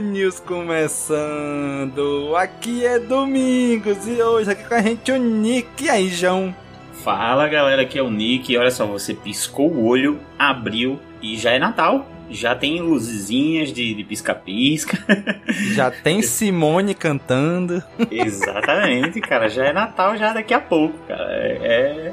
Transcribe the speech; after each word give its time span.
News 0.00 0.40
começando. 0.40 2.34
Aqui 2.36 2.84
é 2.84 2.98
Domingos 2.98 4.06
e 4.06 4.20
hoje 4.22 4.50
aqui 4.50 4.64
com 4.64 4.74
a 4.74 4.82
gente 4.82 5.10
o 5.12 5.16
Nick. 5.18 5.84
E 5.84 5.88
aí, 5.90 6.08
João? 6.08 6.54
Fala 7.04 7.48
galera, 7.48 7.82
aqui 7.82 7.98
é 7.98 8.02
o 8.02 8.10
Nick. 8.10 8.56
Olha 8.56 8.70
só, 8.70 8.86
você 8.86 9.14
piscou 9.14 9.70
o 9.70 9.86
olho, 9.86 10.18
abriu 10.38 10.98
e 11.22 11.36
já 11.36 11.50
é 11.52 11.58
Natal. 11.58 12.06
Já 12.30 12.54
tem 12.54 12.80
luzinhas 12.80 13.72
de 13.72 14.04
pisca-pisca. 14.06 14.98
Já 15.74 15.90
tem 15.90 16.20
Simone 16.20 16.94
cantando. 16.94 17.82
Exatamente, 18.12 19.18
cara. 19.22 19.48
Já 19.48 19.64
é 19.64 19.72
Natal 19.72 20.14
já 20.14 20.34
daqui 20.34 20.52
a 20.52 20.60
pouco, 20.60 20.94
cara. 21.08 21.24
É, 21.32 21.58
é- 21.62 22.12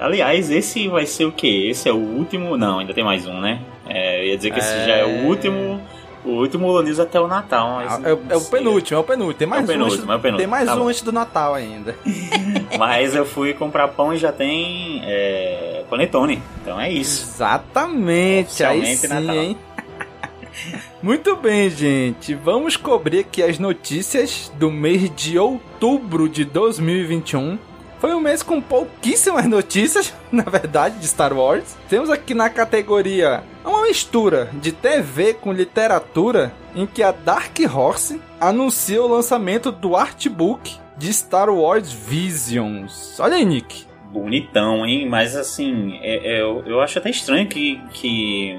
Aliás, 0.00 0.50
esse 0.50 0.88
vai 0.88 1.04
ser 1.04 1.26
o 1.26 1.32
quê? 1.32 1.66
Esse 1.70 1.86
é 1.88 1.92
o 1.92 1.96
último. 1.98 2.56
Não, 2.56 2.78
ainda 2.78 2.94
tem 2.94 3.04
mais 3.04 3.26
um, 3.26 3.40
né? 3.42 3.60
É, 3.86 4.22
eu 4.22 4.28
ia 4.30 4.36
dizer 4.38 4.52
que 4.52 4.58
esse 4.58 4.72
É. 4.74 4.86
já 4.86 4.94
é 4.96 5.04
o 5.04 5.26
último. 5.26 5.80
O 6.24 6.30
último 6.30 6.80
News 6.82 7.00
até 7.00 7.18
o 7.20 7.26
Natal. 7.26 7.76
Mas 7.84 8.04
É, 8.04 8.12
o- 8.14 8.20
é 8.30 8.36
o 8.36 8.40
penúltimo, 8.42 8.96
é 8.96 9.00
o 9.00 9.04
penúltimo. 9.04 9.34
Tem 9.34 9.46
mais 9.48 9.62
É 9.62 9.64
o 9.64 9.66
penúltimo, 9.66 10.02
um, 10.02 10.04
antes, 10.04 10.14
é 10.14 10.16
o 10.16 10.20
penúltimo. 10.20 10.38
Tem 10.38 10.46
mais 10.46 10.66
Tá 10.66 10.74
um 10.76 10.78
bom. 10.78 10.88
antes 10.88 11.02
do 11.02 11.12
Natal 11.12 11.54
ainda. 11.54 11.96
Mas 12.78 13.14
eu 13.14 13.26
fui 13.26 13.52
comprar 13.54 13.88
pão 13.88 14.14
e 14.14 14.18
já 14.18 14.30
tem 14.32 15.02
é, 15.04 15.84
panetone. 15.90 16.40
Então 16.62 16.80
é 16.80 16.90
isso. 16.90 17.24
Exatamente, 17.34 18.62
aí 18.62 18.96
sim, 18.96 19.08
Natal. 19.08 19.34
hein? 19.36 19.56
Muito 21.02 21.34
bem, 21.36 21.68
gente. 21.70 22.34
Vamos 22.34 22.76
cobrir 22.76 23.20
aqui 23.20 23.42
as 23.42 23.58
notícias 23.58 24.52
do 24.58 24.70
mês 24.70 25.10
de 25.14 25.38
outubro 25.38 26.28
de 26.28 26.44
2021. 26.44 27.58
Foi 28.02 28.12
um 28.12 28.18
mês 28.20 28.42
com 28.42 28.60
pouquíssimas 28.60 29.46
notícias, 29.46 30.12
na 30.32 30.42
verdade, 30.42 30.98
de 30.98 31.06
Star 31.06 31.32
Wars. 31.32 31.76
Temos 31.88 32.10
aqui 32.10 32.34
na 32.34 32.50
categoria 32.50 33.44
uma 33.64 33.82
mistura 33.82 34.50
de 34.54 34.72
TV 34.72 35.34
com 35.34 35.52
literatura, 35.52 36.52
em 36.74 36.84
que 36.84 37.00
a 37.00 37.12
Dark 37.12 37.56
Horse 37.72 38.20
anuncia 38.40 39.00
o 39.00 39.06
lançamento 39.06 39.70
do 39.70 39.94
artbook 39.94 40.74
de 40.98 41.12
Star 41.12 41.48
Wars 41.48 41.92
Visions. 41.92 43.20
Olha 43.20 43.36
aí, 43.36 43.44
Nick. 43.44 43.86
bonitão, 44.10 44.84
hein? 44.84 45.08
Mas 45.08 45.36
assim, 45.36 45.96
é- 46.02 46.38
é, 46.38 46.42
eu, 46.42 46.64
eu 46.66 46.80
acho 46.80 46.98
até 46.98 47.08
estranho 47.08 47.46
que, 47.48 47.80
que 47.92 48.58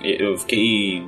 eu 0.00 0.38
fiquei 0.38 1.04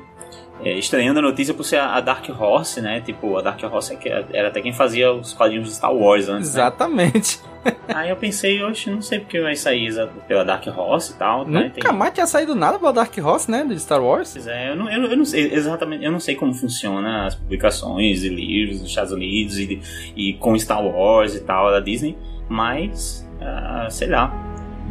é, 0.64 0.78
estranhando 0.78 1.18
a 1.20 1.22
notícia 1.22 1.54
por 1.54 1.64
ser 1.64 1.78
a, 1.78 2.00
Dark 2.00 2.28
Horse, 2.28 2.80
né? 2.80 3.00
Tipo, 3.00 3.36
a 3.36 3.42
Dark 3.42 3.62
Horse 3.62 3.98
é 4.04 4.24
era 4.32 4.48
até 4.48 4.60
quem 4.60 4.72
fazia 4.72 5.12
os 5.12 5.32
quadrinhos 5.32 5.68
de 5.68 5.74
Star 5.74 5.94
Wars 5.94 6.28
antes, 6.28 6.54
né? 6.54 6.60
Exatamente. 6.60 7.40
Aí 7.88 8.10
eu 8.10 8.16
pensei, 8.16 8.62
oxe, 8.62 8.90
não 8.90 9.02
sei 9.02 9.20
porque 9.20 9.40
vai 9.40 9.54
sair 9.54 9.92
pela 10.26 10.44
Dark 10.44 10.66
Horse 10.66 11.12
e 11.12 11.16
tal, 11.16 11.46
né? 11.46 11.72
Nunca 11.74 11.92
mais 11.92 12.12
tinha 12.12 12.26
saído 12.26 12.54
nada 12.54 12.78
pela 12.78 12.92
Dark 12.92 13.16
Horse, 13.16 13.50
né? 13.50 13.64
De 13.64 13.78
Star 13.78 14.02
Wars. 14.02 14.32
Pois 14.32 14.46
é, 14.46 14.70
eu 14.70 14.76
não, 14.76 14.90
eu, 14.90 15.10
eu 15.10 15.16
não 15.16 15.24
sei 15.24 15.52
exatamente, 15.52 16.04
eu 16.04 16.12
não 16.12 16.20
sei 16.20 16.34
como 16.34 16.54
funciona 16.54 17.26
as 17.26 17.34
publicações 17.34 18.22
e 18.22 18.28
livros 18.28 18.80
dos 18.80 18.88
Estados 18.88 19.12
Unidos 19.12 19.58
e, 19.58 19.80
e 20.16 20.32
com 20.34 20.58
Star 20.58 20.84
Wars 20.84 21.34
e 21.34 21.40
tal 21.40 21.70
da 21.70 21.80
Disney, 21.80 22.16
mas 22.48 23.28
ah, 23.40 23.88
sei 23.90 24.08
lá, 24.08 24.32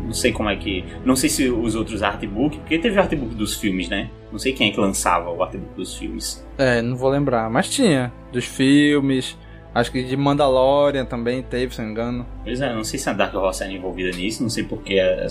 não 0.07 0.13
sei 0.13 0.31
como 0.31 0.49
é 0.49 0.55
que, 0.55 0.83
não 1.05 1.15
sei 1.15 1.29
se 1.29 1.49
os 1.49 1.75
outros 1.75 2.01
artbook, 2.01 2.57
porque 2.59 2.79
teve 2.79 2.97
o 2.97 3.01
artbook 3.01 3.35
dos 3.35 3.55
filmes, 3.55 3.89
né? 3.89 4.09
Não 4.31 4.39
sei 4.39 4.53
quem 4.53 4.69
é 4.69 4.71
que 4.73 4.79
lançava 4.79 5.29
o 5.29 5.43
artbook 5.43 5.75
dos 5.75 5.95
filmes. 5.95 6.45
É, 6.57 6.81
não 6.81 6.95
vou 6.95 7.09
lembrar, 7.09 7.49
mas 7.49 7.69
tinha. 7.69 8.11
Dos 8.31 8.45
filmes. 8.45 9.37
Acho 9.75 9.91
que 9.91 10.01
de 10.01 10.17
Mandalorian 10.17 11.05
também 11.05 11.43
teve, 11.43 11.75
se 11.75 11.79
não 11.81 11.87
me 11.87 11.91
engano. 11.91 12.25
Pois 12.43 12.59
é, 12.61 12.73
não 12.73 12.83
sei 12.83 12.97
se 12.97 13.09
a 13.09 13.13
Dark 13.13 13.35
Horse 13.35 13.63
era 13.63 13.71
envolvida 13.71 14.15
nisso, 14.17 14.41
não 14.41 14.49
sei 14.49 14.63
porque 14.63 14.95
é 14.95 15.27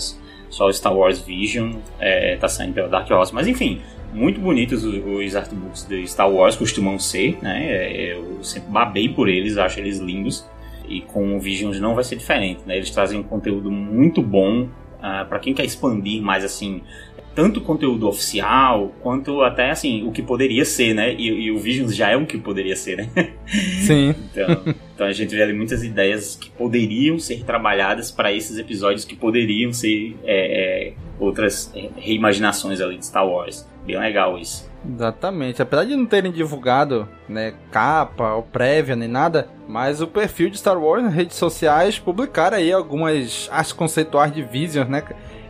só 0.49 0.67
o 0.67 0.73
Star 0.73 0.95
Wars 0.95 1.19
Vision 1.19 1.73
é, 1.99 2.37
tá 2.37 2.47
saindo 2.47 2.73
pela 2.73 2.87
Dark 2.87 3.09
Horse, 3.11 3.33
mas 3.33 3.47
enfim, 3.47 3.81
muito 4.13 4.39
bonitos 4.39 4.85
os, 4.85 4.95
os 4.95 5.35
artbooks 5.35 5.85
de 5.85 6.07
Star 6.07 6.31
Wars 6.31 6.55
costumam 6.55 6.97
ser, 6.97 7.37
né? 7.41 7.65
É, 7.67 8.13
Eu 8.13 8.41
sempre 8.43 8.71
babei 8.71 9.09
por 9.09 9.27
eles, 9.27 9.57
acho 9.57 9.79
eles 9.79 9.99
lindos. 9.99 10.45
E 10.87 11.01
com 11.01 11.35
o 11.35 11.39
Visions 11.39 11.79
não 11.79 11.95
vai 11.95 12.03
ser 12.03 12.15
diferente, 12.15 12.61
né? 12.65 12.77
Eles 12.77 12.89
trazem 12.89 13.19
um 13.19 13.23
conteúdo 13.23 13.71
muito 13.71 14.21
bom 14.21 14.67
para 14.99 15.25
pra 15.25 15.39
quem 15.39 15.53
quer 15.53 15.65
expandir 15.65 16.21
mais 16.21 16.43
assim, 16.43 16.81
tanto 17.35 17.59
o 17.59 17.63
conteúdo 17.63 18.07
oficial 18.07 18.91
quanto 19.01 19.43
até 19.43 19.69
assim 19.69 20.03
o 20.07 20.11
que 20.11 20.23
poderia 20.23 20.65
ser, 20.65 20.95
né? 20.95 21.13
E, 21.13 21.27
e 21.27 21.51
o 21.51 21.59
Visions 21.59 21.95
já 21.95 22.09
é 22.09 22.17
um 22.17 22.25
que 22.25 22.37
poderia 22.37 22.75
ser, 22.75 22.97
né? 22.97 23.09
Sim. 23.85 24.15
Então, 24.31 24.75
então 24.95 25.07
a 25.07 25.11
gente 25.11 25.35
vê 25.35 25.43
ali 25.43 25.53
muitas 25.53 25.83
ideias 25.83 26.35
que 26.35 26.49
poderiam 26.49 27.19
ser 27.19 27.43
trabalhadas 27.43 28.09
para 28.09 28.33
esses 28.33 28.57
episódios 28.57 29.05
que 29.05 29.15
poderiam 29.15 29.71
ser 29.71 30.15
é, 30.23 30.87
é, 30.87 30.93
outras 31.19 31.71
é, 31.75 31.89
reimaginações 31.97 32.81
ali 32.81 32.97
de 32.97 33.05
Star 33.05 33.27
Wars. 33.27 33.67
Bem 33.85 33.99
legal 33.99 34.37
isso. 34.39 34.67
Exatamente. 34.87 35.61
Apesar 35.61 35.83
de 35.83 35.95
não 35.95 36.05
terem 36.05 36.31
divulgado, 36.31 37.07
né, 37.27 37.53
capa 37.71 38.33
ou 38.33 38.43
prévia 38.43 38.95
nem 38.95 39.07
nada, 39.07 39.49
mas 39.67 40.01
o 40.01 40.07
perfil 40.07 40.49
de 40.49 40.57
Star 40.57 40.81
Wars 40.81 41.03
nas 41.03 41.13
redes 41.13 41.35
sociais 41.35 41.99
publicaram 41.99 42.57
aí 42.57 42.71
algumas 42.71 43.49
artes 43.51 43.73
conceituais 43.73 44.33
de 44.33 44.41
Visions, 44.41 44.87
né? 44.87 45.03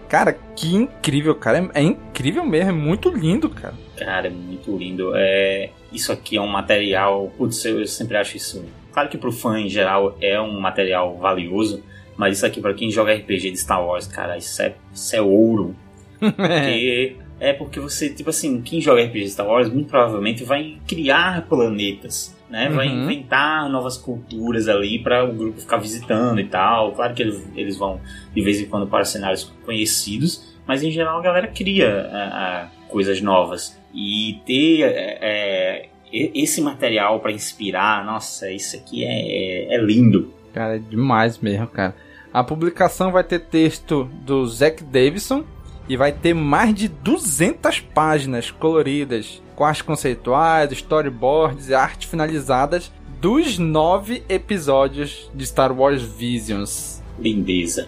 Cara, 0.10 0.38
que 0.56 0.74
incrível, 0.74 1.36
cara. 1.36 1.70
É, 1.74 1.82
é 1.82 1.84
incrível 1.84 2.46
mesmo, 2.46 2.70
é 2.70 2.74
muito 2.74 3.10
lindo, 3.10 3.50
cara. 3.50 3.74
Cara, 3.98 4.28
é 4.28 4.32
muito 4.32 4.76
lindo. 4.76 5.12
É, 5.16 5.70
isso 5.92 6.12
aqui 6.12 6.38
é 6.38 6.42
um 6.42 6.48
material. 6.48 7.32
Putz, 7.38 7.64
eu, 7.66 7.82
eu 7.82 7.88
sempre 7.88 8.18
acho 8.18 8.38
isso. 8.38 8.66
Claro 8.92 9.10
que 9.10 9.18
pro 9.18 9.32
fã 9.32 9.60
em 9.60 9.70
geral 9.70 10.18
é 10.22 10.40
um 10.40 10.60
material 10.60 11.18
valioso, 11.18 11.84
mas 12.16 12.38
isso 12.38 12.46
aqui 12.46 12.62
para 12.62 12.74
quem 12.74 12.90
joga 12.90 13.14
RPG 13.14 13.52
de 13.52 13.58
Star 13.58 13.86
Wars, 13.86 14.08
cara, 14.08 14.38
isso 14.38 14.60
é, 14.62 14.74
isso 14.94 15.16
é 15.16 15.22
ouro. 15.22 15.76
Porque 16.20 17.18
é 17.40 17.54
porque 17.54 17.80
você, 17.80 18.10
tipo 18.10 18.30
assim, 18.30 18.62
quem 18.62 18.82
joga 18.82 19.04
RPG 19.04 19.30
Star 19.30 19.46
Wars 19.48 19.70
muito 19.70 19.90
provavelmente 19.90 20.44
vai 20.44 20.78
criar 20.88 21.46
planetas, 21.48 22.36
né? 22.50 22.70
Vai 22.70 22.88
Uhum. 22.88 23.04
inventar 23.04 23.70
novas 23.70 23.98
culturas 23.98 24.68
ali 24.68 25.00
para 25.00 25.24
o 25.24 25.34
grupo 25.34 25.60
ficar 25.60 25.78
visitando 25.78 26.40
e 26.40 26.46
tal. 26.46 26.94
Claro 26.94 27.14
que 27.14 27.22
eles, 27.22 27.48
eles 27.56 27.78
vão 27.78 28.00
de 28.34 28.42
vez 28.42 28.60
em 28.62 28.66
quando 28.66 28.88
para 28.88 29.04
cenários 29.06 29.52
conhecidos, 29.66 30.56
mas 30.66 30.84
em 30.84 30.92
geral 30.92 31.20
a 31.20 31.22
galera 31.22 31.48
cria 31.48 32.10
ah, 32.12 32.30
ah, 32.34 32.88
coisas 32.88 33.22
novas. 33.22 33.78
E 33.94 34.40
ter 34.46 34.82
é, 34.84 35.18
é, 35.22 35.90
esse 36.12 36.62
material 36.62 37.20
para 37.20 37.32
inspirar, 37.32 38.06
nossa, 38.06 38.52
isso 38.52 38.76
aqui 38.76 39.04
é, 39.06 39.76
é 39.76 39.78
lindo. 39.82 40.34
Cara, 40.54 40.76
é 40.76 40.80
demais 40.80 41.38
mesmo, 41.40 41.68
cara. 41.68 41.96
A 42.34 42.44
publicação 42.44 43.12
vai 43.12 43.24
ter 43.24 43.40
texto 43.40 44.04
do 44.26 44.46
Zack 44.46 44.84
Davidson 44.84 45.44
e 45.88 45.96
vai 45.96 46.12
ter 46.12 46.34
mais 46.34 46.74
de 46.74 46.88
200 46.88 47.80
páginas 47.80 48.52
coloridas 48.52 49.42
com 49.56 49.66
as 49.66 49.82
conceituais, 49.82 50.72
storyboards 50.72 51.70
e 51.70 51.74
arte 51.74 52.08
finalizadas 52.08 52.92
dos 53.20 53.58
nove 53.58 54.24
episódios 54.30 55.32
de 55.34 55.46
Star 55.46 55.72
Wars 55.72 56.02
Visions. 56.02 57.02
Lindeza. 57.20 57.88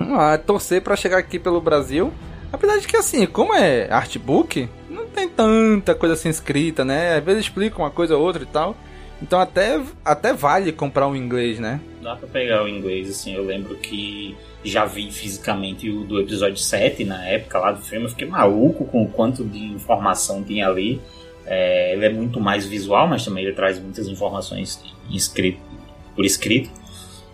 Ah, 0.00 0.36
torcer 0.36 0.82
pra 0.82 0.96
chegar 0.96 1.18
aqui 1.18 1.38
pelo 1.38 1.60
Brasil. 1.60 2.12
Apesar 2.52 2.78
de 2.78 2.86
que, 2.86 2.96
assim, 2.96 3.26
como 3.26 3.54
é 3.54 3.90
artbook, 3.90 4.68
não 4.88 5.06
tem 5.06 5.28
tanta 5.28 5.94
coisa 5.94 6.14
assim 6.14 6.28
escrita, 6.28 6.84
né? 6.84 7.16
Às 7.16 7.24
vezes 7.24 7.44
explica 7.44 7.78
uma 7.78 7.90
coisa 7.90 8.16
ou 8.16 8.22
outra 8.22 8.42
e 8.42 8.46
tal. 8.46 8.76
Então 9.24 9.40
até, 9.40 9.80
até 10.04 10.34
vale 10.34 10.70
comprar 10.70 11.08
um 11.08 11.16
inglês, 11.16 11.58
né? 11.58 11.80
Dá 12.02 12.14
pra 12.14 12.28
pegar 12.28 12.62
o 12.62 12.68
inglês, 12.68 13.08
assim, 13.08 13.34
eu 13.34 13.42
lembro 13.42 13.74
que 13.76 14.36
já 14.62 14.84
vi 14.84 15.10
fisicamente 15.10 15.88
o 15.88 16.04
do 16.04 16.20
episódio 16.20 16.58
7 16.58 17.06
na 17.06 17.26
época 17.26 17.58
lá 17.58 17.72
do 17.72 17.80
filme, 17.80 18.04
eu 18.04 18.10
fiquei 18.10 18.28
maluco 18.28 18.84
com 18.84 19.02
o 19.02 19.08
quanto 19.08 19.42
de 19.42 19.64
informação 19.64 20.44
tinha 20.44 20.68
ali. 20.68 21.00
É, 21.46 21.94
ele 21.94 22.04
é 22.04 22.10
muito 22.10 22.38
mais 22.38 22.66
visual, 22.66 23.08
mas 23.08 23.24
também 23.24 23.44
ele 23.44 23.54
traz 23.54 23.78
muitas 23.78 24.06
informações 24.08 24.84
escrito, 25.10 25.58
por 26.14 26.26
escrito. 26.26 26.70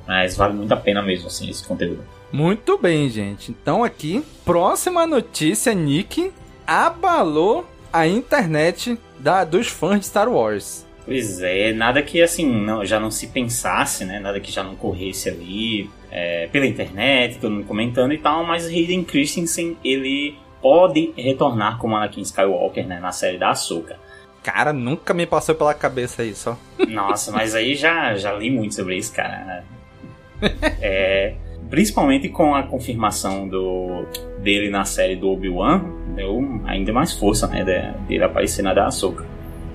Mas 0.06 0.36
vale 0.36 0.54
muito 0.54 0.72
a 0.72 0.76
pena 0.76 1.02
mesmo, 1.02 1.26
assim, 1.26 1.50
esse 1.50 1.66
conteúdo. 1.66 2.04
Muito 2.30 2.78
bem, 2.78 3.10
gente. 3.10 3.50
Então 3.50 3.82
aqui, 3.82 4.24
próxima 4.44 5.08
notícia, 5.08 5.74
Nick 5.74 6.30
abalou 6.64 7.66
a 7.92 8.06
internet 8.06 8.96
da, 9.18 9.42
dos 9.42 9.66
fãs 9.66 9.98
de 9.98 10.06
Star 10.06 10.28
Wars. 10.28 10.88
Pois 11.04 11.40
é, 11.40 11.72
nada 11.72 12.02
que 12.02 12.22
assim 12.22 12.46
não, 12.46 12.84
já 12.84 13.00
não 13.00 13.10
se 13.10 13.28
pensasse, 13.28 14.04
né? 14.04 14.20
Nada 14.20 14.38
que 14.38 14.52
já 14.52 14.62
não 14.62 14.76
corresse 14.76 15.28
ali 15.28 15.90
é, 16.10 16.46
pela 16.48 16.66
internet, 16.66 17.38
todo 17.38 17.52
mundo 17.52 17.66
comentando 17.66 18.12
e 18.12 18.18
tal, 18.18 18.44
mas 18.44 18.66
Hayden 18.66 19.04
Christensen, 19.04 19.76
ele 19.84 20.36
pode 20.60 21.12
retornar 21.16 21.78
como 21.78 21.96
Anakin 21.96 22.20
Skywalker, 22.20 22.86
né? 22.86 23.00
Na 23.00 23.12
série 23.12 23.38
da 23.38 23.50
Ahsoka. 23.50 23.98
Cara, 24.42 24.72
nunca 24.72 25.12
me 25.12 25.26
passou 25.26 25.54
pela 25.54 25.74
cabeça 25.74 26.24
isso, 26.24 26.50
ó. 26.50 26.86
Nossa, 26.86 27.30
mas 27.30 27.54
aí 27.54 27.74
já, 27.74 28.14
já 28.14 28.32
li 28.32 28.50
muito 28.50 28.74
sobre 28.74 28.96
isso, 28.96 29.12
cara. 29.12 29.64
é, 30.80 31.34
principalmente 31.68 32.28
com 32.28 32.54
a 32.54 32.62
confirmação 32.62 33.46
do, 33.46 34.06
dele 34.42 34.70
na 34.70 34.84
série 34.84 35.14
do 35.14 35.28
Obi-Wan, 35.28 35.82
deu 36.14 36.60
ainda 36.64 36.92
mais 36.92 37.12
força, 37.12 37.46
né, 37.46 37.94
dele 38.08 38.24
aparecer 38.24 38.62
na 38.62 38.72
da 38.72 38.86
Ahsoka. 38.86 39.26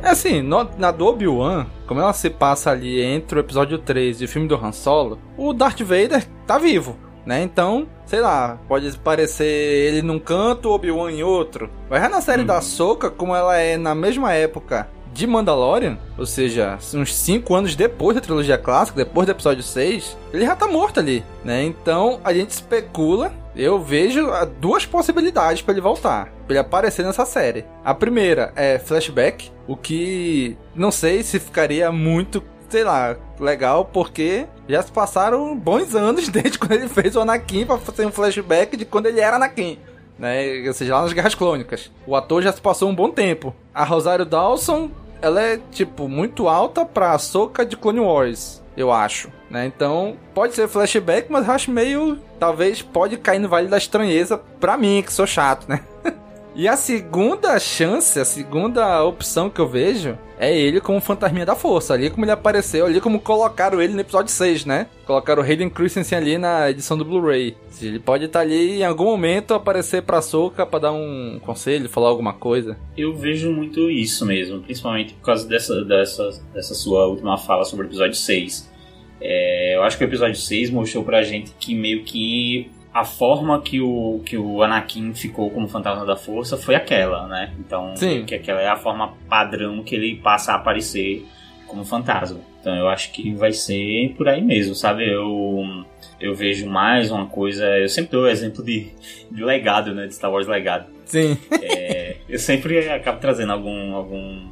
É 0.06 0.12
assim, 0.12 0.40
no, 0.40 0.70
na 0.78 0.92
do 0.92 1.08
Obi-Wan, 1.08 1.66
como 1.88 2.00
ela 2.00 2.14
se 2.14 2.30
passa 2.30 2.70
ali 2.70 3.02
entre 3.02 3.40
o 3.40 3.42
episódio 3.42 3.80
3 3.80 4.22
e 4.22 4.26
o 4.26 4.28
filme 4.28 4.48
do 4.48 4.56
Han 4.56 4.72
Solo, 4.72 5.18
o 5.36 5.52
Darth 5.52 5.82
Vader 5.82 6.24
tá 6.46 6.60
vivo, 6.60 6.96
né? 7.26 7.42
Então, 7.42 7.88
sei 8.06 8.22
lá, 8.22 8.60
pode 8.68 8.96
parecer 9.00 9.48
ele 9.48 10.04
num 10.04 10.20
canto, 10.20 10.70
Obi-Wan 10.70 11.12
em 11.12 11.24
outro. 11.24 11.72
Mas 11.90 12.04
já 12.04 12.08
na 12.08 12.22
série 12.22 12.44
hum. 12.44 12.46
da 12.46 12.62
Soca, 12.62 13.10
como 13.10 13.36
ela 13.36 13.58
é 13.58 13.78
na 13.78 13.96
mesma 13.96 14.32
época 14.32 14.88
de 15.12 15.26
Mandalorian, 15.26 15.98
ou 16.20 16.26
seja, 16.28 16.78
uns 16.94 17.16
5 17.16 17.56
anos 17.56 17.76
depois 17.76 18.14
da 18.14 18.22
trilogia 18.22 18.60
clássica, 18.60 19.04
depois 19.04 19.26
do 19.26 19.32
episódio 19.32 19.64
6, 19.64 20.16
ele 20.32 20.46
já 20.46 20.56
tá 20.56 20.68
morto 20.68 21.00
ali, 21.00 21.24
né? 21.44 21.64
Então 21.64 22.20
a 22.24 22.32
gente 22.32 22.52
especula, 22.52 23.34
eu 23.56 23.80
vejo 23.80 24.30
ah, 24.32 24.46
duas 24.46 24.86
possibilidades 24.86 25.62
para 25.62 25.74
ele 25.74 25.82
voltar, 25.82 26.26
para 26.46 26.54
ele 26.56 26.60
aparecer 26.60 27.06
nessa 27.06 27.26
série. 27.26 27.66
A 27.84 27.94
primeira 27.94 28.52
é 28.56 28.80
flashback, 28.80 29.52
o 29.68 29.76
que 29.76 30.58
não 30.74 30.92
sei 30.92 31.24
se 31.24 31.40
ficaria 31.40 31.92
muito 31.92 32.44
sei 32.68 32.84
lá, 32.84 33.16
legal, 33.40 33.86
porque 33.86 34.48
já 34.68 34.82
se 34.82 34.92
passaram 34.92 35.56
bons 35.56 35.96
anos 35.96 36.28
desde 36.30 36.58
quando 36.58 36.74
ele 36.74 36.90
fez 36.90 37.16
o 37.16 37.22
Anakin 37.22 37.66
pra 37.66 37.78
fazer 37.78 38.06
um 38.06 38.12
flashback 38.12 38.76
de 38.76 38.86
quando 38.86 39.06
ele 39.06 39.20
era 39.20 39.36
Anakin 39.36 39.78
né? 40.18 40.64
Ou 40.66 40.74
seja, 40.74 40.96
lá 40.96 41.02
nas 41.04 41.14
Guerras 41.14 41.36
Clônicas. 41.36 41.92
O 42.08 42.16
ator 42.16 42.42
já 42.42 42.52
se 42.52 42.62
passou 42.62 42.90
um 42.90 42.96
bom 42.96 43.12
tempo. 43.12 43.54
A 43.74 43.84
Rosário 43.84 44.26
Dawson 44.26 44.90
ela 45.22 45.42
é, 45.42 45.60
tipo, 45.72 46.08
muito 46.08 46.48
alta 46.48 46.86
pra 46.86 47.18
soca 47.18 47.66
de 47.66 47.76
Clone 47.76 48.00
Wars, 48.00 48.62
eu 48.78 48.92
acho, 48.92 49.32
né? 49.50 49.66
Então, 49.66 50.16
pode 50.34 50.56
ser 50.56 50.68
flashback, 50.68 51.32
mas 51.32 51.48
eu 51.48 51.54
acho 51.54 51.72
meio... 51.72 52.18
Talvez 52.40 52.82
pode 52.82 53.18
cair 53.18 53.40
no 53.40 53.48
Vale 53.48 53.68
da 53.68 53.78
Estranheza 53.78 54.38
pra 54.60 54.78
mim, 54.78 55.02
que 55.06 55.14
sou 55.14 55.26
chato, 55.26 55.68
né? 55.70 55.82
E 56.58 56.70
a 56.70 56.78
segunda 56.78 57.60
chance, 57.60 58.18
a 58.18 58.24
segunda 58.24 59.04
opção 59.04 59.50
que 59.50 59.60
eu 59.60 59.68
vejo 59.68 60.18
é 60.40 60.58
ele 60.58 60.80
como 60.80 61.02
fantasminha 61.02 61.46
da 61.46 61.54
força. 61.54 61.94
Ali 61.94 62.10
como 62.10 62.24
ele 62.24 62.32
apareceu, 62.32 62.86
ali 62.86 63.02
como 63.02 63.20
colocaram 63.20 63.82
ele 63.82 63.92
no 63.92 64.00
episódio 64.00 64.32
6, 64.32 64.64
né? 64.64 64.88
Colocaram 65.06 65.44
o 65.44 65.46
Hayden 65.46 65.70
Christensen 65.70 66.18
ali 66.18 66.38
na 66.38 66.70
edição 66.70 66.98
do 66.98 67.04
Blu-ray. 67.04 67.58
Ele 67.82 68.00
pode 68.00 68.26
estar 68.26 68.40
tá 68.40 68.46
ali 68.46 68.80
em 68.80 68.86
algum 68.86 69.04
momento 69.04 69.54
aparecer 69.54 70.04
pra 70.04 70.22
Soca 70.22 70.66
pra 70.66 70.80
dar 70.80 70.94
um 70.94 71.42
conselho, 71.46 71.90
falar 71.90 72.08
alguma 72.08 72.32
coisa. 72.32 72.78
Eu 72.96 73.14
vejo 73.18 73.52
muito 73.52 73.90
isso 73.90 74.26
mesmo, 74.26 74.62
principalmente 74.62 75.14
por 75.14 75.26
causa 75.26 75.46
dessa, 75.46 75.84
dessa, 75.84 76.42
dessa 76.54 76.74
sua 76.74 77.06
última 77.06 77.38
fala 77.38 77.66
sobre 77.66 77.86
o 77.86 77.90
episódio 77.90 78.16
6. 78.16 78.74
É, 79.22 79.76
eu 79.76 79.84
acho 79.84 79.98
que 79.98 80.04
o 80.04 80.08
episódio 80.08 80.36
6 80.36 80.70
mostrou 80.70 81.04
pra 81.04 81.24
gente 81.24 81.52
que 81.60 81.74
meio 81.74 82.04
que 82.04 82.70
a 82.94 83.04
forma 83.04 83.62
que 83.62 83.82
o, 83.82 84.22
que 84.26 84.38
o 84.38 84.64
Anakin 84.64 85.14
ficou 85.14 85.50
como 85.50 85.68
fantasma 85.68 86.06
da 86.06 86.16
força 86.16 86.58
foi 86.58 86.76
aquela, 86.76 87.28
né? 87.28 87.54
Então, 87.60 87.96
Sim. 87.96 88.24
que 88.26 88.34
aquela 88.34 88.62
é 88.62 88.68
a 88.68 88.78
forma 88.78 89.14
padrão 89.28 89.84
que 89.84 89.96
ele 89.96 90.16
passa 90.16 90.54
a 90.54 90.56
aparecer 90.56 91.26
como 91.68 91.84
fantasma. 91.84 92.40
Então, 92.62 92.74
eu 92.76 92.88
acho 92.88 93.12
que 93.12 93.34
vai 93.34 93.52
ser 93.52 94.14
por 94.18 94.30
aí 94.30 94.42
mesmo, 94.42 94.74
sabe? 94.74 95.10
Eu 95.12 95.86
eu 96.20 96.34
vejo 96.34 96.70
mais 96.70 97.12
uma 97.12 97.26
coisa. 97.26 97.66
Eu 97.78 97.90
sempre 97.90 98.12
dou 98.12 98.24
o 98.24 98.28
exemplo 98.28 98.64
de, 98.64 98.88
de 99.30 99.44
legado, 99.44 99.94
né? 99.94 100.08
De 100.08 100.16
Star 100.16 100.32
Wars 100.32 100.48
Legado. 100.48 100.88
Sim. 101.06 101.38
É, 101.62 102.16
eu 102.28 102.40
sempre 102.40 102.90
acabo 102.90 103.20
trazendo 103.20 103.52
algum, 103.52 103.94
algum 103.94 104.48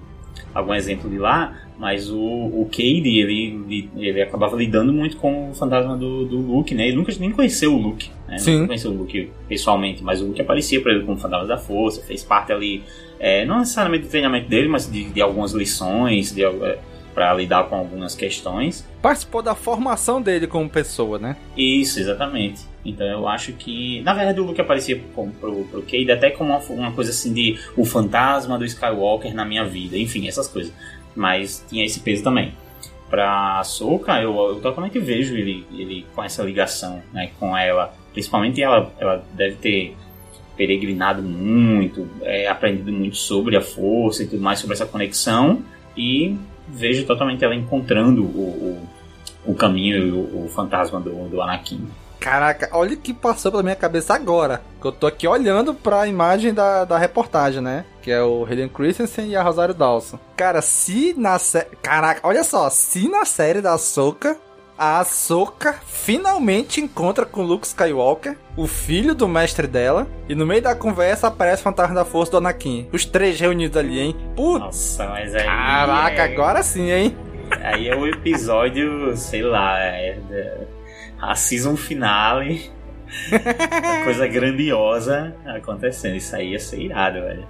algum 0.54 0.74
exemplo 0.74 1.10
de 1.10 1.18
lá, 1.18 1.58
mas 1.78 2.10
o, 2.10 2.20
o 2.20 2.68
Cade, 2.72 3.20
ele, 3.20 3.90
ele 3.96 4.22
acabava 4.22 4.56
lidando 4.56 4.94
muito 4.94 5.18
com 5.18 5.52
o 5.52 5.54
fantasma 5.54 5.98
do, 5.98 6.26
do 6.26 6.38
Luke, 6.38 6.74
né? 6.76 6.88
Ele 6.88 6.98
nunca 6.98 7.12
nem 7.20 7.32
conheceu 7.32 7.74
o 7.74 7.78
Luke, 7.78 8.10
né? 8.28 8.38
Sim. 8.38 8.54
Nunca 8.54 8.68
conheceu 8.68 8.92
o 8.92 8.96
Luke 8.96 9.32
pessoalmente, 9.48 10.04
mas 10.04 10.22
o 10.22 10.28
Luke 10.28 10.42
aparecia 10.42 10.82
para 10.82 10.94
ele 10.94 11.04
como 11.04 11.18
fantasma 11.18 11.48
da 11.48 11.58
força, 11.58 12.02
fez 12.02 12.24
parte 12.24 12.52
ali, 12.52 12.84
é, 13.20 13.46
não 13.46 13.60
necessariamente 13.60 14.06
do 14.06 14.10
treinamento 14.10 14.50
dele, 14.50 14.68
mas 14.68 14.90
de, 14.92 15.06
de 15.06 15.22
algumas 15.22 15.54
lições, 15.54 16.32
de, 16.32 16.44
é, 16.44 16.80
para 17.14 17.34
lidar 17.34 17.66
com 17.66 17.76
algumas 17.76 18.16
questões. 18.16 18.88
Participou 19.02 19.42
da 19.42 19.56
formação 19.56 20.22
dele 20.22 20.48
como 20.48 20.70
pessoa, 20.70 21.20
né? 21.20 21.38
Isso, 21.56 22.00
exatamente. 22.00 22.62
Então 22.86 23.06
eu 23.06 23.28
acho 23.28 23.54
que, 23.54 24.02
na 24.02 24.14
verdade, 24.14 24.40
o 24.40 24.44
Luke 24.44 24.60
aparecia 24.60 25.00
pro, 25.14 25.28
pro, 25.28 25.64
pro 25.66 25.82
Cade 25.84 26.12
até 26.12 26.30
como 26.30 26.52
uma, 26.52 26.60
uma 26.70 26.92
coisa 26.92 27.12
assim 27.12 27.34
de 27.34 27.58
o 27.78 27.86
fantasma 27.86 28.58
do 28.58 28.66
Skywalker 28.66 29.34
na 29.34 29.46
minha 29.46 29.64
vida, 29.64 29.98
enfim, 29.98 30.28
essas 30.28 30.48
coisas. 30.48 30.74
Mas 31.16 31.66
tinha 31.70 31.86
esse 31.86 32.00
peso 32.00 32.24
também. 32.24 32.54
Pra 33.10 33.64
Soka, 33.64 34.20
eu, 34.22 34.36
eu 34.36 34.60
totalmente 34.60 34.98
vejo 35.00 35.36
ele, 35.36 35.66
ele 35.72 36.06
com 36.16 36.24
essa 36.24 36.44
ligação 36.44 37.02
né, 37.14 37.32
com 37.40 37.56
ela. 37.56 37.94
Principalmente 38.12 38.62
ela, 38.62 38.92
ela 39.00 39.24
deve 39.34 39.56
ter 39.56 39.96
peregrinado 40.56 41.22
muito, 41.22 42.08
é, 42.22 42.48
aprendido 42.48 42.92
muito 42.92 43.18
sobre 43.18 43.56
a 43.56 43.62
força 43.62 44.24
e 44.24 44.28
tudo 44.28 44.42
mais, 44.42 44.60
sobre 44.60 44.76
essa 44.76 44.86
conexão. 44.86 45.64
E 45.96 46.36
vejo 46.68 47.06
totalmente 47.06 47.44
ela 47.44 47.56
encontrando 47.56 48.24
o, 48.24 48.88
o, 49.46 49.52
o 49.52 49.56
caminho 49.56 50.08
e 50.08 50.12
o, 50.12 50.46
o, 50.46 50.50
fantasma 50.50 51.00
do, 51.00 51.12
do 51.30 51.42
Anakin. 51.42 51.88
Caraca, 52.24 52.70
olha 52.72 52.94
o 52.94 52.98
que 52.98 53.14
passou 53.14 53.52
pela 53.52 53.62
minha 53.62 53.76
cabeça 53.76 54.14
agora. 54.14 54.62
Que 54.80 54.88
eu 54.88 54.94
tô 54.94 55.08
aqui 55.08 55.28
olhando 55.28 55.74
pra 55.74 56.08
imagem 56.08 56.54
da, 56.54 56.86
da 56.86 56.98
reportagem, 56.98 57.60
né? 57.60 57.84
Que 58.02 58.12
é 58.12 58.24
o 58.24 58.46
Hayden 58.46 58.70
Christensen 58.70 59.28
e 59.28 59.36
a 59.36 59.44
Rosário 59.44 59.74
Dawson. 59.74 60.18
Cara, 60.38 60.62
se 60.62 61.14
na 61.18 61.38
série. 61.38 61.68
Caraca, 61.82 62.22
olha 62.24 62.46
só. 62.46 62.70
Se 62.70 63.10
na 63.10 63.26
série 63.26 63.60
da 63.60 63.78
Soca 63.78 64.38
a 64.78 65.02
Ahsoka 65.02 65.74
finalmente 65.86 66.80
encontra 66.80 67.26
com 67.26 67.44
Luke 67.44 67.68
Skywalker, 67.68 68.38
o 68.56 68.68
filho 68.68 69.14
do 69.14 69.28
mestre 69.28 69.68
dela, 69.68 70.08
e 70.30 70.34
no 70.34 70.46
meio 70.46 70.62
da 70.62 70.74
conversa 70.74 71.28
aparece 71.28 71.62
o 71.62 71.64
Fantasma 71.66 71.94
da 71.94 72.06
Força 72.06 72.32
do 72.32 72.38
Anakin. 72.38 72.88
Os 72.94 73.06
três 73.06 73.38
reunidos 73.38 73.76
ali, 73.76 74.00
hein? 74.00 74.16
Putz! 74.34 74.60
Nossa, 74.62 75.08
mas 75.10 75.36
aí... 75.36 75.44
Caraca, 75.44 76.22
é... 76.22 76.34
agora 76.34 76.64
sim, 76.64 76.90
hein? 76.90 77.18
Aí 77.62 77.90
é 77.90 77.96
o 77.96 78.08
episódio, 78.08 79.16
sei 79.18 79.44
lá, 79.44 79.78
é 79.78 80.18
a 81.32 81.36
season 81.36 81.76
finale. 81.76 82.72
coisa 84.04 84.28
grandiosa 84.28 85.36
acontecendo. 85.46 86.16
Isso 86.16 86.36
aí 86.36 86.52
ia 86.52 86.60
ser 86.60 86.80
irado, 86.80 87.22
velho. 87.22 87.48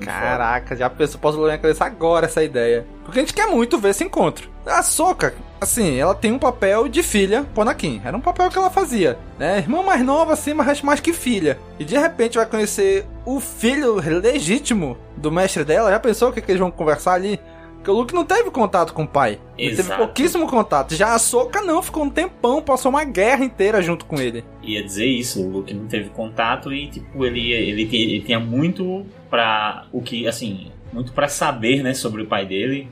Caraca, 0.00 0.74
já 0.76 0.90
pensou, 0.90 1.20
posso 1.20 1.38
na 1.38 1.44
minha 1.44 1.58
cabeça 1.58 1.84
agora 1.84 2.26
essa 2.26 2.42
ideia. 2.42 2.84
Porque 3.04 3.20
a 3.20 3.22
gente 3.22 3.34
quer 3.34 3.46
muito 3.46 3.78
ver 3.78 3.90
esse 3.90 4.04
encontro. 4.04 4.50
A 4.66 4.82
Soca, 4.82 5.34
assim, 5.60 5.98
ela 5.98 6.14
tem 6.14 6.32
um 6.32 6.38
papel 6.38 6.88
de 6.88 7.02
filha 7.02 7.44
pro 7.52 7.62
Anakin. 7.62 8.00
Era 8.04 8.16
um 8.16 8.20
papel 8.20 8.50
que 8.50 8.58
ela 8.58 8.70
fazia, 8.70 9.18
né? 9.38 9.58
Irmã 9.58 9.82
mais 9.82 10.02
nova, 10.02 10.32
assim, 10.32 10.54
mas 10.54 10.82
mais 10.82 11.00
que 11.00 11.12
filha. 11.12 11.58
E 11.78 11.84
de 11.84 11.96
repente 11.96 12.38
vai 12.38 12.46
conhecer 12.46 13.06
o 13.24 13.40
filho 13.40 13.96
legítimo 14.20 14.96
do 15.16 15.30
mestre 15.30 15.64
dela. 15.64 15.90
Já 15.90 16.00
pensou 16.00 16.30
o 16.30 16.32
que, 16.32 16.40
que 16.40 16.50
eles 16.50 16.60
vão 16.60 16.70
conversar 16.70 17.12
ali? 17.12 17.38
Porque 17.84 17.90
o 17.90 17.94
Luke 17.94 18.14
não 18.14 18.24
teve 18.24 18.50
contato 18.50 18.94
com 18.94 19.02
o 19.02 19.06
pai. 19.06 19.38
Ele 19.58 19.76
teve 19.76 19.94
pouquíssimo 19.94 20.48
contato. 20.48 20.94
Já 20.94 21.14
a 21.14 21.18
Soca 21.18 21.60
não, 21.60 21.82
ficou 21.82 22.04
um 22.04 22.08
tempão, 22.08 22.62
passou 22.62 22.88
uma 22.88 23.04
guerra 23.04 23.44
inteira 23.44 23.82
junto 23.82 24.06
com 24.06 24.18
ele. 24.18 24.42
Ia 24.62 24.82
dizer 24.82 25.04
isso, 25.04 25.44
o 25.44 25.50
Luke 25.50 25.74
não 25.74 25.86
teve 25.86 26.08
contato 26.08 26.72
e, 26.72 26.86
tipo, 26.86 27.26
ele, 27.26 27.52
ele, 27.52 27.82
ele 27.82 28.20
tinha 28.22 28.40
muito 28.40 29.04
pra. 29.28 29.84
O 29.92 30.00
que, 30.00 30.26
assim, 30.26 30.72
muito 30.94 31.12
para 31.12 31.28
saber, 31.28 31.82
né, 31.82 31.92
sobre 31.92 32.22
o 32.22 32.26
pai 32.26 32.46
dele, 32.46 32.88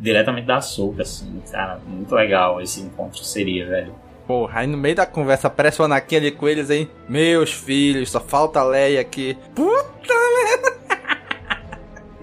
diretamente 0.00 0.48
da 0.48 0.60
Soca, 0.60 1.02
assim. 1.02 1.40
Cara, 1.52 1.78
muito 1.86 2.12
legal 2.12 2.60
esse 2.60 2.80
encontro 2.80 3.22
seria, 3.22 3.68
velho. 3.68 3.94
Porra, 4.26 4.62
aí 4.62 4.66
no 4.66 4.76
meio 4.76 4.96
da 4.96 5.06
conversa 5.06 5.46
aparece 5.46 5.80
o 5.80 5.84
Anakin 5.84 6.16
ali 6.16 6.32
com 6.32 6.48
eles, 6.48 6.70
hein? 6.70 6.90
Meus 7.08 7.52
filhos, 7.52 8.10
só 8.10 8.18
falta 8.18 8.58
a 8.58 8.64
Leia 8.64 9.00
aqui. 9.00 9.38
Puta 9.54 10.12
merda! 10.12 10.74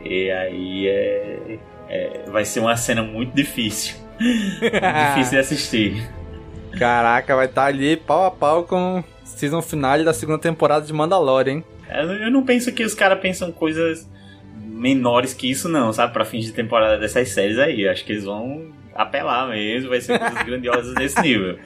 E 0.03 0.31
aí 0.31 0.87
é 0.87 1.59
é, 1.91 2.21
vai 2.27 2.45
ser 2.45 2.61
uma 2.61 2.77
cena 2.77 3.03
muito 3.03 3.35
difícil. 3.35 3.95
difícil 4.17 5.31
de 5.31 5.37
assistir. 5.37 6.09
Caraca, 6.79 7.35
vai 7.35 7.47
estar 7.47 7.63
tá 7.63 7.67
ali 7.67 7.97
pau 7.97 8.25
a 8.25 8.31
pau 8.31 8.63
com 8.63 9.03
season 9.25 9.61
final 9.61 10.01
da 10.01 10.13
segunda 10.13 10.39
temporada 10.39 10.85
de 10.85 10.93
Mandalorian, 10.93 11.55
hein? 11.55 11.65
Eu 11.89 12.31
não 12.31 12.45
penso 12.45 12.71
que 12.71 12.85
os 12.85 12.93
caras 12.93 13.19
pensam 13.19 13.51
coisas 13.51 14.09
menores 14.55 15.33
que 15.33 15.51
isso, 15.51 15.67
não, 15.67 15.91
sabe? 15.91 16.13
Pra 16.13 16.23
fins 16.23 16.45
de 16.45 16.53
temporada 16.53 16.97
dessas 16.97 17.27
séries 17.29 17.59
aí. 17.59 17.85
Acho 17.85 18.05
que 18.05 18.13
eles 18.13 18.23
vão 18.23 18.71
apelar 18.95 19.49
mesmo, 19.49 19.89
vai 19.89 19.99
ser 19.99 20.17
coisas 20.17 20.43
grandiosas 20.47 20.95
desse 20.95 21.21
nível. 21.21 21.59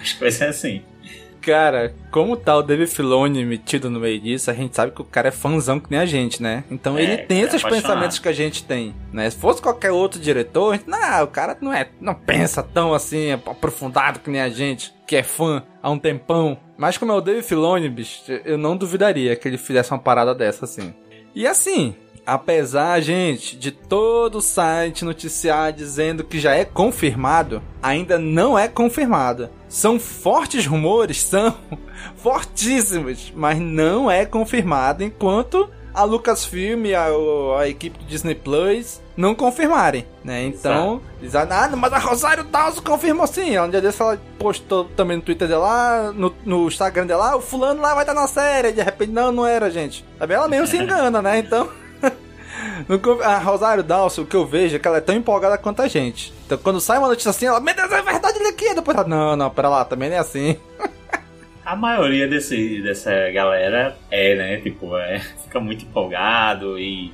Acho 0.00 0.14
que 0.14 0.20
vai 0.20 0.30
ser 0.30 0.44
assim. 0.44 0.82
Cara, 1.44 1.94
como 2.10 2.38
tá 2.38 2.56
o 2.56 2.62
David 2.62 2.90
Filoni 2.90 3.44
metido 3.44 3.90
no 3.90 4.00
meio 4.00 4.18
disso, 4.18 4.50
a 4.50 4.54
gente 4.54 4.74
sabe 4.74 4.92
que 4.92 5.02
o 5.02 5.04
cara 5.04 5.28
é 5.28 5.30
fãzão 5.30 5.78
que 5.78 5.90
nem 5.90 6.00
a 6.00 6.06
gente, 6.06 6.42
né? 6.42 6.64
Então 6.70 6.96
é, 6.96 7.02
ele 7.02 7.16
tem 7.18 7.42
esses 7.42 7.62
pensamentos 7.62 8.18
que 8.18 8.28
a 8.28 8.32
gente 8.32 8.64
tem, 8.64 8.94
né? 9.12 9.28
Se 9.28 9.36
fosse 9.36 9.60
qualquer 9.60 9.92
outro 9.92 10.18
diretor, 10.18 10.72
a 10.72 10.76
gente, 10.76 10.88
não, 10.88 11.22
o 11.22 11.26
cara 11.26 11.54
não 11.60 11.70
é, 11.70 11.88
não 12.00 12.14
pensa 12.14 12.62
tão 12.62 12.94
assim 12.94 13.32
aprofundado 13.32 14.20
que 14.20 14.30
nem 14.30 14.40
a 14.40 14.48
gente, 14.48 14.94
que 15.06 15.16
é 15.16 15.22
fã 15.22 15.62
há 15.82 15.90
um 15.90 15.98
tempão. 15.98 16.58
Mas 16.78 16.96
como 16.96 17.12
é 17.12 17.14
o 17.14 17.20
David 17.20 17.44
Filoni, 17.44 17.90
bicho, 17.90 18.22
eu 18.44 18.56
não 18.56 18.74
duvidaria 18.74 19.36
que 19.36 19.46
ele 19.46 19.58
fizesse 19.58 19.90
uma 19.90 19.98
parada 19.98 20.34
dessa 20.34 20.64
assim. 20.64 20.94
E 21.34 21.46
assim, 21.46 21.94
apesar, 22.26 23.00
gente, 23.00 23.56
de 23.56 23.70
todo 23.70 24.38
o 24.38 24.42
site 24.42 25.04
noticiar 25.04 25.72
dizendo 25.72 26.24
que 26.24 26.38
já 26.38 26.54
é 26.54 26.64
confirmado, 26.64 27.62
ainda 27.82 28.18
não 28.18 28.58
é 28.58 28.68
confirmado. 28.68 29.50
São 29.68 29.98
fortes 29.98 30.66
rumores, 30.66 31.20
são 31.22 31.56
fortíssimos, 32.16 33.32
mas 33.34 33.58
não 33.58 34.10
é 34.10 34.24
confirmado 34.24 35.04
enquanto 35.04 35.68
a 35.94 36.02
Lucasfilm 36.02 36.86
e 36.86 36.94
a, 36.94 37.06
a 37.60 37.68
equipe 37.68 37.96
do 37.98 38.04
Disney 38.04 38.34
Plus 38.34 39.00
não 39.16 39.32
confirmarem, 39.32 40.04
né? 40.24 40.42
Então, 40.42 41.00
eles 41.20 41.36
ah, 41.36 41.70
mas 41.76 41.92
a 41.92 41.98
Rosário 41.98 42.42
Dawson 42.42 42.82
confirmou 42.82 43.28
sim. 43.28 43.56
Um 43.56 43.70
dia 43.70 43.80
desse 43.80 44.02
ela 44.02 44.20
postou 44.36 44.86
também 44.96 45.18
no 45.18 45.22
Twitter 45.22 45.46
dela, 45.46 46.12
no, 46.12 46.34
no 46.44 46.66
Instagram 46.66 47.06
dela, 47.06 47.30
ah, 47.30 47.36
o 47.36 47.40
fulano 47.40 47.80
lá 47.80 47.94
vai 47.94 48.02
estar 48.02 48.12
na 48.12 48.26
série. 48.26 48.72
De 48.72 48.82
repente, 48.82 49.12
não, 49.12 49.30
não 49.30 49.46
era, 49.46 49.70
gente. 49.70 50.04
Também 50.18 50.36
ela 50.36 50.48
mesmo 50.48 50.66
se 50.66 50.76
engana, 50.76 51.22
né? 51.22 51.38
Então... 51.38 51.68
a 53.22 53.38
Rosário 53.38 53.82
Dawson, 53.82 54.22
o 54.22 54.26
que 54.26 54.36
eu 54.36 54.46
vejo 54.46 54.76
é 54.76 54.78
que 54.78 54.86
ela 54.86 54.98
é 54.98 55.00
tão 55.00 55.14
empolgada 55.14 55.58
quanto 55.58 55.82
a 55.82 55.88
gente. 55.88 56.32
Então, 56.46 56.58
quando 56.58 56.80
sai 56.80 56.98
uma 56.98 57.08
notícia 57.08 57.30
assim, 57.30 57.46
ela, 57.46 57.60
meu 57.60 57.74
Deus, 57.74 57.90
é 57.90 58.02
verdade 58.02 58.38
ele 58.38 58.48
aqui. 58.48 58.74
Depois 58.74 58.96
ela, 58.96 59.06
não, 59.06 59.36
não, 59.36 59.50
pera 59.50 59.68
lá, 59.68 59.84
também 59.84 60.08
não 60.08 60.16
é 60.16 60.20
assim. 60.20 60.56
A 61.64 61.74
maioria 61.74 62.28
desse, 62.28 62.82
dessa 62.82 63.10
galera 63.30 63.96
é, 64.10 64.34
né? 64.34 64.56
Tipo, 64.58 64.98
é, 64.98 65.18
fica 65.44 65.58
muito 65.58 65.84
empolgado 65.84 66.78
e 66.78 67.10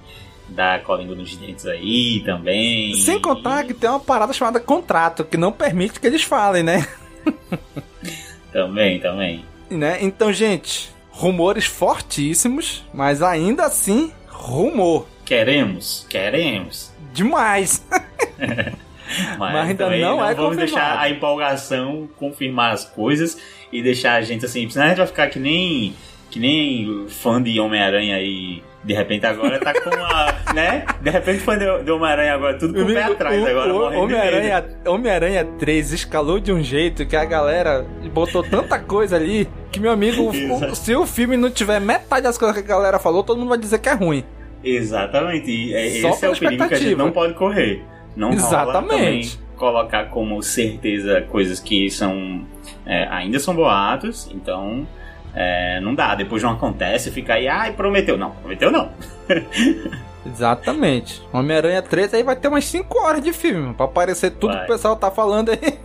dá 0.48 0.80
colinga 0.80 1.14
nos 1.14 1.36
dentes 1.36 1.66
aí 1.66 2.20
também. 2.24 2.94
Sem 2.96 3.20
contar 3.20 3.64
que 3.64 3.72
tem 3.72 3.88
uma 3.88 4.00
parada 4.00 4.32
chamada 4.32 4.58
contrato, 4.58 5.24
que 5.24 5.36
não 5.36 5.52
permite 5.52 6.00
que 6.00 6.06
eles 6.06 6.24
falem, 6.24 6.64
né? 6.64 6.86
também, 8.52 8.98
também. 8.98 9.44
Né? 9.70 9.98
Então, 10.00 10.32
gente, 10.32 10.92
rumores 11.10 11.66
fortíssimos, 11.66 12.84
mas 12.92 13.22
ainda 13.22 13.64
assim, 13.66 14.12
rumor. 14.28 15.06
Queremos, 15.30 16.04
queremos. 16.08 16.92
Demais. 17.12 17.86
mas, 19.38 19.38
mas, 19.38 19.68
ainda 19.68 19.88
não, 19.88 20.16
não 20.16 20.24
é 20.26 20.34
vamos 20.34 20.56
confirmado. 20.56 20.58
deixar 20.58 20.98
a 20.98 21.08
empolgação 21.08 22.08
confirmar 22.16 22.72
as 22.72 22.84
coisas 22.84 23.40
e 23.70 23.80
deixar 23.80 24.14
a 24.14 24.22
gente 24.22 24.44
assim, 24.44 24.68
senão 24.68 24.86
a 24.86 24.88
gente 24.88 24.98
vai 24.98 25.06
ficar 25.06 25.28
que 25.28 25.38
nem 25.38 25.94
que 26.32 26.40
nem 26.40 27.06
fã 27.08 27.40
de 27.40 27.60
Homem-Aranha 27.60 28.16
aí 28.16 28.60
de 28.82 28.92
repente 28.92 29.24
agora 29.24 29.60
tá 29.60 29.72
com 29.72 29.90
a. 29.90 30.34
né? 30.52 30.84
De 31.00 31.10
repente 31.10 31.38
foi 31.38 31.56
de 31.58 31.90
Homem-Aranha 31.92 32.34
agora, 32.34 32.58
tudo 32.58 32.74
com 32.74 32.82
o 32.82 32.92
pé 32.92 33.04
atrás 33.04 33.46
agora. 33.46 33.72
Homem-Aranha 34.00 34.64
Homem-Aranha 34.84 35.44
3 35.60 35.92
escalou 35.92 36.40
de 36.40 36.52
um 36.52 36.60
jeito 36.60 37.06
que 37.06 37.14
a 37.14 37.24
galera 37.24 37.86
botou 38.12 38.42
tanta 38.42 38.80
coisa 38.80 39.14
ali 39.14 39.48
que, 39.70 39.78
meu 39.78 39.92
amigo, 39.92 40.28
o, 40.28 40.74
se 40.74 40.92
o 40.96 41.06
filme 41.06 41.36
não 41.36 41.52
tiver 41.52 41.80
metade 41.80 42.22
das 42.22 42.36
coisas 42.36 42.56
que 42.56 42.64
a 42.64 42.66
galera 42.66 42.98
falou, 42.98 43.22
todo 43.22 43.38
mundo 43.38 43.50
vai 43.50 43.58
dizer 43.58 43.78
que 43.78 43.88
é 43.88 43.94
ruim. 43.94 44.24
Exatamente. 44.62 45.50
E 45.50 45.74
é, 45.74 45.86
esse 45.86 46.24
é 46.24 46.30
o 46.30 46.36
perigo 46.36 46.68
que 46.68 46.74
a 46.74 46.78
gente 46.78 46.94
não 46.94 47.10
pode 47.10 47.34
correr. 47.34 47.82
Não 48.16 48.30
Exatamente. 48.30 49.38
colocar 49.56 50.06
como 50.06 50.42
certeza 50.42 51.22
coisas 51.22 51.60
que 51.60 51.90
são. 51.90 52.46
É, 52.84 53.06
ainda 53.08 53.38
são 53.38 53.54
boatos, 53.54 54.30
então 54.34 54.86
é, 55.34 55.80
não 55.80 55.94
dá, 55.94 56.14
depois 56.14 56.42
não 56.42 56.50
acontece, 56.50 57.10
fica 57.10 57.34
aí, 57.34 57.46
ai, 57.46 57.72
prometeu. 57.72 58.16
Não, 58.16 58.30
prometeu 58.32 58.70
não. 58.70 58.90
Exatamente. 60.26 61.22
Homem-Aranha 61.32 61.80
3 61.82 62.14
aí 62.14 62.22
vai 62.22 62.36
ter 62.36 62.48
umas 62.48 62.64
5 62.66 62.98
horas 62.98 63.22
de 63.22 63.32
filme, 63.32 63.72
pra 63.74 63.86
aparecer 63.86 64.32
tudo 64.32 64.52
vai. 64.52 64.66
que 64.66 64.70
o 64.70 64.74
pessoal 64.74 64.96
tá 64.96 65.10
falando 65.10 65.50
aí. 65.50 65.78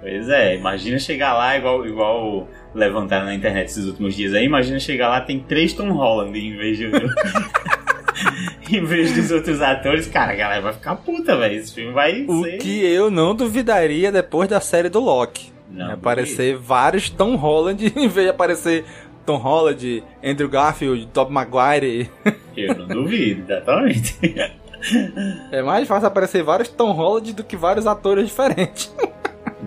Pois 0.00 0.28
é, 0.30 0.56
imagina 0.56 0.98
chegar 0.98 1.34
lá 1.34 1.56
igual, 1.58 1.86
igual 1.86 2.48
levantaram 2.74 3.26
na 3.26 3.34
internet 3.34 3.66
esses 3.68 3.86
últimos 3.86 4.14
dias 4.14 4.34
aí, 4.34 4.44
imagina 4.44 4.78
chegar 4.78 5.08
lá, 5.08 5.20
tem 5.20 5.40
três 5.40 5.72
Tom 5.72 5.90
Holland 5.92 6.38
em 6.38 6.56
vez 6.56 6.78
de. 6.78 6.90
em 8.70 8.84
vez 8.84 9.14
dos 9.14 9.30
outros 9.30 9.60
atores, 9.60 10.06
cara, 10.06 10.32
a 10.32 10.36
galera 10.36 10.60
vai 10.60 10.72
ficar 10.72 10.96
puta, 10.96 11.36
velho. 11.36 11.56
Esse 11.56 11.74
filme 11.74 11.92
vai 11.92 12.24
o 12.26 12.44
ser. 12.44 12.56
O 12.56 12.58
que 12.58 12.84
eu 12.84 13.10
não 13.10 13.34
duvidaria 13.34 14.12
depois 14.12 14.48
da 14.48 14.60
série 14.60 14.88
do 14.88 15.00
Loki. 15.00 15.52
Não, 15.70 15.92
aparecer 15.92 16.56
vários 16.56 17.08
Tom 17.08 17.36
Holland 17.36 17.86
em 17.96 18.08
vez 18.08 18.26
de 18.26 18.30
aparecer 18.30 18.84
Tom 19.24 19.36
Holland, 19.36 20.02
Andrew 20.24 20.48
Garfield, 20.48 21.06
Tobey 21.08 21.32
Maguire. 21.32 22.10
Eu 22.56 22.74
não 22.74 22.86
duvido, 22.86 23.42
exatamente. 23.42 24.16
É 25.52 25.62
mais 25.62 25.86
fácil 25.86 26.08
aparecer 26.08 26.42
vários 26.42 26.68
Tom 26.68 26.92
Holland 26.92 27.34
do 27.34 27.44
que 27.44 27.56
vários 27.56 27.86
atores 27.86 28.26
diferentes. 28.26 28.92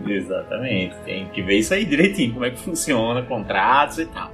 Exatamente. 0.05 0.95
Tem 1.05 1.27
que 1.27 1.41
ver 1.41 1.59
isso 1.59 1.73
aí 1.73 1.85
direitinho, 1.85 2.33
como 2.33 2.45
é 2.45 2.51
que 2.51 2.59
funciona, 2.59 3.21
contratos 3.21 3.99
e 3.99 4.05
tal. 4.05 4.31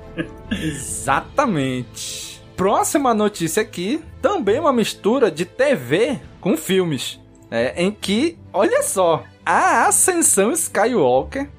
Exatamente. 0.52 2.42
Próxima 2.56 3.14
notícia 3.14 3.62
aqui, 3.62 4.02
também 4.22 4.60
uma 4.60 4.74
mistura 4.74 5.32
de 5.32 5.46
TV 5.46 6.20
com 6.42 6.58
filmes. 6.58 7.20
É, 7.52 7.82
em 7.82 7.92
que, 7.92 8.38
olha 8.54 8.84
só, 8.84 9.24
a 9.46 9.88
Ascensão 9.88 10.52
Skywalker 10.52 11.50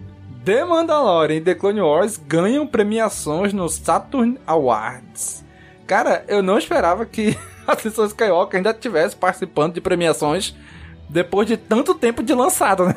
The 0.45 0.65
Mandalorian 0.65 1.37
e 1.37 1.41
The 1.41 1.55
Clone 1.55 1.81
Wars 1.81 2.17
ganham 2.17 2.67
premiações 2.67 3.53
no 3.53 3.69
Saturn 3.69 4.39
Awards. 4.47 5.45
Cara, 5.87 6.25
eu 6.29 6.43
não 6.43 6.57
esperava 6.57 7.05
que 7.05 7.37
a 7.67 7.73
Ascensão 7.73 8.07
Skywalker 8.07 8.57
ainda 8.57 8.71
estivesse 8.71 9.17
participando 9.17 9.75
de 9.75 9.81
premiações 9.81 10.55
depois 11.09 11.47
de 11.47 11.57
tanto 11.57 11.95
tempo 11.95 12.23
de 12.23 12.33
lançado, 12.33 12.87
né? 12.87 12.97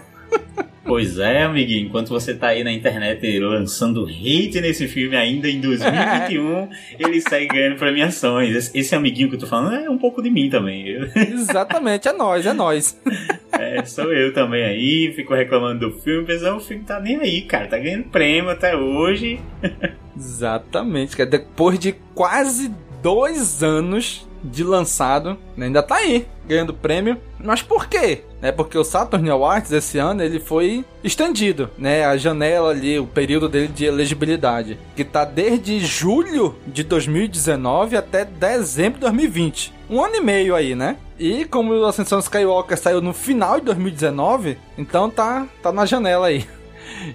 Pois 0.86 1.18
é, 1.18 1.44
amiguinho, 1.44 1.88
enquanto 1.88 2.10
você 2.10 2.34
tá 2.34 2.48
aí 2.50 2.63
na 2.63 2.72
internet 2.72 3.39
lançando 3.39 4.06
hate 4.06 4.60
nesse 4.60 4.86
filme 4.88 5.15
ainda 5.15 5.50
em 5.50 5.62
2021, 5.62 6.70
ele 7.00 7.22
segue 7.22 7.48
ganhando 7.48 7.77
premiações. 7.77 8.53
Esse, 8.53 8.77
esse, 8.77 8.94
amiguinho 8.94 9.30
que 9.30 9.36
eu 9.36 9.39
tô 9.39 9.48
falando 9.48 9.75
é 9.75 9.89
um 9.89 9.98
pouco 9.98 10.22
de 10.22 10.30
mim 10.30 10.50
também. 10.50 10.86
Exatamente, 11.15 12.10
é 12.10 12.13
nós, 12.13 12.46
é 12.46 12.53
nós. 12.53 13.00
É, 13.56 13.86
sou 13.86 14.12
eu 14.12 14.34
também 14.34 14.63
aí, 14.63 15.13
fico 15.15 15.32
reclamando 15.32 15.88
do 15.88 16.00
filme, 16.00 16.25
pensando, 16.25 16.58
o 16.58 16.60
filme 16.60 16.84
tá 16.84 17.00
nem 17.00 17.18
aí, 17.18 17.44
cara, 17.44 17.68
tá 17.68 17.77
ganhando 17.77 18.06
prêmio 18.06 18.50
até 18.50 18.75
hoje. 18.75 19.39
Exatamente, 20.18 21.15
cara, 21.15 21.30
depois 21.30 21.77
de 21.77 21.94
quase 22.15 22.74
dois 23.03 23.62
anos 23.62 24.27
de 24.43 24.63
lançado, 24.63 25.38
né, 25.55 25.67
ainda 25.67 25.81
tá 25.81 25.95
aí, 25.95 26.27
ganhando 26.47 26.73
prêmio. 26.73 27.17
Mas 27.39 27.62
por 27.62 27.88
quê? 27.88 28.23
É 28.41 28.51
porque 28.51 28.77
o 28.77 28.83
Saturn 28.83 29.29
Awards 29.29 29.71
esse 29.71 29.97
ano 29.97 30.21
ele 30.21 30.39
foi 30.39 30.83
estendido, 31.03 31.69
né? 31.77 32.05
A 32.05 32.17
janela 32.17 32.71
ali, 32.71 33.00
o 33.00 33.07
período 33.07 33.47
dele 33.47 33.67
de 33.67 33.85
elegibilidade, 33.85 34.77
que 34.95 35.03
tá 35.03 35.23
desde 35.23 35.79
julho 35.79 36.55
de 36.67 36.83
2019 36.83 37.95
até 37.95 38.25
dezembro 38.25 38.95
de 38.95 39.01
2020. 39.01 39.73
Um 39.89 40.03
ano 40.03 40.15
e 40.15 40.21
meio 40.21 40.55
aí, 40.55 40.75
né? 40.75 40.97
E 41.17 41.45
como 41.45 41.73
o 41.73 41.85
Ascensão 41.85 42.19
Skywalker 42.19 42.77
saiu 42.77 43.01
no 43.01 43.13
final 43.13 43.59
de 43.59 43.65
2019, 43.67 44.57
então 44.77 45.09
tá, 45.09 45.47
tá 45.62 45.71
na 45.71 45.85
janela 45.85 46.27
aí. 46.27 46.45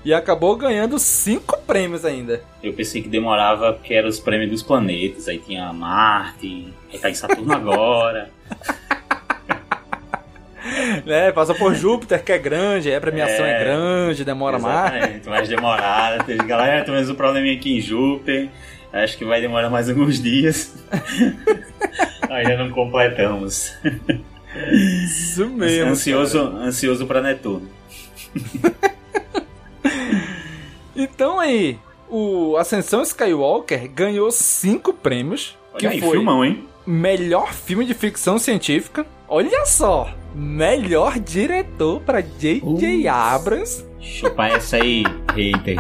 E 0.05 0.13
acabou 0.13 0.57
ganhando 0.57 0.99
cinco 0.99 1.59
prêmios 1.67 2.05
ainda. 2.05 2.43
Eu 2.63 2.73
pensei 2.73 3.03
que 3.03 3.09
demorava 3.09 3.73
porque 3.73 3.95
eram 3.95 4.09
os 4.09 4.21
prêmios 4.21 4.51
dos 4.51 4.63
planetas. 4.63 5.29
Aí 5.29 5.39
tinha 5.39 5.73
Marte, 5.73 6.73
aí 6.93 6.99
tá 6.99 7.11
em 7.11 7.15
Saturno 7.15 7.53
agora. 7.53 8.31
né, 11.05 11.31
passa 11.33 11.55
por 11.55 11.75
Júpiter, 11.75 12.23
que 12.23 12.33
é 12.33 12.39
grande, 12.39 12.93
a 12.93 13.01
premiação 13.01 13.45
é, 13.45 13.55
é 13.55 13.65
grande, 13.65 14.25
demora 14.25 14.59
mais. 14.59 15.27
mais 15.27 15.49
demorada. 15.49 16.25
Galera, 16.45 16.85
temos 16.85 17.09
um 17.09 17.15
probleminha 17.15 17.57
aqui 17.57 17.77
em 17.77 17.81
Júpiter. 17.81 18.49
Acho 18.93 19.19
que 19.19 19.25
vai 19.25 19.41
demorar 19.41 19.69
mais 19.69 19.89
alguns 19.89 20.21
dias. 20.23 20.75
Ainda 22.31 22.57
não 22.57 22.71
completamos. 22.71 23.75
Isso 24.73 25.47
mesmo. 25.51 25.91
Ansioso, 25.91 26.39
ansioso 26.57 27.07
pra 27.07 27.21
Netuno. 27.21 27.69
então 31.03 31.39
aí, 31.39 31.79
o 32.09 32.57
Ascensão 32.57 33.03
Skywalker 33.03 33.89
ganhou 33.91 34.31
cinco 34.31 34.93
prêmios. 34.93 35.57
Olha 35.73 35.79
que 35.79 35.87
aí, 35.87 36.01
foi 36.01 36.11
filmão, 36.13 36.45
hein? 36.45 36.65
Melhor 36.87 37.53
filme 37.53 37.85
de 37.85 37.95
ficção 37.95 38.39
científica. 38.39 39.07
Olha 39.29 39.67
só! 39.67 40.09
Melhor 40.35 41.19
diretor 41.19 42.01
para 42.01 42.21
J.J. 42.21 43.05
Uh, 43.05 43.11
Abrams. 43.11 43.85
Chupa 44.01 44.47
essa 44.47 44.77
aí, 44.77 45.03
hater. 45.35 45.79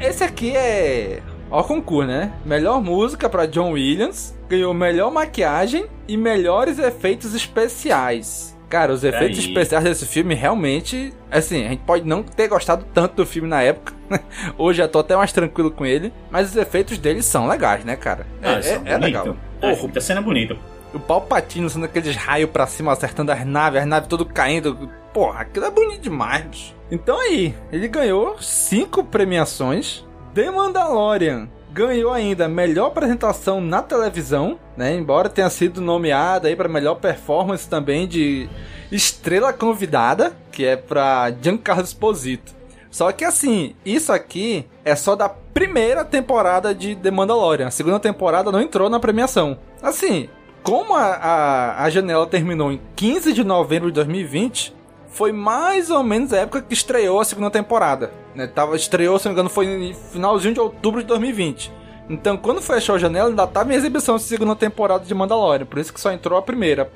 Esse 0.00 0.24
aqui 0.24 0.56
é. 0.56 1.22
Ó, 1.50 1.62
concurso, 1.62 2.08
né? 2.08 2.32
Melhor 2.44 2.82
música 2.82 3.28
para 3.28 3.46
John 3.46 3.72
Williams. 3.72 4.34
Ganhou 4.48 4.72
melhor 4.74 5.10
maquiagem 5.10 5.86
e 6.08 6.16
melhores 6.16 6.78
efeitos 6.78 7.34
especiais. 7.34 8.56
Cara, 8.70 8.92
os 8.92 9.02
efeitos 9.02 9.40
Aí. 9.40 9.46
especiais 9.46 9.82
desse 9.82 10.06
filme 10.06 10.32
realmente. 10.32 11.12
Assim, 11.28 11.66
a 11.66 11.70
gente 11.70 11.82
pode 11.82 12.06
não 12.06 12.22
ter 12.22 12.46
gostado 12.46 12.86
tanto 12.94 13.16
do 13.16 13.26
filme 13.26 13.48
na 13.48 13.60
época. 13.60 13.92
Hoje 14.56 14.78
já 14.78 14.86
tô 14.86 15.00
até 15.00 15.16
mais 15.16 15.32
tranquilo 15.32 15.72
com 15.72 15.84
ele. 15.84 16.12
Mas 16.30 16.50
os 16.50 16.56
efeitos 16.56 16.96
dele 16.96 17.20
são 17.20 17.48
legais, 17.48 17.84
né, 17.84 17.96
cara? 17.96 18.24
É, 18.40 18.48
ah, 18.48 18.60
é, 18.60 18.92
é 18.92 18.96
legal. 18.96 19.36
É, 19.60 19.74
Porra, 19.74 19.90
a 19.96 20.00
cena 20.00 20.20
é 20.20 20.22
bonita. 20.22 20.56
O 20.94 21.00
Palpatine 21.00 21.68
sendo 21.68 21.84
aqueles 21.84 22.14
raios 22.14 22.48
pra 22.48 22.66
cima, 22.66 22.92
acertando 22.92 23.32
as 23.32 23.44
naves, 23.44 23.80
as 23.80 23.86
naves 23.88 24.08
tudo 24.08 24.24
caindo. 24.24 24.88
Porra, 25.12 25.40
aquilo 25.40 25.66
é 25.66 25.70
bonito 25.70 26.02
demais, 26.02 26.44
bicho. 26.44 26.74
Então 26.92 27.18
aí, 27.20 27.52
ele 27.72 27.88
ganhou 27.88 28.40
cinco 28.40 29.02
premiações. 29.02 30.06
The 30.32 30.48
Mandalorian 30.48 31.48
ganhou 31.72 32.12
ainda 32.12 32.48
melhor 32.48 32.88
apresentação 32.88 33.60
na 33.60 33.82
televisão, 33.82 34.58
né? 34.76 34.94
Embora 34.94 35.28
tenha 35.28 35.48
sido 35.50 35.80
nomeada 35.80 36.48
aí 36.48 36.56
para 36.56 36.68
melhor 36.68 36.96
performance 36.96 37.68
também 37.68 38.06
de 38.06 38.48
estrela 38.90 39.52
convidada, 39.52 40.36
que 40.50 40.64
é 40.64 40.76
para 40.76 41.32
Giancarlo 41.40 41.84
Esposito. 41.84 42.52
Só 42.90 43.12
que 43.12 43.24
assim, 43.24 43.74
isso 43.84 44.12
aqui 44.12 44.66
é 44.84 44.96
só 44.96 45.14
da 45.14 45.28
primeira 45.28 46.04
temporada 46.04 46.74
de 46.74 46.96
The 46.96 47.10
Mandalorian. 47.10 47.68
A 47.68 47.70
segunda 47.70 48.00
temporada 48.00 48.50
não 48.50 48.60
entrou 48.60 48.90
na 48.90 48.98
premiação. 48.98 49.56
Assim, 49.80 50.28
como 50.62 50.94
a, 50.94 51.04
a, 51.04 51.84
a 51.84 51.90
janela 51.90 52.26
terminou 52.26 52.72
em 52.72 52.80
15 52.96 53.32
de 53.32 53.44
novembro 53.44 53.88
de 53.88 53.94
2020, 53.94 54.74
foi 55.10 55.32
mais 55.32 55.90
ou 55.90 56.02
menos 56.02 56.32
a 56.32 56.38
época 56.38 56.62
que 56.62 56.72
estreou 56.72 57.20
a 57.20 57.24
segunda 57.24 57.50
temporada. 57.50 58.10
Né? 58.34 58.46
Tava, 58.46 58.76
estreou, 58.76 59.18
se 59.18 59.26
não 59.26 59.32
me 59.32 59.34
engano, 59.34 59.50
foi 59.50 59.66
no 59.66 59.94
finalzinho 59.94 60.54
de 60.54 60.60
outubro 60.60 61.00
de 61.00 61.06
2020. 61.06 61.72
Então, 62.08 62.36
quando 62.36 62.60
fechou 62.60 62.94
a 62.94 62.98
janela, 62.98 63.28
ainda 63.28 63.44
estava 63.44 63.72
em 63.72 63.76
exibição 63.76 64.16
de 64.16 64.22
segunda 64.22 64.56
temporada 64.56 65.04
de 65.04 65.14
Mandalorian. 65.14 65.66
Por 65.66 65.78
isso 65.78 65.92
que 65.92 66.00
só 66.00 66.10
entrou 66.10 66.38
a 66.38 66.42
primeira. 66.42 66.90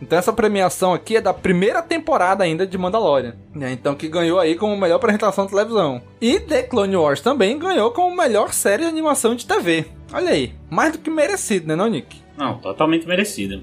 Então, 0.00 0.18
essa 0.18 0.32
premiação 0.32 0.94
aqui 0.94 1.16
é 1.16 1.20
da 1.20 1.34
primeira 1.34 1.82
temporada 1.82 2.44
ainda 2.44 2.66
de 2.66 2.78
Mandalorian. 2.78 3.34
Né? 3.54 3.72
Então, 3.72 3.94
que 3.94 4.08
ganhou 4.08 4.38
aí 4.38 4.54
como 4.54 4.76
melhor 4.76 4.96
apresentação 4.96 5.44
de 5.44 5.52
televisão. 5.52 6.00
E 6.20 6.38
The 6.40 6.62
Clone 6.62 6.96
Wars 6.96 7.20
também 7.20 7.58
ganhou 7.58 7.90
como 7.90 8.16
melhor 8.16 8.52
série 8.52 8.84
de 8.84 8.88
animação 8.88 9.34
de 9.34 9.44
TV. 9.44 9.86
Olha 10.12 10.30
aí, 10.30 10.54
mais 10.70 10.92
do 10.92 10.98
que 10.98 11.10
merecido, 11.10 11.66
né, 11.66 11.76
não, 11.76 11.88
Nick? 11.88 12.16
Não, 12.36 12.58
totalmente 12.58 13.06
merecido. 13.06 13.62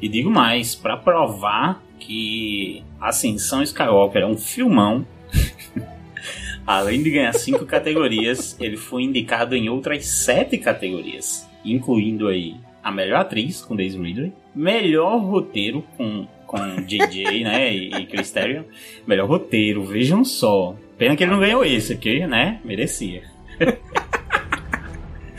E 0.00 0.08
digo 0.08 0.30
mais, 0.30 0.74
para 0.74 0.96
provar 0.96 1.82
que 2.02 2.82
Ascensão 3.00 3.62
Skywalker 3.62 4.22
é 4.22 4.26
um 4.26 4.36
filmão. 4.36 5.06
Além 6.66 7.02
de 7.02 7.10
ganhar 7.10 7.32
cinco 7.32 7.64
categorias, 7.64 8.56
ele 8.60 8.76
foi 8.76 9.02
indicado 9.02 9.54
em 9.56 9.68
outras 9.68 10.06
sete 10.06 10.58
categorias, 10.58 11.48
incluindo 11.64 12.28
aí 12.28 12.54
a 12.82 12.90
melhor 12.90 13.20
atriz 13.20 13.62
com 13.62 13.76
Daisy 13.76 13.98
Ridley, 13.98 14.32
melhor 14.54 15.18
roteiro 15.18 15.84
com 15.96 16.26
com 16.46 16.82
JJ, 16.82 17.44
né, 17.44 17.74
e, 17.74 17.88
e 17.94 18.06
Chris 18.06 18.30
Terrio. 18.30 18.66
Melhor 19.06 19.26
roteiro, 19.26 19.82
vejam 19.84 20.22
só. 20.22 20.76
Pena 20.98 21.16
que 21.16 21.24
ele 21.24 21.32
não 21.32 21.40
ganhou 21.40 21.64
esse 21.64 21.94
aqui, 21.94 22.26
né? 22.26 22.60
Merecia. 22.62 23.22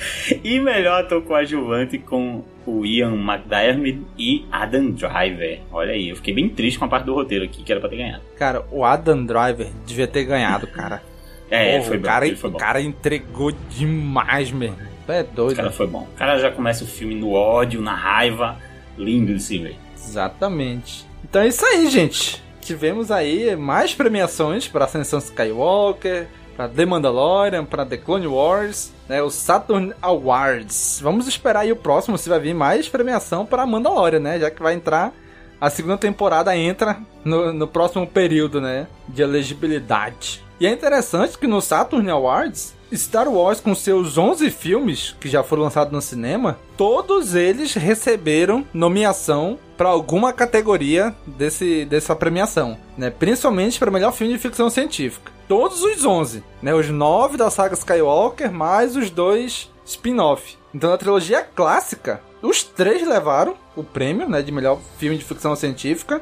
e 0.43 0.59
melhor 0.59 1.01
ator 1.01 1.21
coadjuvante 1.23 1.97
com 1.97 2.43
o 2.65 2.85
Ian 2.85 3.15
McDiarmid 3.15 4.01
e 4.17 4.45
Adam 4.51 4.91
Driver. 4.91 5.59
Olha 5.71 5.93
aí, 5.93 6.09
eu 6.09 6.15
fiquei 6.15 6.33
bem 6.33 6.49
triste 6.49 6.79
com 6.79 6.85
a 6.85 6.87
parte 6.87 7.05
do 7.05 7.13
roteiro 7.13 7.45
aqui, 7.45 7.63
que 7.63 7.71
era 7.71 7.81
pra 7.81 7.89
ter 7.89 7.97
ganhado. 7.97 8.23
Cara, 8.37 8.65
o 8.71 8.83
Adam 8.83 9.25
Driver 9.25 9.67
devia 9.85 10.07
ter 10.07 10.23
ganhado, 10.23 10.67
cara. 10.67 11.01
É, 11.49 11.77
Porra, 11.77 11.83
foi 11.87 11.97
o 11.97 11.99
bom, 11.99 12.05
cara, 12.05 12.35
foi 12.35 12.49
bom. 12.49 12.57
O 12.57 12.59
cara 12.59 12.81
entregou 12.81 13.51
demais 13.69 14.51
mesmo. 14.51 14.77
É 15.07 15.23
doido. 15.23 15.53
O 15.53 15.55
cara 15.55 15.71
foi 15.71 15.87
bom. 15.87 16.07
O 16.13 16.17
cara 16.17 16.37
já 16.39 16.49
começa 16.49 16.83
o 16.83 16.87
filme 16.87 17.13
no 17.13 17.33
ódio, 17.33 17.81
na 17.81 17.93
raiva. 17.93 18.57
Lindo 18.97 19.33
de 19.33 19.41
se 19.41 19.57
ver. 19.57 19.75
Exatamente. 19.95 21.05
Então 21.23 21.41
é 21.41 21.47
isso 21.47 21.65
aí, 21.65 21.89
gente. 21.89 22.41
Tivemos 22.61 23.11
aí 23.11 23.55
mais 23.55 23.93
premiações 23.93 24.67
para 24.67 24.85
Ascensão 24.85 25.19
Skywalker, 25.19 26.27
para 26.55 26.67
The 26.67 26.85
Mandalorian, 26.85 27.65
para 27.65 27.85
The 27.85 27.97
Clone 27.97 28.27
Wars, 28.27 28.91
né, 29.07 29.21
o 29.21 29.29
Saturn 29.29 29.93
Awards. 30.01 30.99
Vamos 31.01 31.27
esperar 31.27 31.61
aí 31.61 31.71
o 31.71 31.75
próximo 31.75 32.17
se 32.17 32.29
vai 32.29 32.39
vir 32.39 32.53
mais 32.53 32.87
premiação 32.87 33.45
para 33.45 33.65
Mandalorian, 33.65 34.19
né, 34.19 34.39
já 34.39 34.49
que 34.49 34.61
vai 34.61 34.73
entrar 34.73 35.13
a 35.59 35.69
segunda 35.69 35.97
temporada 35.97 36.55
entra 36.57 36.97
no, 37.23 37.53
no 37.53 37.67
próximo 37.67 38.05
período, 38.05 38.59
né, 38.59 38.87
de 39.07 39.21
elegibilidade. 39.21 40.43
E 40.59 40.67
é 40.67 40.71
interessante 40.71 41.37
que 41.37 41.47
no 41.47 41.61
Saturn 41.61 42.09
Awards 42.09 42.73
Star 42.95 43.27
Wars, 43.27 43.59
com 43.59 43.73
seus 43.73 44.17
11 44.17 44.49
filmes 44.51 45.15
que 45.19 45.27
já 45.27 45.43
foram 45.43 45.63
lançados 45.63 45.91
no 45.91 46.01
cinema, 46.01 46.59
todos 46.77 47.35
eles 47.35 47.73
receberam 47.73 48.65
nomeação 48.73 49.57
para 49.75 49.89
alguma 49.89 50.31
categoria 50.31 51.13
desse, 51.25 51.85
dessa 51.85 52.15
premiação, 52.15 52.77
né? 52.97 53.09
Principalmente 53.09 53.79
para 53.79 53.91
melhor 53.91 54.13
filme 54.13 54.33
de 54.33 54.39
ficção 54.39 54.69
científica. 54.69 55.31
Todos 55.47 55.83
os 55.83 56.05
11, 56.05 56.43
né? 56.61 56.73
Os 56.73 56.89
9 56.89 57.37
da 57.37 57.49
saga 57.49 57.73
Skywalker, 57.73 58.51
mais 58.51 58.95
os 58.95 59.09
dois 59.09 59.71
spin-off. 59.85 60.57
Então, 60.73 60.89
na 60.89 60.97
trilogia 60.97 61.43
clássica, 61.43 62.21
os 62.41 62.63
três 62.63 63.07
levaram 63.07 63.55
o 63.75 63.83
prêmio, 63.83 64.27
né, 64.27 64.41
de 64.41 64.51
melhor 64.51 64.79
filme 64.97 65.17
de 65.17 65.23
ficção 65.23 65.55
científica. 65.55 66.21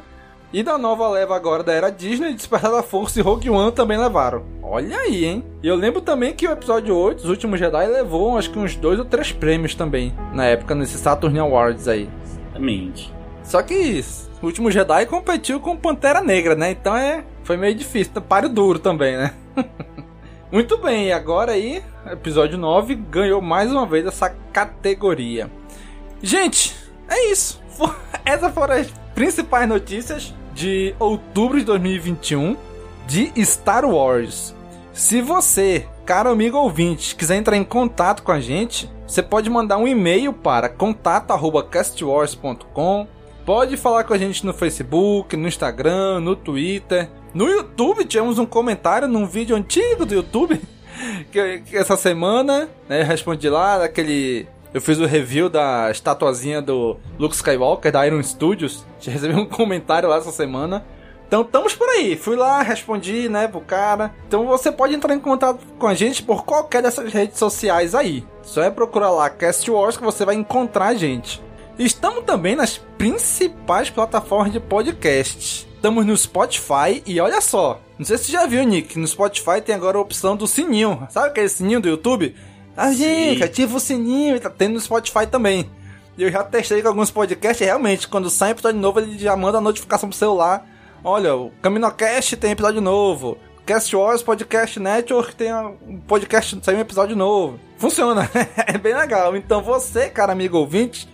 E 0.54 0.62
da 0.62 0.78
nova 0.78 1.08
leva 1.08 1.34
agora 1.34 1.64
da 1.64 1.72
era 1.72 1.90
Disney, 1.90 2.34
Despertar 2.34 2.72
da 2.72 2.84
Força 2.84 3.20
e 3.20 3.22
Rogue 3.24 3.50
One 3.50 3.72
também 3.72 3.98
levaram. 3.98 4.44
Olha 4.62 4.98
aí, 4.98 5.24
hein? 5.24 5.46
E 5.64 5.68
eu 5.68 5.76
lembro 5.76 6.02
também 6.02 6.34
que 6.34 6.46
o 6.46 6.52
episódio 6.52 6.94
8, 6.94 7.20
Os 7.20 7.30
Últimos 7.30 7.58
Jedi, 7.58 7.88
levou 7.88 8.38
acho 8.38 8.52
que 8.52 8.60
uns 8.60 8.76
dois 8.76 9.00
ou 9.00 9.06
três 9.06 9.32
prêmios 9.32 9.76
também, 9.76 10.14
na 10.34 10.46
época, 10.46 10.76
nesse 10.76 10.98
Saturn 10.98 11.40
Awards 11.40 11.88
aí. 11.88 12.10
Exatamente. 12.24 13.14
Só 13.52 13.62
que 13.62 14.04
o 14.42 14.46
Último 14.46 14.72
Jedi 14.72 15.06
competiu 15.08 15.60
com 15.60 15.76
Pantera 15.76 16.22
Negra, 16.22 16.56
né? 16.56 16.72
Então 16.72 16.96
é, 16.96 17.26
foi 17.44 17.58
meio 17.58 17.76
difícil, 17.76 18.22
páreo 18.22 18.48
duro 18.48 18.80
também, 18.80 19.18
né? 19.18 19.34
Muito 20.50 20.78
bem, 20.78 21.12
agora 21.12 21.52
aí, 21.52 21.84
episódio 22.10 22.58
9 22.58 22.96
ganhou 22.96 23.42
mais 23.42 23.70
uma 23.70 23.86
vez 23.86 24.06
essa 24.06 24.30
categoria. 24.54 25.52
Gente, 26.24 26.74
é 27.10 27.30
isso. 27.30 27.62
Essas 28.24 28.54
foram 28.54 28.76
as 28.76 28.88
principais 29.14 29.68
notícias 29.68 30.34
de 30.54 30.96
outubro 30.98 31.60
de 31.60 31.66
2021 31.66 32.56
de 33.06 33.34
Star 33.44 33.84
Wars. 33.84 34.56
Se 34.94 35.22
você, 35.22 35.86
caro 36.06 36.30
amigo 36.30 36.58
ouvinte, 36.58 37.18
quiser 37.18 37.36
entrar 37.36 37.58
em 37.58 37.66
contato 37.66 38.24
com 38.24 38.32
a 38.32 38.40
gente, 38.40 38.90
você 39.06 39.22
pode 39.22 39.50
mandar 39.50 39.78
um 39.78 39.86
e-mail 39.86 40.32
para 40.32 40.70
contato@castwars.com. 40.70 43.20
Pode 43.46 43.76
falar 43.78 44.04
com 44.04 44.14
a 44.14 44.18
gente 44.18 44.46
no 44.46 44.54
Facebook, 44.54 45.36
no 45.36 45.48
Instagram, 45.48 46.20
no 46.20 46.36
Twitter, 46.36 47.10
no 47.34 47.48
YouTube. 47.48 48.06
Tivemos 48.06 48.38
um 48.38 48.46
comentário 48.46 49.08
num 49.08 49.26
vídeo 49.26 49.56
antigo 49.56 50.06
do 50.06 50.14
YouTube 50.14 50.62
que, 51.32 51.60
que 51.62 51.78
essa 51.78 51.98
semana, 51.98 52.70
né, 52.88 53.04
respondi 53.04 53.50
lá 53.50 53.80
daquele 53.80 54.48
eu 54.74 54.80
fiz 54.80 55.00
o 55.00 55.06
review 55.06 55.50
da 55.50 55.92
estatuazinha 55.92 56.62
do 56.62 56.96
Luke 57.20 57.36
Skywalker 57.36 57.92
da 57.92 58.08
Iron 58.08 58.24
Studios. 58.24 58.86
Já 59.02 59.12
recebi 59.12 59.34
um 59.34 59.46
comentário 59.46 60.08
lá 60.08 60.18
essa 60.18 60.32
semana. 60.32 60.86
Então 61.28 61.42
estamos 61.42 61.76
por 61.76 61.90
aí. 61.90 62.16
Fui 62.16 62.36
lá, 62.36 62.62
respondi, 62.62 63.28
né, 63.28 63.48
pro 63.48 63.60
cara. 63.60 64.14
Então 64.28 64.46
você 64.46 64.72
pode 64.72 64.94
entrar 64.94 65.14
em 65.14 65.20
contato 65.20 65.60
com 65.78 65.88
a 65.88 65.94
gente 65.94 66.24
por 66.24 66.46
qualquer 66.46 66.82
dessas 66.82 67.12
redes 67.12 67.38
sociais 67.38 67.94
aí. 67.94 68.24
Só 68.44 68.62
é 68.64 68.70
procurar 68.70 69.12
lá 69.12 69.30
Cast 69.30 69.70
Wars 69.70 69.98
que 69.98 70.04
você 70.04 70.24
vai 70.24 70.36
encontrar 70.36 70.88
a 70.88 70.94
gente. 70.94 71.42
Estamos 71.84 72.26
também 72.26 72.56
nas 72.56 72.78
principais 72.78 73.90
plataformas 73.90 74.54
de 74.54 74.60
podcast. 74.60 75.68
Estamos 75.74 76.06
no 76.06 76.16
Spotify 76.16 77.02
e 77.08 77.20
olha 77.20 77.42
só, 77.42 77.82
não 77.98 78.06
sei 78.06 78.20
se 78.20 78.26
você 78.26 78.34
já 78.34 78.46
viu, 78.46 78.64
Nick, 78.64 79.00
no 79.00 79.08
Spotify 79.08 79.60
tem 79.66 79.74
agora 79.74 79.98
a 79.98 80.02
opção 80.02 80.36
do 80.36 80.46
sininho. 80.46 81.08
Sabe 81.10 81.30
aquele 81.30 81.50
sininho 81.50 81.82
do 81.82 81.90
YouTube? 81.90 82.36
Ah, 82.78 82.94
gente, 82.94 83.44
ativa 83.44 83.76
o 83.76 83.80
sininho, 83.80 84.40
tá 84.40 84.48
tendo 84.48 84.74
no 84.74 84.80
Spotify 84.80 85.26
também. 85.26 85.72
E 86.16 86.22
eu 86.22 86.32
já 86.32 86.44
testei 86.44 86.84
com 86.84 86.90
alguns 86.90 87.10
podcasts, 87.10 87.66
realmente, 87.66 88.08
quando 88.08 88.30
sai 88.30 88.52
episódio 88.52 88.80
novo, 88.80 89.00
ele 89.00 89.18
já 89.18 89.36
manda 89.36 89.58
a 89.58 89.62
notificação 89.62 90.08
pro 90.08 90.16
celular. 90.16 90.64
Olha, 91.04 91.36
o 91.36 91.50
CaminoCast 91.64 92.38
tem 92.38 92.52
episódio 92.52 92.80
novo. 92.80 93.40
Cast 93.66 93.96
Wars 93.96 94.22
Podcast 94.22 94.80
Network 94.80 95.34
tem 95.34 95.52
um 95.52 96.00
podcast, 96.08 96.60
saiu 96.62 96.78
um 96.78 96.82
episódio 96.82 97.16
novo. 97.16 97.60
Funciona, 97.80 98.30
é 98.68 98.78
bem 98.78 98.96
legal. 98.96 99.36
Então 99.36 99.64
você, 99.64 100.10
cara 100.10 100.34
amigo 100.34 100.60
ouvinte, 100.60 101.10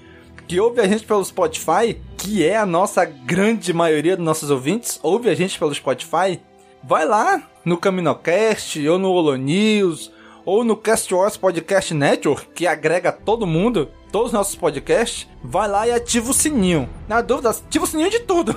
que 0.48 0.60
ouve 0.60 0.80
a 0.80 0.88
gente 0.88 1.04
pelo 1.04 1.24
Spotify, 1.26 2.00
que 2.18 2.46
é 2.46 2.56
a 2.56 2.66
nossa 2.66 3.04
grande 3.04 3.74
maioria 3.74 4.16
dos 4.16 4.26
nossos 4.26 4.50
ouvintes, 4.50 4.98
ouve 5.04 5.30
a 5.30 5.36
gente 5.36 5.60
pelo 5.60 5.76
Spotify, 5.76 6.40
vai 6.82 7.06
lá 7.06 7.44
no 7.66 7.78
CaminoCast 7.78 8.88
ou 8.88 8.98
no 8.98 9.12
Holo 9.12 9.36
News 9.36 10.10
ou 10.46 10.64
no 10.64 10.78
Cast 10.78 11.14
Wars 11.14 11.36
Podcast 11.36 11.94
Network, 11.94 12.48
que 12.56 12.66
agrega 12.66 13.12
todo 13.12 13.46
mundo, 13.46 13.90
todos 14.10 14.28
os 14.28 14.34
nossos 14.34 14.56
podcasts, 14.56 15.28
vai 15.44 15.68
lá 15.68 15.86
e 15.86 15.92
ativa 15.92 16.32
o 16.32 16.34
sininho. 16.34 16.88
Na 17.10 17.22
dúvida, 17.22 17.50
ativa 17.50 17.84
o 17.84 17.88
sininho 17.88 18.10
de 18.10 18.22
tudo. 18.22 18.56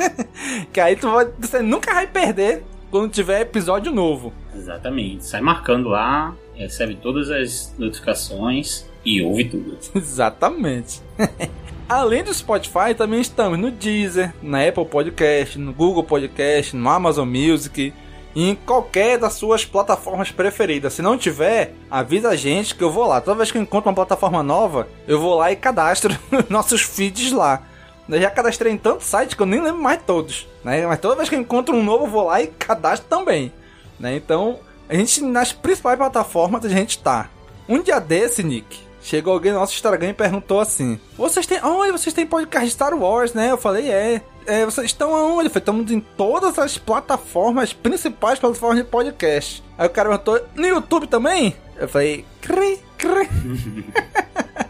que 0.72 0.80
aí 0.80 0.96
tu 0.96 1.10
vai, 1.10 1.28
você 1.38 1.60
nunca 1.60 1.92
vai 1.92 2.06
perder 2.06 2.64
quando 2.90 3.12
tiver 3.12 3.42
episódio 3.42 3.92
novo. 3.92 4.32
Exatamente. 4.54 5.26
Sai 5.26 5.42
marcando 5.42 5.90
lá, 5.90 6.34
recebe 6.54 6.94
todas 6.96 7.30
as 7.30 7.74
notificações 7.78 8.88
e 9.08 9.22
ouve 9.22 9.44
tudo. 9.44 9.78
Exatamente. 9.94 11.00
Além 11.88 12.22
do 12.22 12.34
Spotify, 12.34 12.94
também 12.96 13.20
estamos 13.20 13.58
no 13.58 13.70
Deezer, 13.70 14.34
na 14.42 14.66
Apple 14.66 14.84
Podcast, 14.84 15.58
no 15.58 15.72
Google 15.72 16.04
Podcast, 16.04 16.76
no 16.76 16.88
Amazon 16.90 17.26
Music 17.26 17.94
e 18.34 18.50
em 18.50 18.54
qualquer 18.54 19.18
das 19.18 19.32
suas 19.32 19.64
plataformas 19.64 20.30
preferidas. 20.30 20.92
Se 20.92 21.00
não 21.00 21.16
tiver, 21.16 21.72
avisa 21.90 22.28
a 22.28 22.36
gente 22.36 22.74
que 22.74 22.84
eu 22.84 22.90
vou 22.90 23.06
lá. 23.06 23.22
Toda 23.22 23.38
vez 23.38 23.50
que 23.50 23.56
eu 23.56 23.62
encontro 23.62 23.88
uma 23.88 23.94
plataforma 23.94 24.42
nova, 24.42 24.86
eu 25.06 25.18
vou 25.18 25.34
lá 25.34 25.50
e 25.50 25.56
cadastro 25.56 26.14
nossos 26.50 26.82
feeds 26.82 27.32
lá. 27.32 27.62
Eu 28.06 28.20
já 28.20 28.30
cadastrei 28.30 28.72
em 28.72 28.78
tantos 28.78 29.06
sites 29.06 29.34
que 29.34 29.40
eu 29.40 29.46
nem 29.46 29.62
lembro 29.62 29.82
mais 29.82 30.02
todos, 30.02 30.46
né? 30.62 30.86
Mas 30.86 31.00
toda 31.00 31.16
vez 31.16 31.30
que 31.30 31.34
eu 31.34 31.40
encontro 31.40 31.74
um 31.74 31.82
novo, 31.82 32.04
eu 32.04 32.10
vou 32.10 32.26
lá 32.26 32.42
e 32.42 32.48
cadastro 32.48 33.08
também, 33.08 33.50
né? 33.98 34.14
Então, 34.16 34.58
a 34.88 34.94
gente 34.94 35.22
nas 35.22 35.52
principais 35.54 35.96
plataformas 35.96 36.64
a 36.66 36.68
gente 36.68 36.98
tá. 36.98 37.30
Um 37.66 37.82
dia 37.82 37.98
desse, 37.98 38.42
Nick, 38.42 38.87
chegou 39.02 39.32
alguém 39.32 39.52
no 39.52 39.58
nosso 39.58 39.74
Instagram 39.74 40.10
e 40.10 40.14
perguntou 40.14 40.60
assim: 40.60 40.98
Vocês 41.16 41.46
têm. 41.46 41.62
Onde 41.62 41.92
vocês 41.92 42.14
têm 42.14 42.26
podcast 42.26 42.70
Star 42.70 42.94
Wars, 42.94 43.34
né? 43.34 43.50
Eu 43.50 43.58
falei, 43.58 43.90
é. 43.90 44.22
é 44.46 44.64
vocês 44.64 44.86
estão 44.86 45.14
aonde? 45.14 45.46
Eu 45.46 45.50
falei, 45.50 45.62
estamos 45.62 45.90
em 45.90 46.00
todas 46.00 46.58
as 46.58 46.78
plataformas, 46.78 47.72
principais 47.72 48.38
plataformas 48.38 48.78
de 48.78 48.84
podcast. 48.84 49.62
Aí 49.76 49.86
o 49.86 49.90
cara 49.90 50.08
perguntou, 50.08 50.40
no 50.54 50.66
YouTube 50.66 51.06
também? 51.06 51.54
Eu 51.76 51.88
falei, 51.88 52.24
cri, 52.40 52.80
cri. 52.96 53.28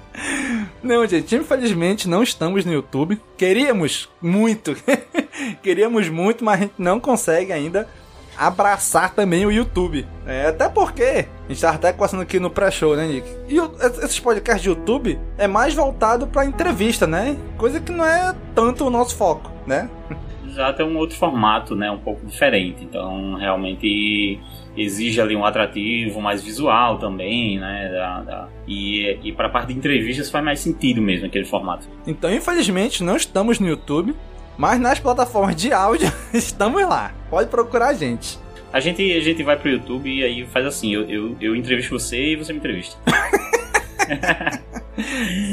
Não, 0.83 1.07
gente, 1.07 1.37
infelizmente 1.37 2.09
não 2.09 2.23
estamos 2.23 2.65
no 2.65 2.73
YouTube. 2.73 3.21
Queríamos 3.37 4.09
muito, 4.21 4.77
queríamos 5.63 6.09
muito, 6.09 6.45
mas 6.45 6.55
a 6.55 6.63
gente 6.63 6.75
não 6.79 7.01
consegue 7.01 7.53
ainda 7.53 7.89
abraçar 8.39 9.15
também 9.15 9.45
o 9.45 9.51
YouTube. 9.51 10.07
É, 10.27 10.47
até 10.47 10.69
porque, 10.69 11.27
a 11.47 11.49
gente 11.49 11.61
tava 11.61 11.77
até 11.77 11.93
conversando 11.93 12.23
aqui 12.23 12.39
no 12.39 12.51
pré-show, 12.51 12.95
né, 12.95 13.07
Nick? 13.07 13.29
E 13.49 13.59
o, 13.59 13.73
esses 13.81 14.21
podcasts 14.21 14.63
de 14.63 14.69
YouTube 14.69 15.19
é 15.37 15.47
mais 15.47 15.75
voltado 15.75 16.27
pra 16.27 16.45
entrevista, 16.47 17.07
né? 17.07 17.37
Coisa 17.57 17.81
que 17.81 17.91
não 17.91 18.05
é 18.05 18.35
tanto 18.55 18.87
o 18.87 18.91
nosso 18.91 19.17
foco, 19.17 19.51
né? 19.67 19.91
Já 20.55 20.73
tem 20.73 20.87
um 20.87 20.97
outro 20.97 21.17
formato, 21.17 21.75
né? 21.75 21.91
Um 21.91 21.99
pouco 21.99 22.25
diferente. 22.25 22.85
Então, 22.85 23.35
realmente 23.35 24.41
exige 24.77 25.21
ali 25.21 25.35
um 25.35 25.45
atrativo 25.45 26.21
mais 26.21 26.43
visual 26.43 26.99
também, 26.99 27.59
né? 27.59 27.91
Da, 27.93 28.21
da, 28.21 28.49
e 28.67 29.19
e 29.23 29.33
para 29.33 29.49
a 29.49 29.51
parte 29.51 29.69
de 29.69 29.79
entrevistas 29.79 30.31
faz 30.31 30.45
mais 30.45 30.61
sentido 30.61 31.03
mesmo 31.03 31.27
aquele 31.27 31.45
formato. 31.45 31.89
Então, 32.07 32.33
infelizmente, 32.33 33.03
não 33.03 33.17
estamos 33.17 33.59
no 33.59 33.69
YouTube, 33.69 34.15
mas 34.59 34.81
nas 34.81 34.99
plataformas 34.99 35.55
de 35.55 35.73
áudio 35.73 36.13
estamos 36.35 36.83
lá. 36.83 37.15
Pode 37.31 37.49
procurar 37.49 37.89
a 37.89 37.95
gente. 37.95 38.39
A 38.73 38.81
gente, 38.81 39.01
a 39.17 39.21
gente 39.21 39.43
vai 39.43 39.57
pro 39.57 39.71
YouTube 39.71 40.11
e 40.11 40.23
aí 40.23 40.45
faz 40.47 40.67
assim: 40.67 40.93
eu, 40.93 41.09
eu, 41.09 41.37
eu 41.41 41.57
entrevisto 41.57 41.99
você 41.99 42.33
e 42.33 42.37
você 42.37 42.53
me 42.53 42.59
entrevista. 42.59 42.99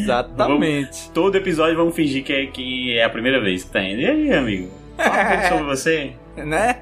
Exatamente. 0.01 0.87
Vamos, 0.87 1.11
todo 1.13 1.35
episódio 1.35 1.77
vamos 1.77 1.95
fingir 1.95 2.23
que 2.23 2.33
é, 2.33 2.45
que 2.47 2.97
é 2.97 3.03
a 3.03 3.09
primeira 3.09 3.39
vez 3.39 3.63
que 3.63 3.69
tá 3.69 3.81
indo. 3.81 4.01
E 4.01 4.07
aí, 4.07 4.33
amigo? 4.33 4.71
Fala 4.97 5.23
um 5.23 5.27
pouco 5.29 5.47
sobre 5.47 5.63
você. 5.63 6.13
Né? 6.35 6.77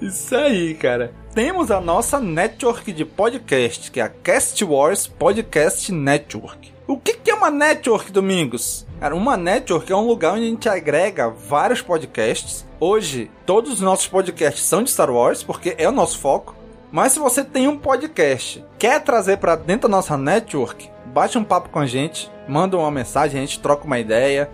Isso 0.00 0.36
aí, 0.36 0.74
cara. 0.74 1.12
Temos 1.34 1.70
a 1.70 1.80
nossa 1.80 2.18
network 2.20 2.92
de 2.92 3.04
podcast, 3.04 3.90
que 3.90 4.00
é 4.00 4.04
a 4.04 4.08
Cast 4.08 4.64
Wars 4.64 5.06
Podcast 5.06 5.92
Network. 5.92 6.75
O 6.88 6.96
que, 6.96 7.18
é 7.28 7.34
uma 7.34 7.50
network, 7.50 8.12
Domingos? 8.12 8.86
Cara, 9.00 9.16
uma 9.16 9.36
network 9.36 9.90
é 9.90 9.96
um 9.96 10.06
lugar 10.06 10.34
onde 10.34 10.44
a 10.44 10.48
gente 10.48 10.68
agrega 10.68 11.28
vários 11.28 11.82
podcasts. 11.82 12.64
Hoje, 12.78 13.28
todos 13.44 13.72
os 13.72 13.80
nossos 13.80 14.06
podcasts 14.06 14.62
são 14.62 14.84
de 14.84 14.90
Star 14.90 15.10
Wars, 15.10 15.42
porque 15.42 15.74
é 15.78 15.88
o 15.88 15.92
nosso 15.92 16.20
foco. 16.20 16.54
Mas 16.92 17.10
se 17.10 17.18
você 17.18 17.42
tem 17.42 17.66
um 17.66 17.76
podcast, 17.76 18.64
quer 18.78 19.02
trazer 19.02 19.38
para 19.38 19.56
dentro 19.56 19.88
da 19.88 19.96
nossa 19.96 20.16
network, 20.16 20.88
bate 21.06 21.36
um 21.36 21.42
papo 21.42 21.70
com 21.70 21.80
a 21.80 21.86
gente, 21.86 22.30
manda 22.46 22.76
uma 22.76 22.90
mensagem, 22.90 23.42
a 23.42 23.44
gente 23.44 23.58
troca 23.58 23.84
uma 23.84 23.98
ideia. 23.98 24.48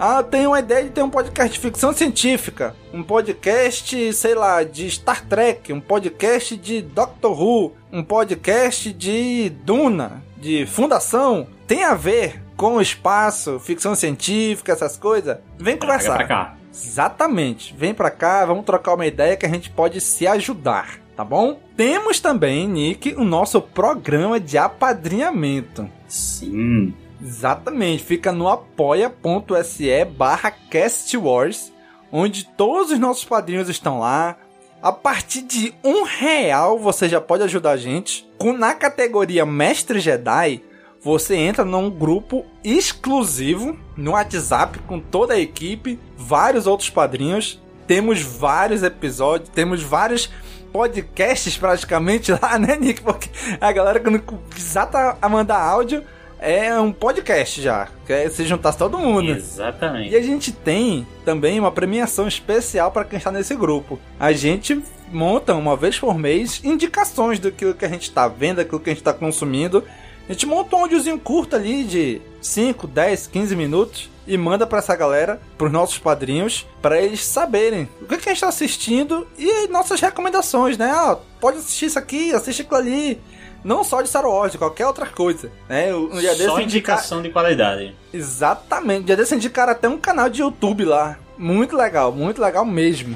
Ah, 0.00 0.20
tenho 0.20 0.50
uma 0.50 0.58
ideia 0.58 0.82
de 0.82 0.90
ter 0.90 1.02
um 1.02 1.10
podcast 1.10 1.52
de 1.52 1.60
ficção 1.60 1.92
científica, 1.92 2.74
um 2.92 3.04
podcast, 3.04 4.12
sei 4.14 4.34
lá, 4.34 4.64
de 4.64 4.90
Star 4.90 5.24
Trek, 5.26 5.72
um 5.72 5.80
podcast 5.80 6.56
de 6.56 6.82
Doctor 6.82 7.40
Who, 7.40 7.72
um 7.92 8.02
podcast 8.02 8.92
de 8.92 9.50
Duna, 9.50 10.26
de 10.40 10.66
Fundação. 10.66 11.46
Tem 11.66 11.84
a 11.84 11.94
ver 11.94 12.42
com 12.56 12.76
o 12.76 12.80
espaço, 12.80 13.60
ficção 13.60 13.94
científica, 13.94 14.72
essas 14.72 14.96
coisas? 14.96 15.38
Vem 15.58 15.76
conversar. 15.76 16.16
Pra 16.16 16.26
cá. 16.26 16.54
Exatamente. 16.72 17.74
Vem 17.76 17.94
pra 17.94 18.10
cá, 18.10 18.44
vamos 18.44 18.64
trocar 18.64 18.94
uma 18.94 19.06
ideia 19.06 19.36
que 19.36 19.46
a 19.46 19.48
gente 19.48 19.70
pode 19.70 20.00
se 20.00 20.26
ajudar, 20.26 20.98
tá 21.16 21.24
bom? 21.24 21.60
Temos 21.76 22.20
também, 22.20 22.68
Nick, 22.68 23.14
o 23.14 23.24
nosso 23.24 23.60
programa 23.60 24.38
de 24.38 24.56
apadrinhamento. 24.58 25.88
Sim. 26.06 26.94
Exatamente, 27.20 28.04
fica 28.04 28.30
no 28.30 28.48
apoia.se 28.48 30.04
barra 30.04 30.52
castwars, 30.70 31.72
onde 32.12 32.44
todos 32.44 32.92
os 32.92 32.98
nossos 32.98 33.24
padrinhos 33.24 33.68
estão 33.68 33.98
lá. 33.98 34.36
A 34.80 34.92
partir 34.92 35.42
de 35.42 35.74
um 35.82 36.04
real 36.04 36.78
você 36.78 37.08
já 37.08 37.20
pode 37.20 37.42
ajudar 37.42 37.72
a 37.72 37.76
gente. 37.76 38.28
Na 38.56 38.74
categoria 38.74 39.44
Mestre 39.44 39.98
Jedi, 39.98 40.62
você 41.02 41.34
entra 41.34 41.64
num 41.64 41.90
grupo 41.90 42.46
exclusivo 42.62 43.76
no 43.96 44.12
WhatsApp 44.12 44.78
com 44.80 45.00
toda 45.00 45.34
a 45.34 45.40
equipe, 45.40 45.98
vários 46.16 46.68
outros 46.68 46.90
padrinhos. 46.90 47.60
Temos 47.88 48.20
vários 48.22 48.84
episódios, 48.84 49.48
temos 49.48 49.82
vários 49.82 50.30
podcasts 50.72 51.56
praticamente 51.56 52.30
lá, 52.40 52.56
né, 52.56 52.76
Nick? 52.76 53.02
Porque 53.02 53.30
a 53.60 53.72
galera 53.72 53.98
quando 53.98 54.22
exata 54.56 55.18
a 55.20 55.28
mandar 55.28 55.60
áudio 55.60 56.04
é 56.38 56.78
um 56.78 56.92
podcast 56.92 57.60
já. 57.60 57.88
Que 58.06 58.12
é 58.12 58.30
se 58.30 58.44
juntasse 58.44 58.78
todo 58.78 58.98
mundo. 58.98 59.30
Exatamente. 59.30 60.12
E 60.12 60.16
a 60.16 60.22
gente 60.22 60.52
tem 60.52 61.06
também 61.24 61.58
uma 61.58 61.72
premiação 61.72 62.26
especial 62.26 62.90
para 62.90 63.04
quem 63.04 63.18
está 63.18 63.30
nesse 63.30 63.54
grupo. 63.54 63.98
A 64.18 64.32
gente 64.32 64.80
monta 65.10 65.54
uma 65.54 65.76
vez 65.76 65.98
por 65.98 66.16
mês 66.18 66.60
indicações 66.64 67.38
do 67.38 67.50
que 67.50 67.84
a 67.84 67.88
gente 67.88 68.02
está 68.02 68.28
vendo, 68.28 68.56
daquilo 68.56 68.80
que 68.80 68.90
a 68.90 68.92
gente 68.92 69.00
está 69.00 69.12
consumindo. 69.12 69.84
A 70.28 70.32
gente 70.32 70.46
monta 70.46 70.76
um 70.76 70.80
áudiozinho 70.80 71.18
curto 71.18 71.56
ali 71.56 71.84
de 71.84 72.20
5, 72.40 72.86
10, 72.86 73.26
15 73.28 73.56
minutos 73.56 74.10
e 74.26 74.36
manda 74.36 74.66
para 74.66 74.78
essa 74.78 74.94
galera, 74.94 75.40
para 75.56 75.66
os 75.66 75.72
nossos 75.72 75.96
padrinhos, 75.96 76.66
para 76.82 77.00
eles 77.00 77.24
saberem 77.24 77.88
o 78.00 78.04
que, 78.04 78.18
que 78.18 78.28
a 78.28 78.32
gente 78.32 78.36
está 78.36 78.48
assistindo 78.48 79.26
e 79.38 79.68
nossas 79.68 80.00
recomendações, 80.00 80.76
né? 80.76 80.90
Ah, 80.90 81.16
pode 81.40 81.58
assistir 81.58 81.86
isso 81.86 81.98
aqui, 81.98 82.32
assiste 82.32 82.60
aquilo 82.60 82.76
ali. 82.76 83.20
Não 83.68 83.84
só 83.84 84.00
de 84.00 84.08
Star 84.08 84.24
Wars, 84.24 84.52
de 84.52 84.56
qualquer 84.56 84.86
outra 84.86 85.04
coisa. 85.04 85.52
Né? 85.68 85.94
Um 85.94 86.18
dia 86.18 86.34
só 86.34 86.58
indicação 86.58 87.20
de 87.20 87.28
qualidade. 87.28 87.94
Exatamente. 88.14 89.02
Um 89.02 89.04
dia 89.04 89.14
desse 89.14 89.34
indicaram 89.34 89.72
até 89.72 89.86
um 89.86 89.98
canal 89.98 90.30
de 90.30 90.40
YouTube 90.40 90.86
lá. 90.86 91.18
Muito 91.36 91.76
legal, 91.76 92.10
muito 92.10 92.40
legal 92.40 92.64
mesmo. 92.64 93.14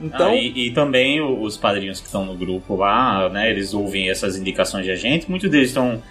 Então... 0.00 0.32
Ah, 0.32 0.34
e, 0.34 0.66
e, 0.66 0.70
também 0.72 1.22
os 1.22 1.56
padrinhos 1.56 2.00
que 2.00 2.06
estão 2.06 2.24
no 2.24 2.34
grupo 2.34 2.74
lá, 2.74 3.28
né? 3.28 3.48
Eles 3.48 3.72
ouvem 3.72 4.10
essas 4.10 4.36
indicações 4.36 4.84
de 4.84 4.90
a 4.90 4.96
gente. 4.96 5.30
Muitos 5.30 5.48
deles 5.48 5.68
estão. 5.68 6.02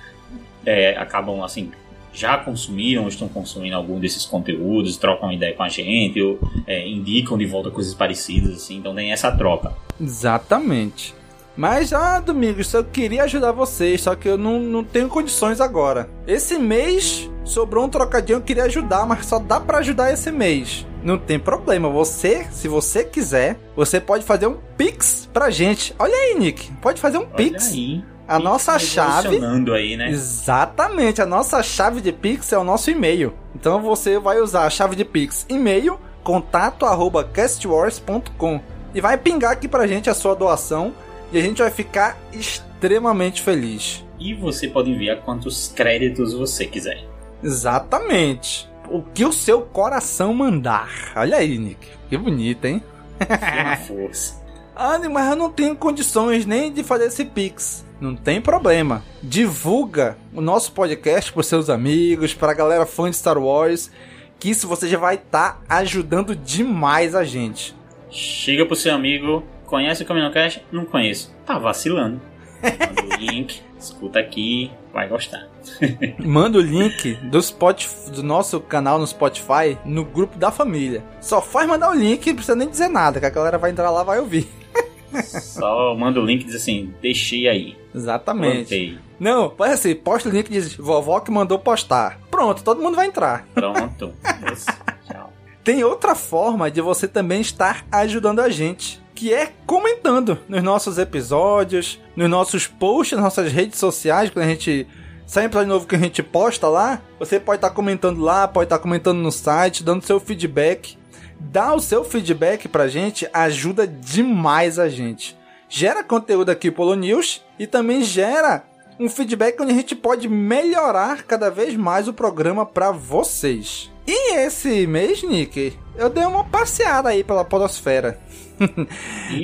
É, 0.65 0.95
acabam 0.97 1.43
assim. 1.43 1.69
Já 2.13 2.37
consumiram, 2.37 3.09
estão 3.09 3.27
consumindo 3.27 3.75
algum 3.75 3.99
desses 3.99 4.25
conteúdos, 4.25 4.95
trocam 4.95 5.33
ideia 5.33 5.53
com 5.53 5.63
a 5.63 5.69
gente, 5.69 6.21
ou, 6.21 6.39
é, 6.65 6.87
indicam 6.87 7.37
de 7.37 7.45
volta 7.45 7.69
coisas 7.69 7.93
parecidas, 7.93 8.55
assim, 8.55 8.77
então 8.77 8.95
tem 8.95 9.11
essa 9.11 9.31
troca. 9.33 9.73
Exatamente. 9.99 11.13
Mas, 11.55 11.91
ah, 11.93 12.19
Domingos, 12.19 12.73
eu 12.73 12.83
queria 12.83 13.23
ajudar 13.23 13.51
vocês, 13.51 14.01
só 14.01 14.15
que 14.15 14.27
eu 14.27 14.37
não, 14.37 14.59
não 14.59 14.83
tenho 14.83 15.09
condições 15.09 15.59
agora. 15.59 16.09
Esse 16.25 16.57
mês 16.57 17.29
sobrou 17.43 17.85
um 17.85 17.89
trocadinho, 17.89 18.37
eu 18.37 18.41
queria 18.41 18.63
ajudar, 18.63 19.05
mas 19.05 19.25
só 19.25 19.37
dá 19.37 19.59
para 19.59 19.79
ajudar 19.79 20.13
esse 20.13 20.31
mês. 20.31 20.85
Não 21.03 21.17
tem 21.17 21.39
problema, 21.39 21.89
você, 21.89 22.47
se 22.51 22.67
você 22.67 23.03
quiser, 23.03 23.57
você 23.75 23.99
pode 23.99 24.23
fazer 24.23 24.47
um 24.47 24.57
Pix 24.77 25.27
pra 25.33 25.49
gente. 25.49 25.95
Olha 25.97 26.13
aí, 26.13 26.35
Nick, 26.37 26.71
pode 26.73 27.01
fazer 27.01 27.17
um 27.17 27.21
Olha 27.21 27.35
Pix. 27.35 27.71
Aí. 27.73 28.03
A 28.27 28.35
Pix 28.35 28.43
nossa 28.45 28.79
chave. 28.79 29.39
Aí, 29.75 29.97
né? 29.97 30.09
Exatamente, 30.09 31.21
a 31.21 31.25
nossa 31.25 31.61
chave 31.61 31.99
de 32.01 32.11
Pix 32.11 32.53
é 32.53 32.57
o 32.57 32.63
nosso 32.63 32.89
e-mail. 32.89 33.33
Então 33.55 33.81
você 33.81 34.19
vai 34.19 34.39
usar 34.39 34.65
a 34.65 34.69
chave 34.69 34.95
de 34.95 35.03
Pix 35.03 35.45
e-mail 35.49 35.99
contato 36.23 36.85
arroba 36.85 37.23
castwars.com 37.23 38.61
e 38.93 39.01
vai 39.01 39.17
pingar 39.17 39.51
aqui 39.51 39.67
pra 39.67 39.87
gente 39.87 40.09
a 40.09 40.13
sua 40.13 40.35
doação 40.35 40.93
e 41.31 41.37
a 41.37 41.41
gente 41.41 41.61
vai 41.61 41.71
ficar 41.71 42.17
extremamente 42.33 43.41
feliz. 43.41 44.05
E 44.19 44.33
você 44.33 44.67
pode 44.67 44.91
enviar 44.91 45.17
quantos 45.21 45.71
créditos 45.75 46.33
você 46.33 46.65
quiser. 46.65 47.03
Exatamente. 47.43 48.69
O 48.89 49.01
que 49.01 49.25
o 49.25 49.31
seu 49.31 49.61
coração 49.61 50.33
mandar. 50.33 51.13
Olha 51.15 51.37
aí, 51.37 51.57
Nick. 51.57 51.87
Que 52.09 52.17
bonito, 52.17 52.65
hein? 52.65 52.83
Que 53.19 53.87
força. 53.87 54.41
Ah, 54.75 54.97
mas 55.09 55.29
eu 55.29 55.35
não 55.35 55.51
tenho 55.51 55.75
condições 55.75 56.45
nem 56.45 56.71
de 56.71 56.83
fazer 56.83 57.05
esse 57.05 57.25
Pix. 57.25 57.85
Não 57.99 58.15
tem 58.15 58.41
problema. 58.41 59.03
Divulga 59.21 60.17
o 60.33 60.41
nosso 60.41 60.71
podcast 60.71 61.31
para 61.31 61.43
seus 61.43 61.69
amigos, 61.69 62.33
para 62.33 62.51
a 62.51 62.55
galera 62.55 62.85
fã 62.85 63.09
de 63.09 63.15
Star 63.15 63.37
Wars, 63.37 63.91
que 64.39 64.49
isso 64.49 64.67
você 64.67 64.87
já 64.87 64.97
vai 64.97 65.15
estar 65.15 65.61
tá 65.67 65.77
ajudando 65.77 66.35
demais 66.35 67.13
a 67.13 67.23
gente. 67.23 67.75
Chega 68.09 68.65
pro 68.65 68.75
seu 68.75 68.93
amigo, 68.93 69.43
Conhece 69.71 70.03
o 70.03 70.05
CaminoCast? 70.05 70.65
Não 70.69 70.83
conheço. 70.83 71.33
Tá 71.45 71.57
vacilando. 71.57 72.19
Manda 72.61 73.15
o 73.15 73.17
link, 73.17 73.61
escuta 73.79 74.19
aqui, 74.19 74.69
vai 74.91 75.07
gostar. 75.07 75.47
Manda 76.19 76.57
o 76.57 76.61
link 76.61 77.13
do, 77.29 77.41
Spotify, 77.41 78.11
do 78.11 78.21
nosso 78.21 78.59
canal 78.59 78.99
no 78.99 79.07
Spotify 79.07 79.77
no 79.85 80.03
grupo 80.03 80.37
da 80.37 80.51
família. 80.51 81.01
Só 81.21 81.41
faz 81.41 81.69
mandar 81.69 81.89
o 81.89 81.93
link, 81.93 82.27
não 82.27 82.35
precisa 82.35 82.53
nem 82.53 82.67
dizer 82.67 82.89
nada, 82.89 83.21
que 83.21 83.25
a 83.25 83.29
galera 83.29 83.57
vai 83.57 83.71
entrar 83.71 83.89
lá 83.91 84.01
e 84.01 84.05
vai 84.05 84.19
ouvir. 84.19 84.45
Só 85.23 85.95
manda 85.95 86.19
o 86.19 86.25
link 86.25 86.41
e 86.41 86.45
diz 86.47 86.55
assim, 86.55 86.93
deixei 87.01 87.47
aí. 87.47 87.77
Exatamente. 87.95 88.67
Plantei. 88.67 88.99
Não, 89.17 89.49
pode 89.49 89.71
assim, 89.71 89.95
posta 89.95 90.27
o 90.27 90.33
link 90.33 90.49
e 90.49 90.51
diz, 90.51 90.75
vovó 90.75 91.21
que 91.21 91.31
mandou 91.31 91.57
postar. 91.57 92.19
Pronto, 92.29 92.61
todo 92.61 92.81
mundo 92.81 92.97
vai 92.97 93.07
entrar. 93.07 93.47
Pronto. 93.53 94.11
Tchau. 95.07 95.31
Tem 95.63 95.81
outra 95.81 96.13
forma 96.13 96.69
de 96.69 96.81
você 96.81 97.07
também 97.07 97.39
estar 97.39 97.85
ajudando 97.89 98.41
a 98.41 98.49
gente 98.49 98.99
que 99.21 99.31
é 99.31 99.53
comentando 99.67 100.39
nos 100.49 100.63
nossos 100.63 100.97
episódios, 100.97 102.01
nos 102.15 102.27
nossos 102.27 102.65
posts, 102.65 103.15
nas 103.15 103.23
nossas 103.23 103.51
redes 103.51 103.77
sociais, 103.77 104.31
quando 104.31 104.45
a 104.45 104.49
gente 104.49 104.87
sai 105.27 105.45
episódio 105.45 105.67
novo 105.67 105.85
que 105.85 105.93
a 105.93 105.99
gente 105.99 106.23
posta 106.23 106.67
lá, 106.67 106.99
você 107.19 107.39
pode 107.39 107.57
estar 107.57 107.69
tá 107.69 107.75
comentando 107.75 108.19
lá, 108.19 108.47
pode 108.47 108.65
estar 108.65 108.79
tá 108.79 108.81
comentando 108.81 109.19
no 109.19 109.31
site, 109.31 109.83
dando 109.83 110.03
seu 110.03 110.19
feedback. 110.19 110.97
Dá 111.39 111.71
o 111.71 111.79
seu 111.79 112.03
feedback 112.03 112.67
pra 112.67 112.87
gente, 112.87 113.29
ajuda 113.31 113.85
demais 113.85 114.79
a 114.79 114.89
gente. 114.89 115.37
Gera 115.69 116.03
conteúdo 116.03 116.49
aqui 116.49 116.71
pelo 116.71 116.95
News 116.95 117.45
e 117.59 117.67
também 117.67 118.01
gera 118.01 118.63
um 118.99 119.07
feedback 119.07 119.61
onde 119.61 119.71
a 119.71 119.75
gente 119.75 119.95
pode 119.95 120.27
melhorar 120.27 121.21
cada 121.27 121.51
vez 121.51 121.75
mais 121.75 122.07
o 122.07 122.13
programa 122.13 122.65
para 122.65 122.91
vocês. 122.91 123.90
E 124.05 124.35
esse 124.35 124.87
mês, 124.87 125.23
Nick, 125.23 125.77
eu 125.95 126.09
dei 126.09 126.25
uma 126.25 126.43
passeada 126.43 127.09
aí 127.09 127.23
pela 127.23 127.45
Podosfera. 127.45 128.19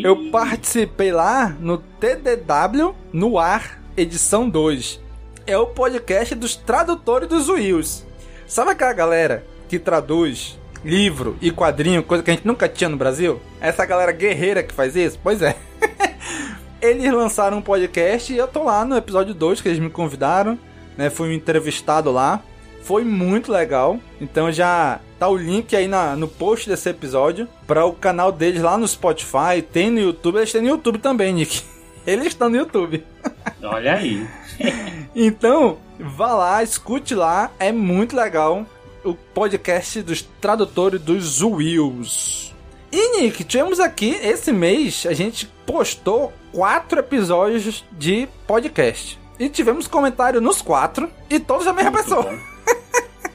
eu 0.03 0.31
participei 0.31 1.11
lá 1.11 1.55
no 1.59 1.77
TDW 1.77 2.95
no 3.13 3.37
ar, 3.37 3.81
edição 3.95 4.49
2. 4.49 4.99
É 5.45 5.57
o 5.57 5.67
podcast 5.67 6.35
dos 6.35 6.55
tradutores 6.55 7.29
dos 7.29 7.49
Wills. 7.49 8.05
Sabe 8.47 8.71
aquela 8.71 8.93
galera 8.93 9.45
que 9.69 9.79
traduz 9.79 10.57
livro 10.83 11.37
e 11.41 11.51
quadrinho, 11.51 12.03
coisa 12.03 12.23
que 12.23 12.31
a 12.31 12.33
gente 12.33 12.47
nunca 12.47 12.67
tinha 12.67 12.89
no 12.89 12.97
Brasil? 12.97 13.39
Essa 13.59 13.85
galera 13.85 14.11
guerreira 14.11 14.63
que 14.63 14.73
faz 14.73 14.95
isso? 14.95 15.19
Pois 15.21 15.41
é. 15.41 15.55
eles 16.81 17.11
lançaram 17.11 17.57
um 17.57 17.61
podcast 17.61 18.31
e 18.33 18.37
eu 18.37 18.47
tô 18.47 18.63
lá 18.63 18.85
no 18.85 18.95
episódio 18.95 19.33
2 19.33 19.61
que 19.61 19.67
eles 19.69 19.79
me 19.79 19.89
convidaram, 19.89 20.57
né? 20.97 21.09
Fui 21.09 21.33
entrevistado 21.33 22.11
lá. 22.11 22.41
Foi 22.87 23.03
muito 23.03 23.51
legal. 23.51 23.99
Então 24.21 24.49
já 24.49 25.01
tá 25.19 25.27
o 25.27 25.35
link 25.35 25.75
aí 25.75 25.89
na, 25.89 26.15
no 26.15 26.25
post 26.25 26.69
desse 26.69 26.87
episódio 26.87 27.45
para 27.67 27.85
o 27.85 27.91
canal 27.91 28.31
deles 28.31 28.61
lá 28.61 28.77
no 28.77 28.87
Spotify, 28.87 29.61
tem 29.73 29.91
no 29.91 29.99
YouTube, 29.99 30.37
eles 30.37 30.53
têm 30.53 30.61
no 30.61 30.69
YouTube 30.69 30.97
também, 30.99 31.33
Nick. 31.33 31.61
Eles 32.07 32.27
estão 32.27 32.49
no 32.49 32.55
YouTube. 32.55 33.03
Olha 33.61 33.95
aí. 33.95 34.25
então, 35.13 35.77
vá 35.99 36.33
lá, 36.33 36.63
escute 36.63 37.13
lá, 37.13 37.51
é 37.59 37.69
muito 37.69 38.15
legal 38.15 38.65
o 39.03 39.13
podcast 39.13 40.01
dos 40.01 40.21
tradutores 40.21 41.01
dos 41.01 41.41
Wills. 41.41 42.55
E 42.89 43.19
Nick, 43.19 43.43
tivemos 43.43 43.81
aqui 43.81 44.11
esse 44.23 44.53
mês, 44.53 45.05
a 45.05 45.11
gente 45.11 45.47
postou 45.65 46.31
quatro 46.53 47.01
episódios 47.01 47.83
de 47.91 48.29
podcast. 48.47 49.19
E 49.37 49.49
tivemos 49.49 49.85
comentário 49.85 50.39
nos 50.39 50.61
quatro, 50.61 51.09
e 51.29 51.41
todos 51.41 51.67
a 51.67 51.73
mesma 51.73 51.91
Muito 51.91 52.03
pessoa. 52.05 52.23
Bom. 52.23 52.56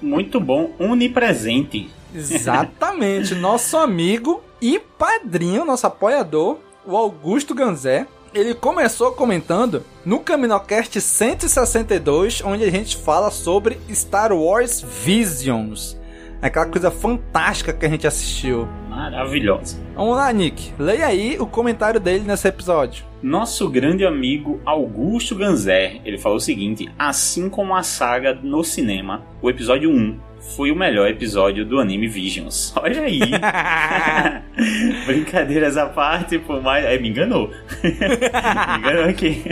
Muito 0.03 0.41
bom, 0.41 0.73
onipresente. 0.79 1.88
Exatamente, 2.15 3.35
nosso 3.35 3.77
amigo 3.77 4.43
e 4.61 4.79
padrinho, 4.79 5.65
nosso 5.65 5.87
apoiador, 5.87 6.59
o 6.85 6.97
Augusto 6.97 7.55
Ganzé. 7.55 8.07
Ele 8.35 8.55
começou 8.55 9.12
comentando 9.12 9.85
no 10.05 10.19
Caminocast 10.19 11.01
162, 11.01 12.43
onde 12.45 12.65
a 12.65 12.71
gente 12.71 12.97
fala 12.97 13.31
sobre 13.31 13.79
Star 13.91 14.33
Wars 14.33 14.81
Visions. 14.81 15.97
Aquela 16.42 16.66
coisa 16.66 16.90
fantástica 16.90 17.72
que 17.72 17.87
a 17.87 17.88
gente 17.88 18.05
assistiu. 18.05 18.66
Maravilhosa. 18.90 19.78
Vamos 19.94 20.16
lá, 20.16 20.33
Nick. 20.33 20.72
Leia 20.76 21.07
aí 21.07 21.37
o 21.38 21.46
comentário 21.46 22.00
dele 22.00 22.24
nesse 22.26 22.48
episódio. 22.48 23.05
Nosso 23.22 23.70
grande 23.70 24.05
amigo 24.05 24.61
Augusto 24.66 25.37
Ganzer, 25.37 26.00
ele 26.05 26.18
falou 26.18 26.38
o 26.38 26.40
seguinte: 26.40 26.90
assim 26.98 27.48
como 27.48 27.76
a 27.76 27.85
saga 27.85 28.35
no 28.35 28.64
cinema, 28.64 29.22
o 29.40 29.48
episódio 29.48 29.88
1 29.88 30.32
foi 30.42 30.70
o 30.70 30.76
melhor 30.76 31.09
episódio 31.09 31.64
do 31.64 31.78
anime 31.78 32.09
Visions. 32.09 32.72
Olha 32.76 33.02
aí. 33.02 33.20
Brincadeiras 35.07 35.76
à 35.76 35.87
parte, 35.87 36.38
por 36.38 36.62
mais. 36.62 36.85
É, 36.85 36.98
me 36.98 37.09
enganou. 37.09 37.50
me 37.83 38.78
enganou 38.78 39.05
aqui. 39.05 39.42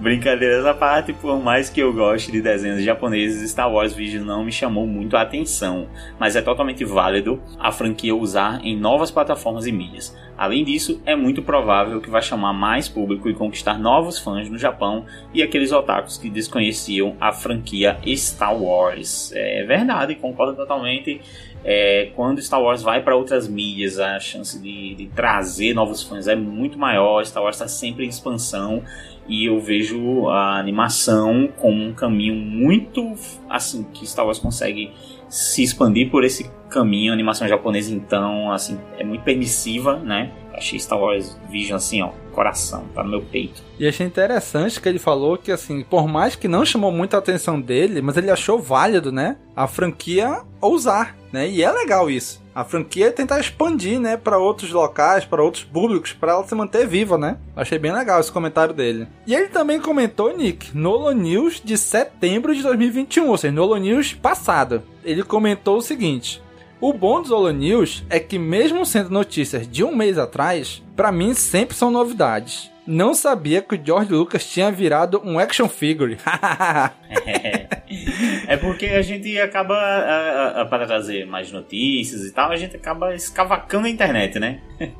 Brincadeiras 0.00 0.64
à 0.64 0.74
parte, 0.74 1.12
por 1.12 1.42
mais 1.42 1.68
que 1.68 1.80
eu 1.80 1.92
goste 1.92 2.32
de 2.32 2.40
desenhos 2.40 2.82
japoneses, 2.82 3.50
Star 3.50 3.70
Wars 3.70 3.92
Visions 3.92 4.24
não 4.24 4.44
me 4.44 4.52
chamou 4.52 4.86
muito 4.86 5.16
a 5.16 5.22
atenção. 5.22 5.88
Mas 6.18 6.36
é 6.36 6.42
totalmente 6.42 6.84
válido 6.84 7.42
a 7.58 7.70
franquia 7.70 8.14
usar 8.14 8.60
em 8.64 8.76
novas 8.76 9.10
plataformas 9.10 9.66
e 9.66 9.72
mídias. 9.72 10.16
Além 10.36 10.64
disso, 10.64 11.00
é 11.04 11.14
muito 11.14 11.42
provável 11.42 12.00
que 12.00 12.10
vai 12.10 12.22
chamar 12.22 12.52
mais 12.52 12.88
público 12.88 13.28
e 13.28 13.34
conquistar 13.34 13.78
novos 13.78 14.18
fãs 14.18 14.48
no 14.48 14.58
Japão 14.58 15.04
e 15.32 15.42
aqueles 15.42 15.72
otakus 15.72 16.16
que 16.16 16.30
desconheciam 16.30 17.16
a 17.20 17.32
franquia 17.32 17.98
Star 18.16 18.56
Wars. 18.56 19.30
É 19.34 19.64
verdade, 19.64 20.11
concordo 20.14 20.54
totalmente. 20.54 21.20
É, 21.64 22.10
quando 22.16 22.40
Star 22.42 22.60
Wars 22.60 22.82
vai 22.82 23.02
para 23.02 23.16
outras 23.16 23.46
mídias, 23.48 23.98
a 23.98 24.18
chance 24.18 24.60
de, 24.60 24.94
de, 24.94 25.06
trazer 25.08 25.74
novos 25.74 26.02
fãs 26.02 26.26
é 26.26 26.34
muito 26.34 26.78
maior. 26.78 27.24
Star 27.24 27.42
Wars 27.42 27.56
está 27.56 27.68
sempre 27.68 28.04
em 28.04 28.08
expansão 28.08 28.82
e 29.28 29.46
eu 29.46 29.60
vejo 29.60 30.28
a 30.28 30.58
animação 30.58 31.48
como 31.56 31.82
um 31.82 31.92
caminho 31.92 32.34
muito 32.34 33.14
assim 33.48 33.84
que 33.94 34.06
Star 34.06 34.26
Wars 34.26 34.38
consegue 34.38 34.90
se 35.28 35.62
expandir 35.62 36.10
por 36.10 36.24
esse 36.24 36.50
caminho. 36.68 37.12
A 37.12 37.14
animação 37.14 37.46
japonesa, 37.46 37.94
então, 37.94 38.50
assim, 38.50 38.78
é 38.98 39.04
muito 39.04 39.22
permissiva, 39.22 39.96
né? 39.98 40.32
Achei 40.52 40.78
Star 40.78 41.00
Wars 41.00 41.38
Vision 41.48 41.76
assim, 41.76 42.02
ó, 42.02 42.10
coração, 42.32 42.84
tá 42.94 43.02
no 43.02 43.10
meu 43.10 43.22
peito. 43.22 43.62
E 43.78 43.86
achei 43.86 44.06
interessante 44.06 44.80
que 44.80 44.88
ele 44.88 44.98
falou 44.98 45.38
que, 45.38 45.52
assim, 45.52 45.82
por 45.82 46.08
mais 46.08 46.34
que 46.34 46.48
não 46.48 46.64
chamou 46.64 46.90
muita 46.90 47.18
atenção 47.18 47.60
dele, 47.60 48.02
mas 48.02 48.16
ele 48.16 48.30
achou 48.30 48.58
válido, 48.58 49.12
né? 49.12 49.36
A 49.54 49.66
franquia 49.66 50.42
ousar, 50.60 51.16
né? 51.32 51.48
E 51.48 51.62
é 51.62 51.70
legal 51.70 52.10
isso. 52.10 52.42
A 52.54 52.64
franquia 52.64 53.10
tentar 53.10 53.40
expandir, 53.40 53.98
né, 53.98 54.16
para 54.16 54.36
outros 54.36 54.70
locais, 54.70 55.24
para 55.24 55.42
outros 55.42 55.64
públicos, 55.64 56.12
para 56.12 56.32
ela 56.32 56.46
se 56.46 56.54
manter 56.54 56.86
viva, 56.86 57.16
né? 57.16 57.38
Achei 57.56 57.78
bem 57.78 57.92
legal 57.92 58.20
esse 58.20 58.30
comentário 58.30 58.74
dele. 58.74 59.08
E 59.26 59.34
ele 59.34 59.48
também 59.48 59.80
comentou, 59.80 60.36
Nick, 60.36 60.76
no 60.76 61.10
News 61.12 61.62
de 61.64 61.78
setembro 61.78 62.54
de 62.54 62.62
2021, 62.62 63.26
ou 63.26 63.38
seja, 63.38 63.54
no 63.54 63.76
News 63.76 64.12
passado. 64.12 64.82
Ele 65.02 65.22
comentou 65.22 65.78
o 65.78 65.82
seguinte: 65.82 66.41
o 66.82 66.92
bom 66.92 67.22
dos 67.22 67.30
Holo 67.30 67.52
News 67.52 68.04
é 68.10 68.18
que, 68.18 68.40
mesmo 68.40 68.84
sendo 68.84 69.08
notícias 69.08 69.68
de 69.68 69.84
um 69.84 69.94
mês 69.94 70.18
atrás, 70.18 70.82
para 70.96 71.12
mim 71.12 71.32
sempre 71.32 71.76
são 71.76 71.92
novidades. 71.92 72.72
Não 72.84 73.14
sabia 73.14 73.62
que 73.62 73.76
o 73.76 73.80
George 73.80 74.12
Lucas 74.12 74.44
tinha 74.44 74.68
virado 74.72 75.22
um 75.24 75.38
action 75.38 75.68
figure. 75.68 76.18
é, 77.24 77.68
é 78.48 78.56
porque 78.56 78.86
a 78.86 79.00
gente 79.00 79.38
acaba, 79.38 79.76
a, 79.76 80.62
a, 80.62 80.64
para 80.64 80.84
trazer 80.84 81.24
mais 81.24 81.52
notícias 81.52 82.24
e 82.24 82.32
tal, 82.32 82.50
a 82.50 82.56
gente 82.56 82.74
acaba 82.74 83.14
escavacando 83.14 83.86
a 83.86 83.90
internet, 83.90 84.40
né? 84.40 84.60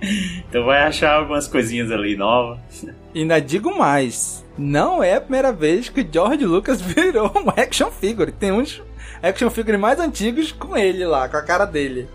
então 0.49 0.65
vai 0.65 0.85
achar 0.85 1.15
algumas 1.15 1.49
coisinhas 1.49 1.91
ali 1.91 2.17
novas. 2.17 2.87
E 3.13 3.23
ainda 3.23 3.41
digo 3.41 3.77
mais: 3.77 4.47
não 4.57 5.03
é 5.03 5.15
a 5.15 5.21
primeira 5.21 5.53
vez 5.53 5.89
que 5.89 6.03
o 6.03 6.09
George 6.09 6.45
Lucas 6.45 6.79
virou 6.81 7.33
um 7.35 7.51
action 7.61 7.91
figure. 7.91 8.31
Tem 8.31 8.53
uns 8.53 8.81
action 9.23 9.51
figure 9.51 9.77
mais 9.79 9.99
antigos 10.01 10.53
com 10.53 10.77
ele 10.77 11.05
lá, 11.05 11.29
com 11.29 11.37
a 11.37 11.43
cara 11.43 11.65
dele. 11.65 12.09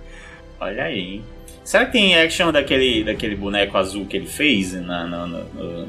Olha 0.59 0.83
aí. 0.83 1.21
Será 1.63 1.85
que 1.85 1.91
tem 1.91 2.15
action 2.19 2.51
daquele, 2.51 3.03
daquele 3.03 3.35
boneco 3.35 3.77
azul 3.77 4.05
que 4.05 4.17
ele 4.17 4.27
fez 4.27 4.73
na, 4.73 5.05
na, 5.05 5.27
no, 5.27 5.43
no, 5.53 5.87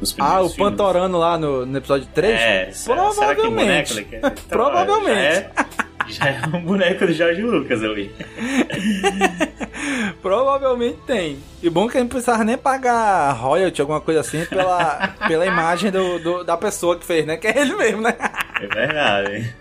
nos 0.00 0.14
Ah, 0.18 0.40
o 0.40 0.48
filmes? 0.48 0.56
Pantorano 0.56 1.18
lá 1.18 1.36
no, 1.36 1.66
no 1.66 1.78
episódio 1.78 2.08
3? 2.14 2.34
É, 2.40 2.70
Provavelmente. 2.84 3.14
Será 3.14 3.34
que 3.34 3.40
é 3.40 3.50
boneco 3.50 3.94
daquele? 3.94 4.16
Então, 4.16 4.44
Provavelmente. 4.48 5.46
Já 6.08 6.24
é, 6.26 6.32
já 6.32 6.40
é 6.40 6.56
um 6.56 6.62
boneco 6.62 7.06
do 7.06 7.12
Jorge 7.12 7.42
Lucas 7.42 7.84
ali. 7.84 8.10
Provavelmente 10.22 10.98
tem. 11.06 11.38
E 11.62 11.68
bom 11.68 11.86
que 11.86 11.98
a 11.98 12.00
gente 12.00 12.08
não 12.08 12.20
precisava 12.20 12.44
nem 12.44 12.56
pagar 12.56 13.32
royalty, 13.32 13.78
alguma 13.82 14.00
coisa 14.00 14.20
assim, 14.20 14.42
pela, 14.46 15.08
pela 15.28 15.44
imagem 15.44 15.90
do, 15.90 16.18
do, 16.18 16.44
da 16.44 16.56
pessoa 16.56 16.96
que 16.96 17.04
fez, 17.04 17.26
né? 17.26 17.36
Que 17.36 17.48
é 17.48 17.60
ele 17.60 17.74
mesmo, 17.74 18.00
né? 18.00 18.16
É 18.58 18.66
verdade. 18.66 19.54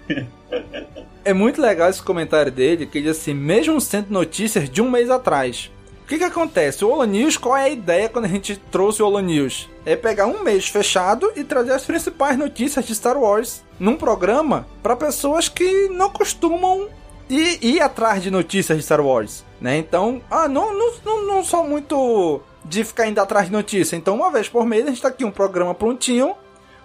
É 1.28 1.34
muito 1.34 1.62
legal 1.62 1.90
esse 1.90 2.02
comentário 2.02 2.50
dele, 2.50 2.86
que 2.86 3.00
ele 3.00 3.10
diz 3.10 3.18
assim, 3.18 3.34
mesmo 3.34 3.82
sendo 3.82 4.10
notícias 4.10 4.70
de 4.70 4.82
um 4.82 4.90
mês 4.90 5.10
atrás. 5.10 5.70
O 6.02 6.08
que 6.08 6.18
que 6.18 6.24
acontece? 6.24 6.86
O 6.86 6.90
Holo 6.90 7.04
News, 7.04 7.36
qual 7.36 7.58
é 7.58 7.64
a 7.64 7.70
ideia 7.70 8.08
quando 8.08 8.24
a 8.24 8.30
gente 8.30 8.56
trouxe 8.72 9.04
o 9.04 9.06
Holo 9.06 9.20
News? 9.20 9.70
É 9.86 9.98
pegar 9.98 10.26
um 10.26 10.42
mês 10.42 10.70
fechado 10.70 11.30
e 11.36 11.44
trazer 11.44 11.74
as 11.74 11.84
principais 11.84 12.38
notícias 12.38 12.86
de 12.86 12.96
Star 12.96 13.18
Wars 13.18 13.62
num 13.78 13.98
programa 13.98 14.66
para 14.82 14.96
pessoas 14.96 15.50
que 15.50 15.90
não 15.90 16.10
costumam 16.10 16.88
ir, 17.30 17.62
ir, 17.62 17.82
atrás 17.82 18.24
de 18.24 18.32
notícias 18.32 18.78
de 18.78 18.86
Star 18.86 19.02
Wars, 19.02 19.44
né? 19.60 19.78
Então, 19.78 20.22
ah, 20.32 20.48
não, 20.48 20.74
não, 20.74 20.94
não, 21.04 21.28
não 21.28 21.44
sou 21.44 21.66
muito 21.68 22.40
de 22.64 22.86
ficar 22.86 23.06
indo 23.06 23.20
atrás 23.20 23.48
de 23.48 23.52
notícia. 23.52 23.98
Então, 23.98 24.16
uma 24.16 24.32
vez 24.32 24.48
por 24.48 24.66
mês, 24.66 24.86
a 24.86 24.92
gente 24.92 25.02
tá 25.02 25.10
aqui 25.10 25.26
um 25.26 25.32
programa 25.32 25.76
prontinho 25.76 26.36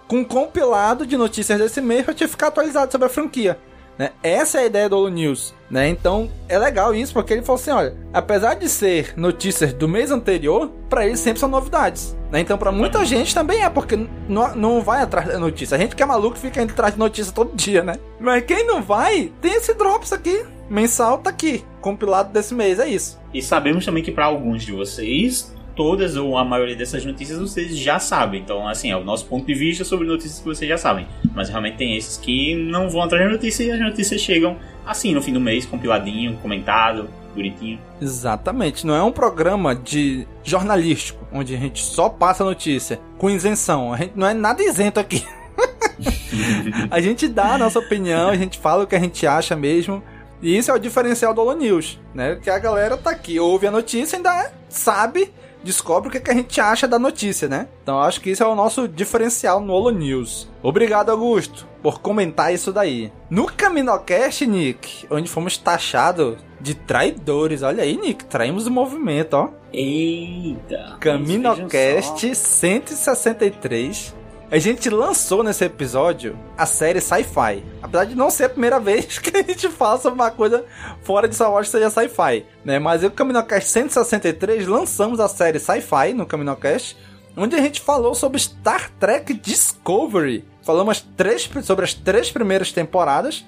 com 0.05 0.17
um 0.17 0.25
compilado 0.25 1.05
de 1.05 1.15
notícias 1.15 1.57
desse 1.57 1.79
mês 1.79 2.03
para 2.03 2.13
te 2.13 2.27
ficar 2.27 2.47
atualizado 2.47 2.91
sobre 2.91 3.07
a 3.07 3.09
franquia. 3.09 3.57
Né? 3.97 4.11
Essa 4.23 4.59
é 4.59 4.61
a 4.63 4.65
ideia 4.65 4.89
do 4.89 4.97
Holo 4.97 5.09
News, 5.09 5.53
né? 5.69 5.87
Então 5.87 6.29
é 6.49 6.57
legal 6.57 6.95
isso 6.95 7.13
porque 7.13 7.33
ele 7.33 7.43
falou 7.43 7.61
assim, 7.61 7.71
olha, 7.71 7.95
apesar 8.11 8.55
de 8.55 8.67
ser 8.67 9.13
notícias 9.15 9.71
do 9.71 9.87
mês 9.87 10.09
anterior, 10.09 10.71
para 10.89 11.05
ele 11.05 11.15
sempre 11.15 11.39
são 11.39 11.49
novidades, 11.49 12.17
né? 12.31 12.39
Então 12.39 12.57
para 12.57 12.71
muita 12.71 13.05
gente 13.05 13.35
também 13.35 13.63
é 13.63 13.69
porque 13.69 13.95
não, 14.27 14.55
não 14.55 14.81
vai 14.81 15.01
atrás 15.01 15.27
da 15.27 15.37
notícia. 15.37 15.75
A 15.75 15.79
gente 15.79 15.95
que 15.95 16.01
é 16.01 16.05
maluco 16.05 16.37
fica 16.37 16.61
indo 16.61 16.71
atrás 16.71 16.93
de 16.93 16.99
notícia 16.99 17.31
todo 17.31 17.55
dia, 17.55 17.83
né? 17.83 17.95
Mas 18.19 18.43
quem 18.45 18.65
não 18.65 18.81
vai, 18.81 19.31
tem 19.39 19.53
esse 19.53 19.73
drops 19.75 20.11
aqui, 20.11 20.43
mensal 20.69 21.19
tá 21.19 21.29
aqui, 21.29 21.63
compilado 21.79 22.33
desse 22.33 22.55
mês, 22.55 22.79
é 22.79 22.87
isso. 22.87 23.19
E 23.31 23.41
sabemos 23.41 23.85
também 23.85 24.03
que 24.03 24.11
para 24.11 24.25
alguns 24.25 24.63
de 24.63 24.71
vocês 24.71 25.53
todas 25.75 26.15
ou 26.15 26.37
a 26.37 26.45
maioria 26.45 26.75
dessas 26.75 27.05
notícias 27.05 27.39
vocês 27.39 27.77
já 27.77 27.99
sabem. 27.99 28.41
Então, 28.41 28.67
assim, 28.67 28.91
é 28.91 28.97
o 28.97 29.03
nosso 29.03 29.25
ponto 29.25 29.45
de 29.45 29.53
vista 29.53 29.83
sobre 29.83 30.07
notícias 30.07 30.39
que 30.39 30.45
vocês 30.45 30.69
já 30.69 30.77
sabem. 30.77 31.07
Mas 31.33 31.49
realmente 31.49 31.77
tem 31.77 31.95
esses 31.95 32.17
que 32.17 32.55
não 32.55 32.89
vão 32.89 33.01
atrás 33.01 33.25
de 33.25 33.31
notícia 33.31 33.63
e 33.63 33.71
as 33.71 33.79
notícias 33.79 34.21
chegam 34.21 34.57
assim 34.85 35.13
no 35.13 35.21
fim 35.21 35.33
do 35.33 35.39
mês, 35.39 35.65
compiladinho, 35.65 36.37
comentado, 36.37 37.09
bonitinho. 37.33 37.79
Exatamente. 38.01 38.85
Não 38.85 38.95
é 38.95 39.03
um 39.03 39.11
programa 39.11 39.75
de 39.75 40.27
jornalístico, 40.43 41.25
onde 41.31 41.55
a 41.55 41.57
gente 41.57 41.83
só 41.83 42.09
passa 42.09 42.43
notícia 42.43 42.99
com 43.17 43.29
isenção. 43.29 43.93
A 43.93 43.97
gente 43.97 44.13
não 44.15 44.27
é 44.27 44.33
nada 44.33 44.61
isento 44.63 44.99
aqui. 44.99 45.25
a 46.89 46.99
gente 46.99 47.27
dá 47.27 47.53
a 47.53 47.57
nossa 47.57 47.79
opinião, 47.79 48.29
a 48.29 48.35
gente 48.35 48.57
fala 48.57 48.83
o 48.83 48.87
que 48.87 48.95
a 48.95 48.99
gente 48.99 49.25
acha 49.25 49.55
mesmo. 49.55 50.03
E 50.41 50.57
isso 50.57 50.69
é 50.69 50.73
o 50.73 50.79
diferencial 50.79 51.33
do 51.33 51.41
Holo 51.41 51.53
News, 51.53 51.99
né? 52.13 52.37
Que 52.41 52.49
a 52.49 52.59
galera 52.59 52.97
tá 52.97 53.11
aqui, 53.11 53.39
ouve 53.39 53.65
a 53.65 53.71
notícia 53.71 54.15
e 54.15 54.17
ainda 54.17 54.51
sabe 54.67 55.31
descobre 55.63 56.09
o 56.09 56.11
que, 56.11 56.19
que 56.19 56.31
a 56.31 56.33
gente 56.33 56.59
acha 56.59 56.87
da 56.87 56.99
notícia, 56.99 57.47
né? 57.47 57.67
Então 57.81 57.99
acho 57.99 58.21
que 58.21 58.29
isso 58.29 58.43
é 58.43 58.47
o 58.47 58.55
nosso 58.55 58.87
diferencial 58.87 59.59
no 59.59 59.73
Holo 59.73 59.91
News. 59.91 60.49
Obrigado, 60.61 61.09
Augusto, 61.09 61.67
por 61.81 61.99
comentar 61.99 62.53
isso 62.53 62.71
daí. 62.71 63.11
No 63.29 63.45
Caminocast, 63.45 64.45
Nick, 64.45 65.07
onde 65.09 65.29
fomos 65.29 65.57
taxados 65.57 66.37
de 66.59 66.75
traidores. 66.75 67.61
Olha 67.61 67.83
aí, 67.83 67.97
Nick, 67.97 68.25
traímos 68.25 68.67
o 68.67 68.71
movimento, 68.71 69.33
ó. 69.33 69.49
Eita! 69.71 70.97
Caminocast 70.99 72.35
163 72.35 74.22
a 74.53 74.59
gente 74.59 74.87
lançou 74.87 75.41
nesse 75.41 75.65
episódio 75.65 76.37
a 76.55 76.67
série 76.67 77.01
Sci-Fi. 77.01 77.63
Apesar 77.81 78.05
de 78.05 78.13
não 78.13 78.29
ser 78.29 78.43
a 78.43 78.49
primeira 78.49 78.79
vez 78.79 79.17
que 79.17 79.35
a 79.35 79.41
gente 79.41 79.67
sobre 79.67 80.11
uma 80.11 80.29
coisa 80.29 80.63
fora 81.01 81.27
de 81.27 81.33
Star 81.33 81.51
Wars 81.51 81.69
seja 81.69 81.89
Sci-Fi, 81.89 82.45
né? 82.63 82.77
Mas 82.77 83.01
eu, 83.01 83.09
Caminocast 83.09 83.67
163, 83.67 84.67
lançamos 84.67 85.19
a 85.19 85.27
série 85.27 85.57
Sci-Fi 85.57 86.13
no 86.13 86.27
Caminocast, 86.27 86.95
onde 87.35 87.55
a 87.55 87.61
gente 87.63 87.81
falou 87.81 88.13
sobre 88.13 88.39
Star 88.39 88.91
Trek 88.99 89.33
Discovery. 89.33 90.45
Falamos 90.61 91.01
três, 91.01 91.49
sobre 91.63 91.85
as 91.85 91.95
três 91.95 92.31
primeiras 92.31 92.71
temporadas. 92.71 93.43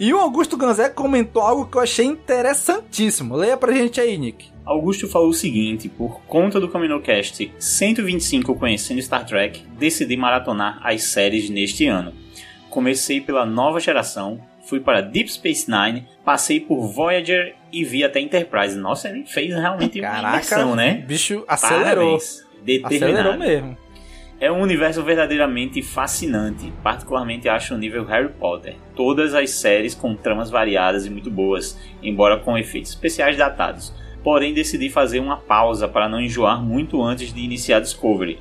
E 0.00 0.14
o 0.14 0.18
Augusto 0.18 0.56
Ganzé 0.56 0.88
comentou 0.88 1.42
algo 1.42 1.66
que 1.66 1.76
eu 1.76 1.80
achei 1.80 2.06
interessantíssimo. 2.06 3.34
Leia 3.34 3.56
pra 3.56 3.72
gente 3.72 4.00
aí, 4.00 4.16
Nick. 4.16 4.46
Augusto 4.64 5.08
falou 5.08 5.30
o 5.30 5.34
seguinte: 5.34 5.88
por 5.88 6.20
conta 6.22 6.60
do 6.60 6.68
CaminoCast 6.68 7.52
125 7.58 8.54
Conhecendo 8.54 9.02
Star 9.02 9.24
Trek, 9.26 9.64
decidi 9.78 10.16
maratonar 10.16 10.80
as 10.84 11.04
séries 11.04 11.50
neste 11.50 11.86
ano. 11.86 12.12
Comecei 12.70 13.20
pela 13.20 13.46
nova 13.46 13.80
geração, 13.80 14.40
fui 14.66 14.78
para 14.78 15.00
Deep 15.00 15.32
Space 15.32 15.68
Nine, 15.68 16.06
passei 16.24 16.60
por 16.60 16.86
Voyager 16.86 17.56
e 17.72 17.82
vi 17.82 18.04
até 18.04 18.20
Enterprise. 18.20 18.76
Nossa, 18.76 19.08
ele 19.08 19.24
fez 19.26 19.54
realmente 19.54 20.00
Caraca, 20.00 20.26
uma 20.26 20.30
imersão, 20.34 20.76
né? 20.76 21.04
bicho 21.06 21.44
acelerou. 21.48 22.18
Parabéns. 22.18 22.46
Determinado. 22.62 22.94
Acelerou 22.94 23.38
mesmo. 23.38 23.87
É 24.40 24.52
um 24.52 24.60
universo 24.60 25.02
verdadeiramente 25.02 25.82
fascinante, 25.82 26.72
particularmente 26.82 27.48
acho 27.48 27.74
o 27.74 27.78
nível 27.78 28.04
Harry 28.04 28.28
Potter. 28.28 28.76
Todas 28.94 29.34
as 29.34 29.50
séries 29.50 29.94
com 29.94 30.14
tramas 30.14 30.48
variadas 30.50 31.06
e 31.06 31.10
muito 31.10 31.30
boas, 31.30 31.78
embora 32.02 32.38
com 32.38 32.56
efeitos 32.56 32.92
especiais 32.92 33.36
datados 33.36 33.92
porém 34.22 34.52
decidi 34.52 34.90
fazer 34.90 35.20
uma 35.20 35.36
pausa 35.36 35.88
para 35.88 36.08
não 36.08 36.20
enjoar 36.20 36.62
muito 36.62 37.02
antes 37.02 37.32
de 37.32 37.40
iniciar 37.40 37.80
Discovery, 37.80 38.38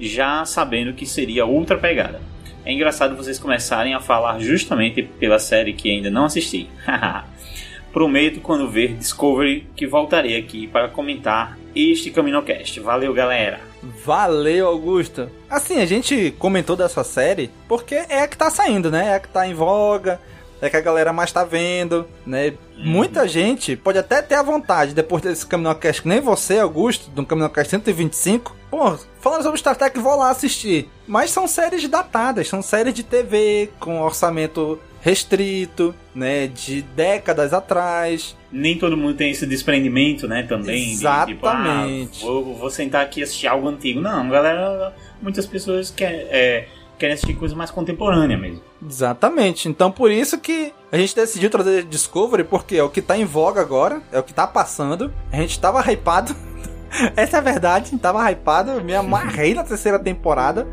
já 0.00 0.44
sabendo 0.44 0.94
que 0.94 1.06
seria 1.06 1.44
outra 1.44 1.76
pegada. 1.76 2.20
É 2.64 2.72
engraçado 2.72 3.16
vocês 3.16 3.38
começarem 3.38 3.94
a 3.94 4.00
falar 4.00 4.40
justamente 4.40 5.02
pela 5.02 5.38
série 5.38 5.72
que 5.72 5.90
ainda 5.90 6.10
não 6.10 6.24
assisti. 6.24 6.68
Prometo 7.92 8.40
quando 8.40 8.68
ver 8.68 8.94
Discovery 8.94 9.66
que 9.76 9.86
voltarei 9.86 10.36
aqui 10.36 10.66
para 10.66 10.88
comentar 10.88 11.58
este 11.74 12.10
CaminoCast. 12.10 12.80
Valeu, 12.80 13.12
galera! 13.14 13.60
Valeu, 14.04 14.66
Augusto! 14.66 15.30
Assim, 15.48 15.80
a 15.80 15.86
gente 15.86 16.34
comentou 16.38 16.76
dessa 16.76 17.04
série 17.04 17.50
porque 17.68 17.94
é 17.94 18.20
a 18.20 18.28
que 18.28 18.36
tá 18.36 18.50
saindo, 18.50 18.90
né? 18.90 19.08
É 19.08 19.14
a 19.14 19.20
que 19.20 19.28
tá 19.28 19.46
em 19.46 19.54
voga, 19.54 20.20
é 20.60 20.70
que 20.70 20.76
a 20.76 20.80
galera 20.80 21.12
mais 21.12 21.32
tá 21.32 21.44
vendo, 21.44 22.06
né? 22.26 22.54
Muita 22.78 23.26
gente 23.26 23.76
pode 23.76 23.98
até 23.98 24.22
ter 24.22 24.34
a 24.34 24.42
vontade, 24.42 24.94
depois 24.94 25.22
desse 25.22 25.46
Caminocast, 25.46 26.02
que 26.02 26.08
nem 26.08 26.20
você, 26.20 26.58
Augusto, 26.58 27.10
do 27.10 27.24
Caminocast 27.24 27.70
125, 27.70 28.54
pô, 28.70 28.96
falando 29.20 29.42
sobre 29.42 29.58
Star 29.58 29.76
Trek, 29.76 29.98
vou 29.98 30.16
lá 30.16 30.30
assistir. 30.30 30.88
Mas 31.06 31.30
são 31.30 31.46
séries 31.46 31.86
datadas, 31.88 32.48
são 32.48 32.62
séries 32.62 32.94
de 32.94 33.02
TV, 33.02 33.70
com 33.78 34.00
orçamento 34.00 34.78
restrito, 35.06 35.94
né, 36.12 36.48
de 36.48 36.82
décadas 36.82 37.52
atrás. 37.52 38.36
Nem 38.50 38.76
todo 38.76 38.96
mundo 38.96 39.14
tem 39.14 39.30
esse 39.30 39.46
desprendimento, 39.46 40.26
né, 40.26 40.42
também. 40.42 40.90
Exatamente. 40.90 41.30
De, 41.30 41.34
tipo, 41.34 42.26
ah, 42.26 42.32
vou, 42.32 42.54
vou, 42.56 42.70
sentar 42.70 43.04
aqui 43.04 43.20
e 43.20 43.22
assistir 43.22 43.46
algo 43.46 43.68
antigo. 43.68 44.00
Não, 44.00 44.28
galera, 44.28 44.92
muitas 45.22 45.46
pessoas 45.46 45.90
querem, 45.92 46.26
é, 46.28 46.66
querem 46.98 47.14
assistir 47.14 47.34
coisa 47.34 47.54
mais 47.54 47.70
contemporânea 47.70 48.36
mesmo. 48.36 48.62
Exatamente. 48.84 49.68
Então 49.68 49.90
por 49.90 50.10
isso 50.10 50.38
que 50.38 50.72
a 50.90 50.96
gente 50.96 51.14
decidiu 51.14 51.50
trazer 51.50 51.84
Discovery, 51.84 52.44
porque 52.44 52.76
é 52.76 52.82
o 52.82 52.90
que 52.90 53.02
tá 53.02 53.16
em 53.16 53.24
voga 53.24 53.60
agora, 53.60 54.02
é 54.12 54.18
o 54.18 54.22
que 54.22 54.34
tá 54.34 54.46
passando. 54.46 55.12
A 55.32 55.36
gente 55.36 55.58
tava 55.58 55.80
hypado. 55.90 56.34
Essa 57.16 57.36
é 57.36 57.40
a 57.40 57.42
verdade, 57.42 57.86
a 57.86 57.90
gente 57.90 58.00
tava 58.00 58.30
hypado, 58.30 58.82
me 58.82 58.94
amarrei 58.94 59.54
na 59.54 59.64
terceira 59.64 59.98
temporada. 59.98 60.66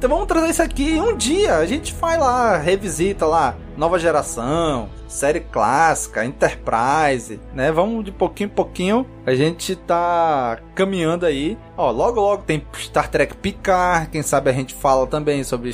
Então 0.00 0.08
vamos 0.08 0.28
trazer 0.28 0.48
isso 0.48 0.62
aqui 0.62 0.98
um 0.98 1.14
dia. 1.14 1.56
A 1.56 1.66
gente 1.66 1.92
vai 1.92 2.16
lá, 2.16 2.56
revisita 2.56 3.26
lá, 3.26 3.54
nova 3.76 3.98
geração, 3.98 4.88
série 5.06 5.40
clássica, 5.40 6.24
Enterprise, 6.24 7.38
né? 7.52 7.70
Vamos 7.70 8.02
de 8.06 8.10
pouquinho 8.10 8.46
em 8.46 8.54
pouquinho. 8.54 9.06
A 9.26 9.34
gente 9.34 9.76
tá 9.76 10.58
caminhando 10.74 11.26
aí. 11.26 11.58
Ó, 11.76 11.90
logo 11.90 12.18
logo 12.18 12.44
tem 12.44 12.66
Star 12.78 13.10
Trek 13.10 13.36
Picard. 13.36 14.08
Quem 14.08 14.22
sabe 14.22 14.48
a 14.48 14.54
gente 14.54 14.72
fala 14.72 15.06
também 15.06 15.44
sobre 15.44 15.70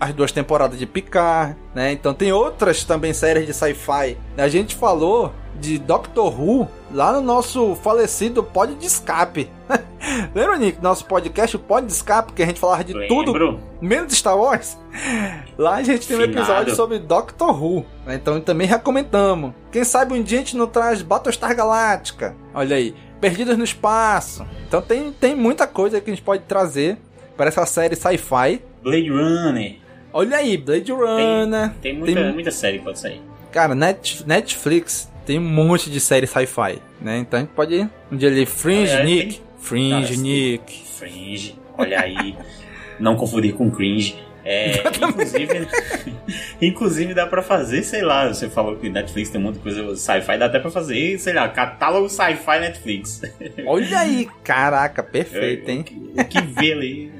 as 0.00 0.14
duas 0.14 0.32
temporadas 0.32 0.78
de 0.78 0.86
Picard, 0.86 1.54
né? 1.74 1.92
Então 1.92 2.14
tem 2.14 2.32
outras 2.32 2.82
também 2.84 3.12
séries 3.12 3.46
de 3.46 3.52
sci-fi. 3.52 4.16
A 4.36 4.48
gente 4.48 4.74
falou 4.74 5.32
de 5.60 5.76
Doctor 5.78 6.40
Who 6.40 6.66
lá 6.90 7.12
no 7.12 7.20
nosso 7.20 7.74
falecido 7.76 8.42
Pod 8.42 8.74
de 8.74 8.86
Escape. 8.86 9.50
Lembra, 10.34 10.56
Nick? 10.56 10.82
Nosso 10.82 11.04
podcast, 11.04 11.54
o 11.54 11.58
Pod 11.58 11.86
de 11.86 11.92
Escape, 11.92 12.32
que 12.32 12.42
a 12.42 12.46
gente 12.46 12.58
falava 12.58 12.82
de 12.82 12.94
Lembro. 12.94 13.24
tudo, 13.24 13.60
menos 13.80 14.08
de 14.08 14.14
Star 14.16 14.38
Wars. 14.38 14.78
Lá 15.58 15.76
a 15.76 15.82
gente 15.82 16.08
tem 16.08 16.16
um 16.16 16.20
Finado. 16.20 16.38
episódio 16.38 16.74
sobre 16.74 16.98
Doctor 16.98 17.62
Who. 17.62 17.84
né? 18.06 18.14
Então 18.14 18.40
também 18.40 18.66
recomendamos. 18.66 19.52
Quem 19.70 19.84
sabe 19.84 20.14
um 20.14 20.22
dia 20.22 20.38
a 20.38 20.40
gente 20.40 20.56
não 20.56 20.66
traz 20.66 21.02
Battlestar 21.02 21.54
Galáctica. 21.54 22.34
Olha 22.54 22.76
aí. 22.76 22.94
Perdidos 23.20 23.58
no 23.58 23.64
Espaço. 23.64 24.46
Então 24.66 24.80
tem, 24.80 25.12
tem 25.12 25.34
muita 25.34 25.66
coisa 25.66 26.00
que 26.00 26.10
a 26.10 26.14
gente 26.14 26.24
pode 26.24 26.44
trazer 26.44 26.96
para 27.36 27.48
essa 27.48 27.66
série 27.66 27.94
sci-fi. 27.94 28.62
Blade 28.82 29.10
Runner. 29.10 29.76
Olha 30.12 30.36
aí, 30.38 30.56
Blade 30.56 30.90
Runner. 30.92 31.72
Tem 31.80 31.94
muita, 31.96 32.32
muita 32.32 32.50
série 32.50 32.78
que 32.78 32.84
pode 32.84 32.98
sair. 32.98 33.20
Cara, 33.52 33.74
Net, 33.74 34.26
Netflix 34.26 35.10
tem 35.26 35.38
um 35.38 35.42
monte 35.42 35.90
de 35.90 36.00
série 36.00 36.26
sci-fi, 36.26 36.78
né? 37.00 37.18
Então 37.18 37.38
a 37.38 37.42
gente 37.42 37.52
pode 37.52 37.74
ir 37.74 37.90
um 38.10 38.16
dia 38.16 38.28
ali, 38.28 38.46
Fringe, 38.46 38.90
É, 38.92 39.04
Nick. 39.04 39.34
tem- 39.34 39.42
Fringe, 39.58 39.90
Cara, 39.90 40.06
tem- 40.08 40.16
Nick. 40.18 40.82
Fringe, 40.98 41.54
olha 41.76 42.00
aí. 42.00 42.36
não 42.98 43.16
confundir 43.16 43.54
com 43.54 43.70
cringe. 43.70 44.16
É, 44.42 44.82
inclusive, 45.06 45.68
inclusive 46.62 47.14
dá 47.14 47.26
pra 47.26 47.42
fazer, 47.42 47.82
sei 47.82 48.00
lá, 48.02 48.26
você 48.28 48.48
falou 48.48 48.76
que 48.76 48.88
Netflix 48.88 49.28
tem 49.30 49.40
muita 49.40 49.58
coisa 49.60 49.94
sci-fi, 49.94 50.38
dá 50.38 50.46
até 50.46 50.58
pra 50.58 50.70
fazer, 50.70 51.18
sei 51.18 51.34
lá, 51.34 51.48
catálogo 51.48 52.08
sci-fi 52.08 52.58
Netflix. 52.60 53.20
Olha 53.66 53.98
aí, 54.00 54.28
caraca, 54.42 55.02
perfeito, 55.02 55.70
hein? 55.70 55.84
O 56.18 56.24
que 56.24 56.40
vê 56.40 56.72
ali, 56.72 57.12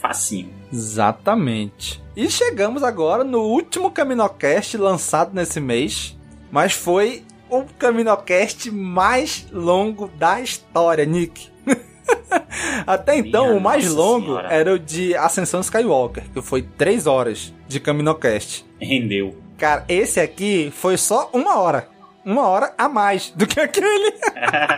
facinho. 0.00 0.50
Exatamente. 0.72 2.02
E 2.16 2.28
chegamos 2.30 2.82
agora 2.82 3.24
no 3.24 3.40
último 3.40 3.90
Caminocast 3.90 4.76
lançado 4.76 5.34
nesse 5.34 5.60
mês, 5.60 6.16
mas 6.50 6.72
foi 6.72 7.24
o 7.48 7.64
Caminocast 7.78 8.70
mais 8.70 9.46
longo 9.52 10.08
da 10.08 10.40
história, 10.40 11.04
Nick. 11.04 11.48
Até 12.86 13.18
então, 13.18 13.46
Minha 13.46 13.56
o 13.56 13.60
mais 13.60 13.84
nossa 13.84 13.96
longo 13.96 14.26
senhora. 14.26 14.48
era 14.52 14.74
o 14.74 14.78
de 14.78 15.14
Ascensão 15.16 15.60
Skywalker, 15.60 16.24
que 16.32 16.42
foi 16.42 16.62
3 16.62 17.06
horas 17.06 17.52
de 17.66 17.80
Caminocast. 17.80 18.64
Rendeu. 18.80 19.36
Cara, 19.58 19.84
esse 19.88 20.20
aqui 20.20 20.72
foi 20.74 20.96
só 20.96 21.30
uma 21.32 21.58
hora. 21.58 21.88
Uma 22.24 22.46
hora 22.48 22.72
a 22.76 22.88
mais 22.88 23.30
do 23.30 23.46
que 23.46 23.58
aquele. 23.60 24.12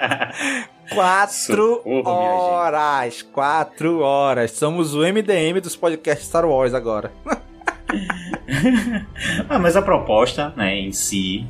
Quatro 0.95 1.77
Socorro, 1.77 2.11
horas. 2.11 3.23
Quatro 3.23 4.01
horas. 4.01 4.51
Somos 4.53 4.95
o 4.95 5.01
MDM 5.01 5.61
dos 5.63 5.77
podcasts 5.77 6.29
Star 6.29 6.45
Wars 6.45 6.75
agora. 6.75 7.13
ah, 9.49 9.59
mas 9.59 9.77
a 9.77 9.83
proposta, 9.83 10.53
né, 10.57 10.77
em 10.77 10.93
si, 10.93 11.47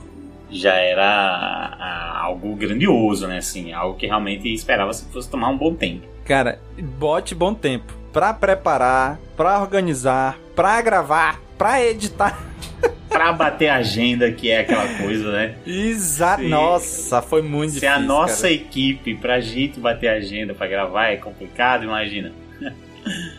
já 0.51 0.75
era 0.75 1.05
ah, 1.05 2.21
algo 2.23 2.55
grandioso, 2.57 3.27
né, 3.27 3.39
assim, 3.39 3.73
algo 3.73 3.97
que 3.97 4.07
realmente 4.07 4.53
esperava 4.53 4.93
se 4.93 5.05
fosse 5.07 5.31
tomar 5.31 5.49
um 5.49 5.57
bom 5.57 5.75
tempo. 5.75 6.07
Cara, 6.25 6.61
bote 6.99 7.35
bom 7.35 7.55
tempo 7.55 7.93
pra 8.13 8.35
preparar, 8.35 9.19
pra 9.37 9.61
organizar, 9.61 10.39
pra 10.55 10.81
gravar, 10.81 11.41
pra 11.57 11.83
editar. 11.83 12.39
Pra 13.13 13.33
bater 13.33 13.69
agenda, 13.69 14.33
que 14.33 14.51
é 14.51 14.61
aquela 14.61 14.89
coisa, 14.99 15.31
né? 15.31 15.55
Exato. 15.67 16.43
Nossa, 16.43 17.21
foi 17.23 17.43
muito 17.43 17.75
Se 17.75 17.81
difícil. 17.81 17.95
a 17.95 18.01
nossa 18.01 18.43
cara. 18.43 18.55
equipe, 18.55 19.15
pra 19.17 19.41
gente 19.41 19.79
bater 19.79 20.09
agenda 20.09 20.55
pra 20.55 20.67
gravar 20.67 21.09
é 21.09 21.17
complicado, 21.17 21.85
imagina. 21.85 22.33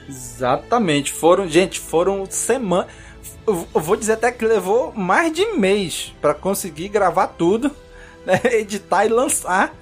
Exatamente. 0.08 1.12
Foram, 1.12 1.48
gente, 1.48 1.80
foram 1.80 2.26
semanas. 2.30 2.88
Eu 3.48 3.66
vou 3.74 3.96
dizer 3.96 4.14
até 4.14 4.32
que 4.32 4.46
levou 4.46 4.94
mais 4.94 5.34
de 5.34 5.46
mês 5.58 6.14
pra 6.22 6.34
conseguir 6.34 6.88
gravar 6.90 7.28
tudo, 7.28 7.72
né, 8.26 8.40
editar 8.54 9.06
e 9.06 9.10
lançar 9.10 9.74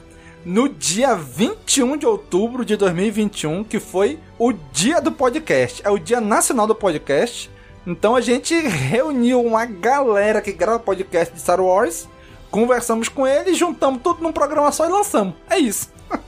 no 0.44 0.68
dia 0.68 1.14
21 1.16 1.98
de 1.98 2.06
outubro 2.08 2.66
de 2.66 2.76
2021, 2.76 3.64
que 3.64 3.80
foi 3.80 4.18
o 4.39 4.52
dia 4.52 5.00
do 5.00 5.12
podcast. 5.12 5.82
É 5.86 5.89
o 5.92 6.00
dia 6.00 6.20
nacional 6.20 6.66
do 6.66 6.74
podcast. 6.74 7.51
Então 7.86 8.15
a 8.15 8.21
gente 8.21 8.55
reuniu 8.55 9.41
uma 9.41 9.65
galera 9.65 10.41
que 10.41 10.51
grava 10.51 10.79
podcast 10.79 11.34
de 11.34 11.41
Star 11.41 11.59
Wars, 11.59 12.07
conversamos 12.49 13.09
com 13.09 13.25
eles, 13.25 13.57
juntamos 13.57 14.01
tudo 14.03 14.21
num 14.21 14.32
programa 14.32 14.71
só 14.71 14.86
e 14.86 14.91
lançamos. 14.91 15.34
É 15.49 15.57
isso. 15.57 15.91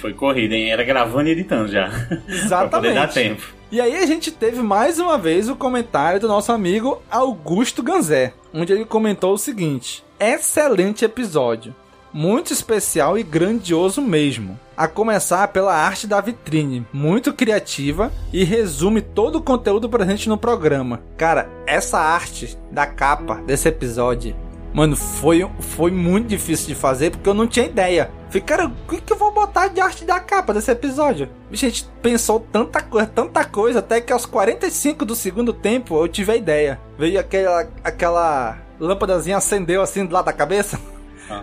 Foi 0.00 0.12
corrida, 0.12 0.54
hein? 0.56 0.72
Era 0.72 0.82
gravando 0.82 1.28
e 1.28 1.32
editando 1.32 1.68
já. 1.68 1.88
pra 1.88 2.16
poder 2.16 2.34
Exatamente. 2.44 2.94
dar 2.94 3.08
tempo. 3.08 3.42
E 3.70 3.80
aí 3.80 3.96
a 3.96 4.04
gente 4.04 4.30
teve 4.32 4.60
mais 4.60 4.98
uma 4.98 5.16
vez 5.16 5.48
o 5.48 5.54
comentário 5.54 6.20
do 6.20 6.28
nosso 6.28 6.50
amigo 6.50 7.00
Augusto 7.10 7.82
Ganzé, 7.82 8.34
onde 8.52 8.72
ele 8.72 8.84
comentou 8.84 9.32
o 9.32 9.38
seguinte: 9.38 10.04
excelente 10.18 11.04
episódio. 11.04 11.74
Muito 12.12 12.52
especial 12.52 13.16
e 13.16 13.22
grandioso 13.22 14.02
mesmo. 14.02 14.58
A 14.76 14.86
começar 14.86 15.48
pela 15.48 15.74
arte 15.74 16.06
da 16.06 16.20
vitrine, 16.20 16.86
muito 16.92 17.32
criativa 17.32 18.12
e 18.30 18.44
resume 18.44 19.00
todo 19.00 19.36
o 19.36 19.42
conteúdo 19.42 19.88
presente 19.88 20.28
no 20.28 20.36
programa. 20.36 21.00
Cara, 21.16 21.48
essa 21.66 21.98
arte 21.98 22.58
da 22.70 22.84
capa 22.84 23.36
desse 23.46 23.68
episódio, 23.68 24.36
mano, 24.74 24.94
foi, 24.94 25.48
foi 25.60 25.90
muito 25.90 26.28
difícil 26.28 26.68
de 26.68 26.74
fazer 26.74 27.10
porque 27.10 27.28
eu 27.28 27.34
não 27.34 27.46
tinha 27.46 27.64
ideia. 27.64 28.10
Falei, 28.26 28.42
cara, 28.42 28.66
o 28.66 28.88
que, 28.88 29.00
que 29.00 29.12
eu 29.12 29.16
vou 29.16 29.32
botar 29.32 29.68
de 29.68 29.80
arte 29.80 30.04
da 30.04 30.20
capa 30.20 30.52
desse 30.52 30.70
episódio? 30.70 31.30
A 31.50 31.56
gente 31.56 31.88
pensou 32.02 32.40
tanta 32.40 32.82
coisa, 32.82 33.06
tanta 33.06 33.44
coisa, 33.44 33.78
até 33.78 34.00
que 34.02 34.12
aos 34.12 34.26
45 34.26 35.04
do 35.06 35.14
segundo 35.14 35.52
tempo 35.52 35.96
eu 35.96 36.08
tive 36.08 36.32
a 36.32 36.36
ideia. 36.36 36.78
Veio 36.98 37.18
aquela, 37.18 37.68
aquela 37.82 38.58
lâmpadazinha 38.78 39.36
acendeu 39.38 39.80
assim 39.80 40.04
do 40.04 40.12
lado 40.12 40.26
da 40.26 40.32
cabeça. 40.32 40.78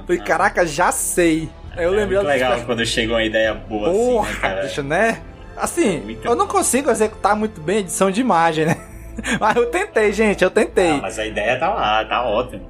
Falei, 0.05 0.21
caraca, 0.21 0.65
já 0.65 0.91
sei. 0.91 1.49
Aí 1.75 1.83
eu 1.85 1.93
é 1.93 1.97
lembrei 1.97 2.17
muito 2.17 2.27
legal 2.29 2.59
quando 2.65 2.85
chega 2.85 3.13
uma 3.13 3.23
ideia 3.23 3.53
boa 3.53 3.89
assim, 3.89 3.97
Porra, 3.97 4.29
né, 4.31 4.37
cara? 4.41 4.61
bicho, 4.63 4.83
né? 4.83 5.21
Assim, 5.55 5.99
Muito 5.99 6.25
eu 6.25 6.35
não 6.35 6.47
consigo 6.47 6.89
executar 6.89 7.35
muito 7.35 7.59
bem 7.61 7.79
edição 7.79 8.09
de 8.09 8.21
imagem, 8.21 8.65
né? 8.65 8.75
Mas 9.39 9.55
eu 9.57 9.65
tentei, 9.65 10.13
gente, 10.13 10.41
eu 10.41 10.49
tentei. 10.49 10.91
Ah, 10.91 10.99
mas 11.01 11.19
a 11.19 11.25
ideia 11.25 11.59
tá 11.59 11.73
lá, 11.73 12.05
tá 12.05 12.23
ótimo. 12.23 12.65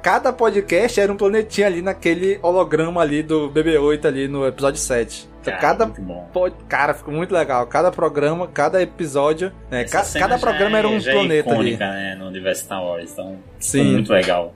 Cada 0.00 0.32
podcast 0.32 0.98
era 0.98 1.12
um 1.12 1.16
planetinha 1.16 1.66
ali 1.66 1.82
naquele 1.82 2.38
holograma 2.42 3.02
ali 3.02 3.22
do 3.22 3.50
BB-8 3.50 4.06
ali 4.06 4.26
no 4.26 4.46
episódio 4.46 4.80
7. 4.80 5.28
Então, 5.42 5.52
Cara, 5.52 5.60
cada 5.60 5.86
pod... 6.32 6.54
Cara, 6.66 6.94
ficou 6.94 7.12
muito 7.12 7.34
legal. 7.34 7.66
Cada 7.66 7.90
programa, 7.92 8.46
cada 8.48 8.80
episódio, 8.82 9.52
né? 9.70 9.84
Ca- 9.84 10.04
cada 10.18 10.38
programa 10.38 10.78
era 10.78 10.88
é- 10.88 10.90
um 10.90 10.98
já 11.00 11.10
é 11.10 11.14
planeta 11.14 11.50
ali. 11.50 11.72
icônica, 11.74 11.86
né, 11.92 12.14
no 12.18 12.26
universo 12.28 12.64
Star 12.64 12.82
Wars, 12.82 13.10
então 13.12 13.36
Sim. 13.58 13.92
muito 13.92 14.10
legal. 14.10 14.54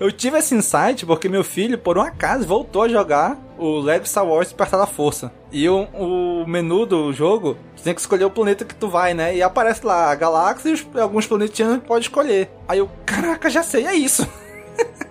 Eu 0.00 0.10
tive 0.12 0.38
esse 0.38 0.54
insight 0.54 1.04
porque 1.06 1.28
meu 1.28 1.44
filho, 1.44 1.78
por 1.78 1.98
um 1.98 2.02
acaso, 2.02 2.46
voltou 2.46 2.82
a 2.82 2.88
jogar 2.88 3.38
o 3.58 3.78
Lego 3.78 4.06
Star 4.06 4.26
Wars 4.26 4.48
Despertar 4.48 4.80
da 4.80 4.86
Força. 4.86 5.32
E 5.50 5.68
o, 5.68 5.82
o 5.94 6.46
menu 6.46 6.86
do 6.86 7.12
jogo, 7.12 7.56
tu 7.76 7.82
tem 7.82 7.94
que 7.94 8.00
escolher 8.00 8.24
o 8.24 8.30
planeta 8.30 8.64
que 8.64 8.74
tu 8.74 8.88
vai, 8.88 9.14
né? 9.14 9.34
E 9.34 9.42
aparece 9.42 9.84
lá 9.84 10.10
a 10.10 10.14
galáxia 10.14 10.74
e 10.94 11.00
alguns 11.00 11.26
planetinhas 11.26 11.80
pode 11.86 12.06
escolher. 12.06 12.50
Aí 12.66 12.78
eu, 12.78 12.90
caraca, 13.04 13.50
já 13.50 13.62
sei, 13.62 13.86
é 13.86 13.94
isso. 13.94 14.26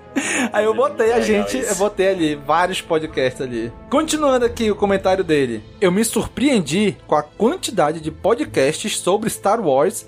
Aí 0.51 0.65
eu 0.65 0.73
botei 0.73 1.11
a 1.13 1.19
gente, 1.19 1.57
eu 1.57 1.75
botei 1.75 2.09
ali 2.09 2.35
vários 2.35 2.81
podcasts 2.81 3.41
ali. 3.41 3.71
Continuando 3.89 4.45
aqui 4.45 4.71
o 4.71 4.75
comentário 4.75 5.23
dele. 5.23 5.63
Eu 5.79 5.91
me 5.91 6.03
surpreendi 6.03 6.97
com 7.05 7.15
a 7.15 7.21
quantidade 7.21 7.99
de 7.99 8.09
podcasts 8.09 8.97
sobre 8.97 9.29
Star 9.29 9.61
Wars 9.61 10.07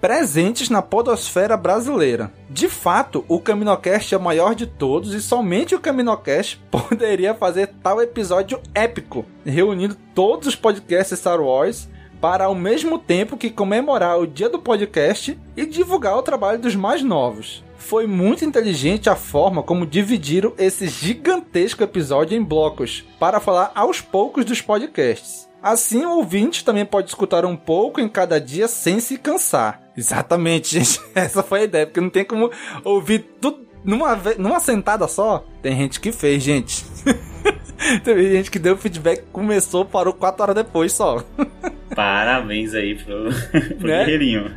presentes 0.00 0.70
na 0.70 0.80
podosfera 0.80 1.56
brasileira. 1.56 2.32
De 2.48 2.68
fato, 2.68 3.24
o 3.28 3.38
Caminocast 3.38 4.14
é 4.14 4.16
o 4.16 4.20
maior 4.20 4.54
de 4.54 4.66
todos 4.66 5.12
e 5.12 5.20
somente 5.20 5.74
o 5.74 5.80
Caminocast 5.80 6.58
poderia 6.70 7.34
fazer 7.34 7.68
tal 7.82 8.00
episódio 8.00 8.60
épico, 8.74 9.26
reunindo 9.44 9.96
todos 10.14 10.48
os 10.48 10.56
podcasts 10.56 11.18
Star 11.18 11.40
Wars 11.40 11.88
para 12.20 12.44
ao 12.44 12.54
mesmo 12.54 12.98
tempo 12.98 13.36
que 13.36 13.50
comemorar 13.50 14.18
o 14.18 14.26
dia 14.26 14.48
do 14.48 14.58
podcast 14.58 15.38
e 15.56 15.66
divulgar 15.66 16.16
o 16.16 16.22
trabalho 16.22 16.58
dos 16.58 16.76
mais 16.76 17.02
novos. 17.02 17.64
Foi 17.76 18.06
muito 18.06 18.44
inteligente 18.44 19.08
a 19.08 19.16
forma 19.16 19.62
como 19.62 19.86
dividiram 19.86 20.52
esse 20.58 20.86
gigantesco 20.86 21.82
episódio 21.82 22.36
em 22.36 22.42
blocos 22.42 23.04
para 23.18 23.40
falar 23.40 23.72
aos 23.74 24.02
poucos 24.02 24.44
dos 24.44 24.60
podcasts. 24.60 25.49
Assim, 25.62 26.04
o 26.04 26.16
ouvinte 26.16 26.64
também 26.64 26.86
pode 26.86 27.08
escutar 27.08 27.44
um 27.44 27.56
pouco 27.56 28.00
em 28.00 28.08
cada 28.08 28.40
dia 28.40 28.66
sem 28.66 29.00
se 29.00 29.18
cansar. 29.18 29.82
Exatamente, 29.96 30.72
gente. 30.78 31.00
Essa 31.14 31.42
foi 31.42 31.60
a 31.60 31.64
ideia, 31.64 31.86
porque 31.86 32.00
não 32.00 32.10
tem 32.10 32.24
como 32.24 32.50
ouvir 32.84 33.20
tudo 33.40 33.69
numa, 33.84 34.16
numa 34.38 34.60
sentada 34.60 35.06
só. 35.08 35.44
Tem 35.62 35.76
gente 35.76 36.00
que 36.00 36.12
fez, 36.12 36.42
gente. 36.42 36.84
Teve 38.04 38.30
gente 38.32 38.50
que 38.50 38.58
deu 38.58 38.76
feedback, 38.76 39.22
começou, 39.32 39.84
parou 39.86 40.12
quatro 40.12 40.42
horas 40.42 40.54
depois 40.54 40.92
só. 40.92 41.22
Parabéns 41.94 42.72
aí 42.74 42.94
pro, 42.94 43.24
pro 43.78 43.88
Né? 43.88 44.04
guerreirinho. 44.04 44.50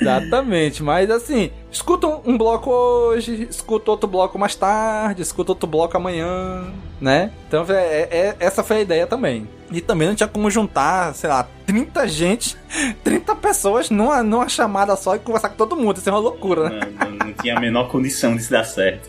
Exatamente, 0.00 0.82
mas 0.82 1.08
assim, 1.10 1.50
escuta 1.70 2.06
um- 2.08 2.36
bloco 2.36 2.68
hoje, 2.70 3.46
escuta 3.48 3.90
outro 3.92 4.08
bloco 4.08 4.38
mais 4.38 4.56
tarde, 4.56 5.22
escuta 5.22 5.52
outro 5.52 5.68
bloco 5.68 5.96
amanhã, 5.96 6.64
né? 7.00 7.30
Então 7.46 7.64
é, 7.68 7.74
é- 7.74 8.08
é- 8.10 8.36
essa 8.40 8.64
foi 8.64 8.78
a 8.78 8.80
ideia 8.80 9.06
também. 9.06 9.46
E 9.70 9.80
também 9.80 10.08
não 10.08 10.16
tinha 10.16 10.26
como 10.28 10.50
juntar, 10.50 11.14
sei 11.14 11.30
lá, 11.30 11.46
30 11.64 12.08
gente, 12.08 12.56
30 13.04 13.36
pessoas 13.36 13.88
numa, 13.88 14.20
numa 14.20 14.48
chamada 14.48 14.96
só 14.96 15.14
e 15.14 15.20
conversar 15.20 15.50
com 15.50 15.56
todo 15.56 15.76
mundo. 15.76 15.98
Isso 15.98 16.08
é 16.08 16.12
uma 16.12 16.18
loucura, 16.18 16.68
né? 16.70 16.80
Não- 16.98 17.26
não 17.26 17.29
tinha 17.40 17.56
a 17.56 17.60
menor 17.60 17.88
condição 17.88 18.36
de 18.36 18.42
se 18.42 18.50
dar 18.50 18.64
certo. 18.64 19.08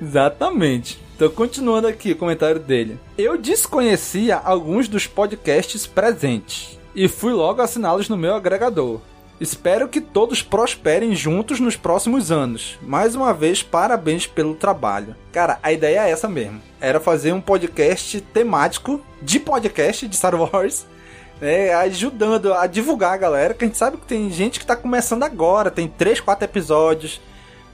Exatamente. 0.00 1.00
Então, 1.16 1.28
continuando 1.30 1.86
aqui 1.86 2.12
o 2.12 2.16
comentário 2.16 2.60
dele. 2.60 2.98
Eu 3.16 3.36
desconhecia 3.36 4.36
alguns 4.36 4.88
dos 4.88 5.06
podcasts 5.06 5.86
presentes 5.86 6.78
e 6.94 7.08
fui 7.08 7.32
logo 7.32 7.60
assiná-los 7.60 8.08
no 8.08 8.16
meu 8.16 8.34
agregador. 8.34 9.00
Espero 9.40 9.88
que 9.88 10.00
todos 10.00 10.42
prosperem 10.42 11.14
juntos 11.14 11.60
nos 11.60 11.74
próximos 11.74 12.30
anos. 12.30 12.78
Mais 12.82 13.14
uma 13.14 13.32
vez, 13.32 13.62
parabéns 13.62 14.26
pelo 14.26 14.54
trabalho. 14.54 15.16
Cara, 15.32 15.58
a 15.62 15.72
ideia 15.72 16.06
é 16.06 16.10
essa 16.10 16.28
mesmo. 16.28 16.60
Era 16.78 17.00
fazer 17.00 17.32
um 17.32 17.40
podcast 17.40 18.20
temático 18.20 19.00
de 19.22 19.40
podcast 19.40 20.06
de 20.06 20.16
Star 20.16 20.34
Wars 20.34 20.86
né, 21.40 21.72
ajudando 21.74 22.52
a 22.52 22.66
divulgar 22.66 23.14
a 23.14 23.16
galera, 23.16 23.54
que 23.54 23.64
a 23.64 23.66
gente 23.66 23.78
sabe 23.78 23.96
que 23.96 24.06
tem 24.06 24.30
gente 24.30 24.60
que 24.60 24.66
tá 24.66 24.76
começando 24.76 25.22
agora, 25.22 25.70
tem 25.70 25.88
3, 25.88 26.20
4 26.20 26.44
episódios. 26.44 27.20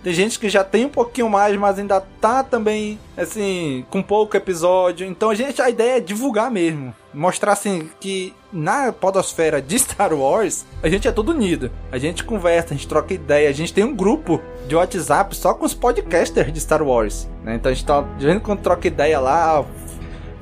Tem 0.07 0.15
gente 0.15 0.39
que 0.39 0.49
já 0.49 0.63
tem 0.63 0.85
um 0.85 0.89
pouquinho 0.89 1.29
mais, 1.29 1.57
mas 1.57 1.81
ainda 1.81 2.01
tá 2.01 2.45
também, 2.45 2.97
assim, 3.17 3.85
com 3.91 4.01
pouco 4.01 4.37
episódio. 4.37 5.05
Então 5.05 5.31
a 5.31 5.35
gente, 5.35 5.61
a 5.61 5.69
ideia 5.69 5.97
é 5.97 6.01
divulgar 6.01 6.49
mesmo. 6.49 6.95
Mostrar, 7.13 7.55
assim, 7.55 7.91
que 7.99 8.33
na 8.53 8.93
podosfera 8.93 9.61
de 9.61 9.77
Star 9.77 10.15
Wars, 10.15 10.65
a 10.81 10.89
gente 10.89 11.09
é 11.09 11.11
todo 11.11 11.31
unido. 11.31 11.73
A 11.91 11.99
gente 11.99 12.23
conversa, 12.23 12.73
a 12.73 12.77
gente 12.77 12.87
troca 12.87 13.15
ideia. 13.15 13.49
A 13.49 13.53
gente 13.53 13.75
tem 13.75 13.83
um 13.83 13.97
grupo 13.97 14.41
de 14.69 14.77
WhatsApp 14.77 15.35
só 15.35 15.53
com 15.53 15.67
os 15.67 15.75
podcasters 15.75 16.53
de 16.53 16.61
Star 16.61 16.85
Wars. 16.85 17.29
né? 17.43 17.57
Então 17.57 17.73
a 17.73 17.75
gente 17.75 17.85
tá, 17.85 18.03
de 18.17 18.27
vez 18.27 18.37
em 18.37 18.41
quando 18.41 18.61
troca 18.61 18.87
ideia 18.87 19.19
lá, 19.19 19.65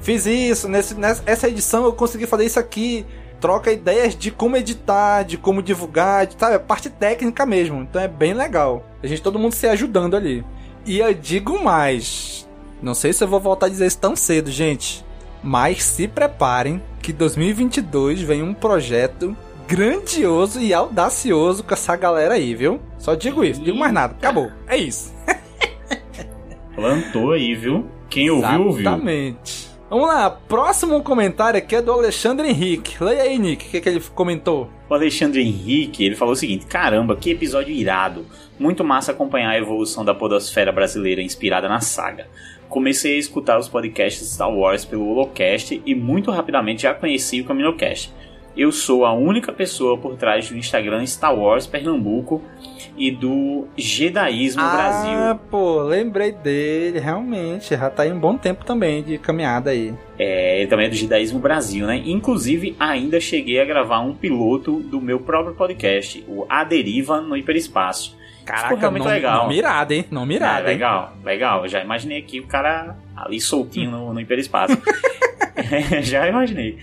fiz 0.02 0.26
isso, 0.26 0.68
nesse, 0.68 0.94
nessa 0.94 1.22
essa 1.24 1.48
edição 1.48 1.86
eu 1.86 1.94
consegui 1.94 2.26
fazer 2.26 2.44
isso 2.44 2.60
aqui. 2.60 3.06
Troca 3.44 3.70
ideias 3.70 4.16
de 4.16 4.30
como 4.30 4.56
editar, 4.56 5.22
de 5.22 5.36
como 5.36 5.62
divulgar, 5.62 6.26
de, 6.26 6.34
sabe? 6.38 6.54
A 6.54 6.58
parte 6.58 6.88
técnica 6.88 7.44
mesmo. 7.44 7.82
Então 7.82 8.00
é 8.00 8.08
bem 8.08 8.32
legal. 8.32 8.88
A 9.02 9.06
gente, 9.06 9.20
todo 9.20 9.38
mundo 9.38 9.52
se 9.52 9.66
ajudando 9.66 10.16
ali. 10.16 10.42
E 10.86 10.98
eu 10.98 11.12
digo 11.12 11.62
mais. 11.62 12.48
Não 12.80 12.94
sei 12.94 13.12
se 13.12 13.22
eu 13.22 13.28
vou 13.28 13.38
voltar 13.38 13.66
a 13.66 13.68
dizer 13.68 13.84
isso 13.84 13.98
tão 13.98 14.16
cedo, 14.16 14.50
gente. 14.50 15.04
Mas 15.42 15.84
se 15.84 16.08
preparem 16.08 16.82
que 17.02 17.12
2022 17.12 18.22
vem 18.22 18.42
um 18.42 18.54
projeto 18.54 19.36
grandioso 19.68 20.58
e 20.58 20.72
audacioso 20.72 21.64
com 21.64 21.74
essa 21.74 21.94
galera 21.96 22.36
aí, 22.36 22.54
viu? 22.54 22.80
Só 22.98 23.14
digo 23.14 23.44
isso, 23.44 23.60
digo 23.60 23.78
mais 23.78 23.92
nada. 23.92 24.14
Acabou. 24.14 24.50
É 24.66 24.78
isso. 24.78 25.12
Plantou 26.74 27.32
aí, 27.32 27.54
viu? 27.54 27.84
Quem 28.08 28.30
ouviu, 28.30 28.62
ouviu. 28.62 28.80
Exatamente. 28.80 29.63
Vamos 29.94 30.08
lá, 30.08 30.28
próximo 30.28 31.00
comentário 31.04 31.56
aqui 31.56 31.76
é 31.76 31.80
do 31.80 31.92
Alexandre 31.92 32.48
Henrique. 32.48 32.96
Leia 33.00 33.22
aí, 33.22 33.38
Nick, 33.38 33.64
o 33.64 33.70
que, 33.70 33.80
que 33.80 33.88
ele 33.88 34.00
comentou? 34.12 34.68
O 34.90 34.94
Alexandre 34.94 35.40
Henrique, 35.40 36.04
ele 36.04 36.16
falou 36.16 36.34
o 36.34 36.36
seguinte: 36.36 36.66
Caramba, 36.66 37.14
que 37.14 37.30
episódio 37.30 37.72
irado! 37.72 38.26
Muito 38.58 38.82
massa 38.82 39.12
acompanhar 39.12 39.50
a 39.50 39.56
evolução 39.56 40.04
da 40.04 40.12
podosfera 40.12 40.72
brasileira 40.72 41.22
inspirada 41.22 41.68
na 41.68 41.78
saga. 41.78 42.26
Comecei 42.68 43.14
a 43.14 43.18
escutar 43.20 43.56
os 43.56 43.68
podcasts 43.68 44.28
Star 44.28 44.52
Wars 44.52 44.84
pelo 44.84 45.06
Holocast 45.06 45.80
e 45.86 45.94
muito 45.94 46.32
rapidamente 46.32 46.82
já 46.82 46.92
conheci 46.92 47.40
o 47.40 47.44
Caminocast. 47.44 48.12
Eu 48.56 48.70
sou 48.70 49.04
a 49.04 49.12
única 49.12 49.52
pessoa 49.52 49.98
por 49.98 50.16
trás 50.16 50.48
do 50.48 50.56
Instagram 50.56 51.04
Star 51.06 51.34
Wars 51.34 51.66
Pernambuco 51.66 52.42
e 52.96 53.10
do 53.10 53.66
Jedaísmo 53.76 54.62
ah, 54.62 54.72
Brasil. 54.72 55.18
Ah, 55.18 55.38
pô, 55.50 55.82
lembrei 55.82 56.30
dele, 56.30 57.00
realmente. 57.00 57.76
Já 57.76 57.90
tá 57.90 58.04
aí 58.04 58.12
um 58.12 58.18
bom 58.18 58.36
tempo 58.36 58.64
também 58.64 59.02
de 59.02 59.18
caminhada 59.18 59.70
aí. 59.70 59.92
É, 60.18 60.60
ele 60.60 60.68
também 60.68 60.86
é 60.86 60.88
do 60.88 60.94
Jedaísmo 60.94 61.40
Brasil, 61.40 61.86
né? 61.86 62.00
Inclusive, 62.04 62.76
ainda 62.78 63.18
cheguei 63.18 63.60
a 63.60 63.64
gravar 63.64 64.00
um 64.00 64.14
piloto 64.14 64.80
do 64.80 65.00
meu 65.00 65.18
próprio 65.18 65.54
podcast, 65.54 66.24
o 66.28 66.46
A 66.48 66.62
Deriva 66.62 67.20
no 67.20 67.36
Hiperespaço. 67.36 68.16
Caraca, 68.44 68.64
Ficou 68.64 68.78
realmente 68.78 69.04
não, 69.04 69.10
legal. 69.10 69.42
Não 69.44 69.48
mirado, 69.48 69.92
hein? 69.92 70.04
Não 70.10 70.26
mirado, 70.26 70.66
é, 70.66 70.72
Legal, 70.72 71.16
legal. 71.24 71.62
Eu 71.64 71.68
já 71.68 71.82
imaginei 71.82 72.18
aqui 72.18 72.40
o 72.40 72.46
cara 72.46 72.96
ali 73.16 73.40
soltinho 73.40 73.90
no, 73.90 74.12
no 74.12 74.20
hiperespaço. 74.20 74.76
já 76.02 76.28
imaginei. 76.28 76.78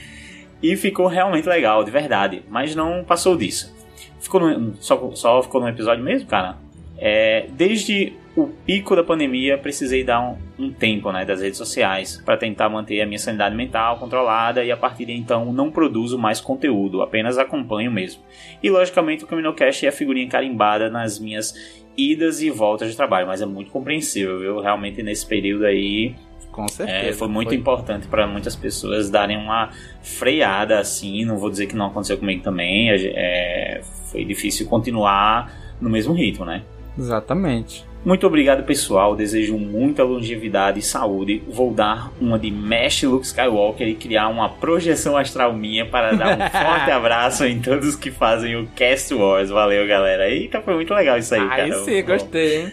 E 0.62 0.76
ficou 0.76 1.08
realmente 1.08 1.48
legal, 1.48 1.84
de 1.84 1.92
verdade. 1.92 2.44
Mas 2.50 2.76
não 2.76 3.04
passou 3.04 3.36
disso. 3.36 3.76
Ficou 4.20 4.40
no, 4.40 4.76
só, 4.80 5.12
só 5.16 5.42
ficou 5.42 5.62
no 5.62 5.68
episódio 5.68 6.04
mesmo, 6.04 6.28
cara? 6.28 6.58
É, 6.98 7.48
desde 7.50 8.14
o 8.36 8.48
pico 8.48 8.96
da 8.96 9.04
pandemia, 9.04 9.58
precisei 9.58 10.04
dar 10.04 10.22
um, 10.22 10.38
um 10.58 10.72
tempo 10.72 11.12
né, 11.12 11.26
das 11.26 11.42
redes 11.42 11.58
sociais 11.58 12.22
para 12.24 12.38
tentar 12.38 12.70
manter 12.70 13.02
a 13.02 13.06
minha 13.06 13.20
sanidade 13.20 13.56
mental 13.56 13.98
controlada 13.98 14.64
e 14.64 14.72
a 14.72 14.78
partir 14.78 15.06
de 15.06 15.14
então 15.14 15.52
não 15.52 15.70
produzo 15.70 16.18
mais 16.18 16.40
conteúdo, 16.40 17.02
apenas 17.02 17.38
acompanho 17.38 17.92
mesmo. 17.92 18.22
E 18.64 18.70
logicamente 18.70 19.24
o 19.24 19.28
CaminoCast 19.28 19.86
é 19.86 19.90
a 19.90 19.92
figurinha 19.92 20.30
carimbada 20.30 20.90
nas 20.90 21.20
minhas 21.20 21.54
idas 21.98 22.42
e 22.42 22.50
voltas 22.50 22.90
de 22.90 22.96
trabalho, 22.96 23.28
mas 23.28 23.42
é 23.42 23.46
muito 23.46 23.70
compreensível, 23.70 24.40
viu? 24.40 24.60
Realmente 24.60 25.04
nesse 25.04 25.26
período 25.26 25.66
aí 25.66 26.16
com 26.52 26.68
certeza. 26.68 27.10
É, 27.10 27.14
foi 27.14 27.28
muito 27.28 27.50
foi. 27.50 27.58
importante 27.58 28.08
para 28.08 28.28
muitas 28.28 28.56
pessoas 28.56 29.10
darem 29.10 29.38
uma 29.38 29.70
freada 30.02 30.80
assim. 30.80 31.26
Não 31.26 31.38
vou 31.38 31.50
dizer 31.50 31.68
que 31.68 31.76
não 31.76 31.88
aconteceu 31.88 32.18
comigo 32.18 32.44
também. 32.44 32.90
É, 32.92 33.82
foi 34.12 34.26
difícil 34.26 34.68
continuar 34.68 35.52
no 35.80 35.90
mesmo 35.90 36.14
ritmo, 36.14 36.46
né? 36.46 36.64
Exatamente. 36.98 37.86
Muito 38.04 38.26
obrigado, 38.26 38.64
pessoal. 38.64 39.16
Desejo 39.16 39.58
muita 39.58 40.04
longevidade 40.04 40.80
e 40.80 40.82
saúde. 40.82 41.44
Vou 41.48 41.72
dar 41.72 42.12
uma 42.20 42.38
de 42.38 42.50
Mesh 42.50 43.04
Luke 43.04 43.26
Skywalker 43.26 43.88
e 43.88 43.94
criar 43.94 44.28
uma 44.28 44.50
projeção 44.50 45.16
astral 45.16 45.54
minha 45.54 45.86
para 45.86 46.14
dar 46.14 46.36
um 46.36 46.42
forte 46.50 46.90
abraço 46.90 47.46
em 47.46 47.62
todos 47.62 47.96
que 47.96 48.10
fazem 48.10 48.56
o 48.56 48.68
Cast 48.76 49.14
Wars. 49.14 49.52
Valeu, 49.52 49.88
galera. 49.88 50.28
Eita, 50.30 50.62
foi 50.62 50.74
muito 50.74 50.94
legal 50.94 51.18
isso 51.18 51.36
aí, 51.36 51.48
cara. 51.48 51.64
Aí 51.64 51.74
sim, 51.86 52.04
gostei, 52.04 52.62
hein? 52.62 52.72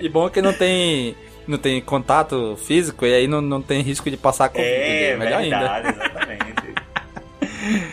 E 0.00 0.08
bom 0.08 0.28
que 0.28 0.42
não 0.42 0.52
tem 0.52 1.14
não 1.48 1.58
tem 1.58 1.80
contato 1.80 2.56
físico 2.56 3.06
e 3.06 3.14
aí 3.14 3.26
não, 3.26 3.40
não 3.40 3.62
tem 3.62 3.80
risco 3.80 4.10
de 4.10 4.16
passar 4.16 4.48
Covid. 4.48 4.68
É, 4.68 5.10
é 5.10 5.16
melhor 5.16 5.40
verdade, 5.40 5.88
ainda. 5.88 6.04
exatamente. 6.04 6.48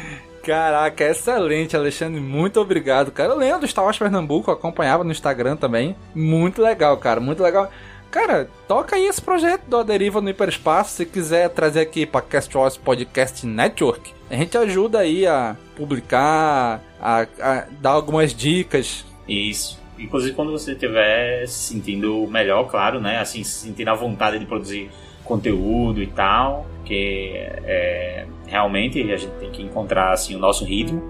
Caraca, 0.45 1.03
excelente, 1.03 1.75
Alexandre. 1.75 2.21
Muito 2.21 2.59
obrigado, 2.59 3.11
cara. 3.11 3.33
Eu 3.33 3.37
lembro 3.37 3.61
do 3.61 3.67
Star 3.67 3.83
Wars 3.83 3.97
Pernambuco, 3.97 4.51
acompanhava 4.51 5.03
no 5.03 5.11
Instagram 5.11 5.55
também. 5.55 5.95
Muito 6.13 6.61
legal, 6.61 6.95
cara. 6.97 7.19
Muito 7.19 7.41
legal. 7.41 7.71
Cara, 8.11 8.47
toca 8.67 8.95
aí 8.95 9.07
esse 9.07 9.21
projeto 9.21 9.63
do 9.67 9.83
Deriva 9.83 10.21
no 10.21 10.29
Hiperespaço. 10.29 10.97
Se 10.97 11.05
quiser 11.05 11.49
trazer 11.49 11.81
aqui 11.81 12.05
para 12.05 12.21
Cast 12.21 12.55
Wars 12.55 12.77
Podcast 12.77 13.45
Network, 13.45 14.13
a 14.29 14.35
gente 14.35 14.55
ajuda 14.57 14.99
aí 14.99 15.25
a 15.25 15.57
publicar, 15.75 16.79
a, 17.01 17.25
a 17.41 17.65
dar 17.81 17.91
algumas 17.91 18.33
dicas. 18.33 19.03
Isso. 19.27 19.84
Inclusive 19.97 20.33
quando 20.35 20.51
você 20.51 20.73
estiver 20.73 21.47
se 21.47 21.73
sentindo 21.73 22.27
melhor, 22.27 22.65
claro, 22.65 22.99
né? 22.99 23.19
Assim, 23.19 23.43
se 23.43 23.67
sentindo 23.67 23.89
a 23.89 23.93
vontade 23.93 24.37
de 24.39 24.45
produzir 24.45 24.89
conteúdo 25.23 26.01
e 26.01 26.07
tal, 26.07 26.65
porque 26.77 27.33
é, 27.63 28.25
realmente 28.47 29.01
a 29.11 29.17
gente 29.17 29.33
tem 29.39 29.49
que 29.49 29.63
encontrar 29.63 30.11
assim 30.13 30.35
o 30.35 30.39
nosso 30.39 30.63
ritmo, 30.63 31.01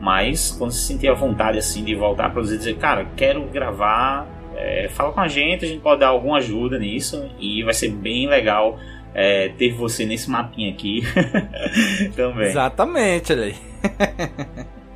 mas 0.00 0.50
quando 0.50 0.72
se 0.72 0.80
sentir 0.80 1.08
a 1.08 1.14
vontade 1.14 1.58
assim 1.58 1.84
de 1.84 1.94
voltar 1.94 2.26
a 2.26 2.30
produzir, 2.30 2.58
dizer, 2.58 2.76
cara, 2.76 3.06
quero 3.16 3.42
gravar, 3.44 4.26
é, 4.56 4.88
fala 4.88 5.12
com 5.12 5.20
a 5.20 5.28
gente, 5.28 5.64
a 5.64 5.68
gente 5.68 5.80
pode 5.80 6.00
dar 6.00 6.08
alguma 6.08 6.38
ajuda 6.38 6.78
nisso 6.78 7.30
e 7.38 7.62
vai 7.62 7.72
ser 7.72 7.90
bem 7.90 8.28
legal 8.28 8.78
é, 9.14 9.48
ter 9.50 9.72
você 9.72 10.04
nesse 10.04 10.28
mapinha 10.28 10.70
aqui 10.70 11.02
também. 12.16 12.48
Exatamente, 12.48 13.32
olha 13.32 13.44
aí. 13.44 13.54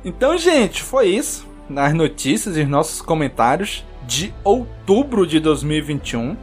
então, 0.03 0.37
gente, 0.37 0.81
foi 0.81 1.07
isso 1.07 1.54
nas 1.69 1.93
notícias 1.93 2.57
e 2.57 2.63
nossos 2.65 3.01
comentários 3.01 3.85
de 4.07 4.33
outubro 4.43 5.25
de 5.25 5.39
2021. 5.39 6.37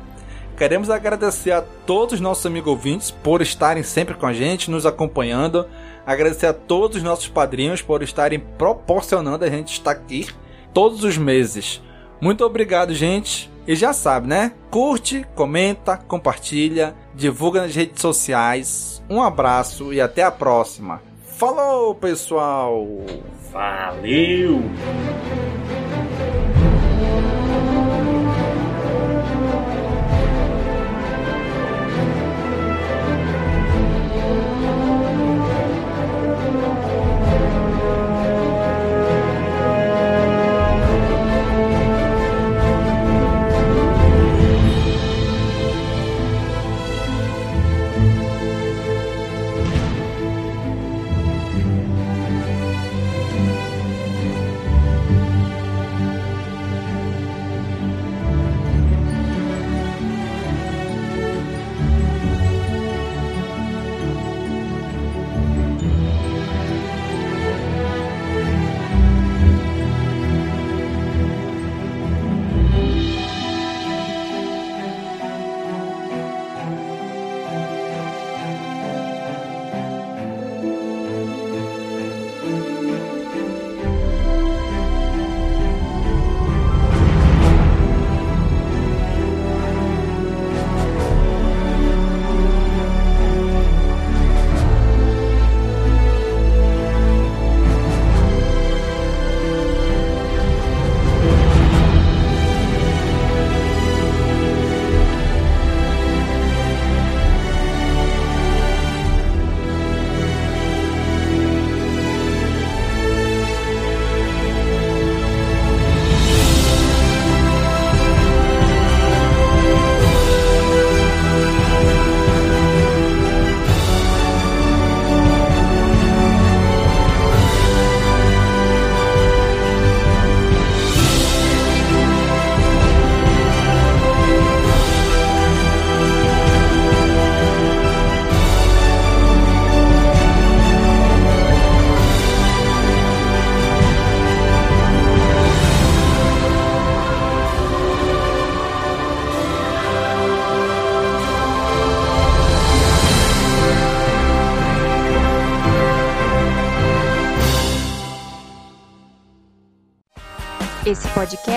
Queremos 0.56 0.90
agradecer 0.90 1.52
a 1.52 1.62
todos 1.62 2.14
os 2.14 2.20
nossos 2.20 2.44
amigos 2.46 2.70
ouvintes 2.70 3.10
por 3.10 3.40
estarem 3.40 3.82
sempre 3.82 4.14
com 4.14 4.26
a 4.26 4.32
gente, 4.32 4.70
nos 4.70 4.86
acompanhando. 4.86 5.66
Agradecer 6.06 6.46
a 6.46 6.52
todos 6.52 6.98
os 6.98 7.02
nossos 7.02 7.28
padrinhos 7.28 7.82
por 7.82 8.02
estarem 8.02 8.38
proporcionando 8.38 9.44
a 9.44 9.50
gente 9.50 9.72
estar 9.72 9.92
aqui 9.92 10.28
todos 10.72 11.04
os 11.04 11.16
meses. 11.16 11.82
Muito 12.20 12.44
obrigado, 12.44 12.94
gente. 12.94 13.50
E 13.66 13.74
já 13.76 13.92
sabe, 13.92 14.28
né? 14.28 14.52
Curte, 14.70 15.26
comenta, 15.34 15.96
compartilha, 15.96 16.94
divulga 17.14 17.62
nas 17.62 17.74
redes 17.74 18.00
sociais. 18.00 19.02
Um 19.08 19.22
abraço 19.22 19.92
e 19.92 20.00
até 20.00 20.22
a 20.22 20.30
próxima. 20.30 21.00
Falou, 21.36 21.94
pessoal! 21.94 22.86
Valeu! 23.52 24.62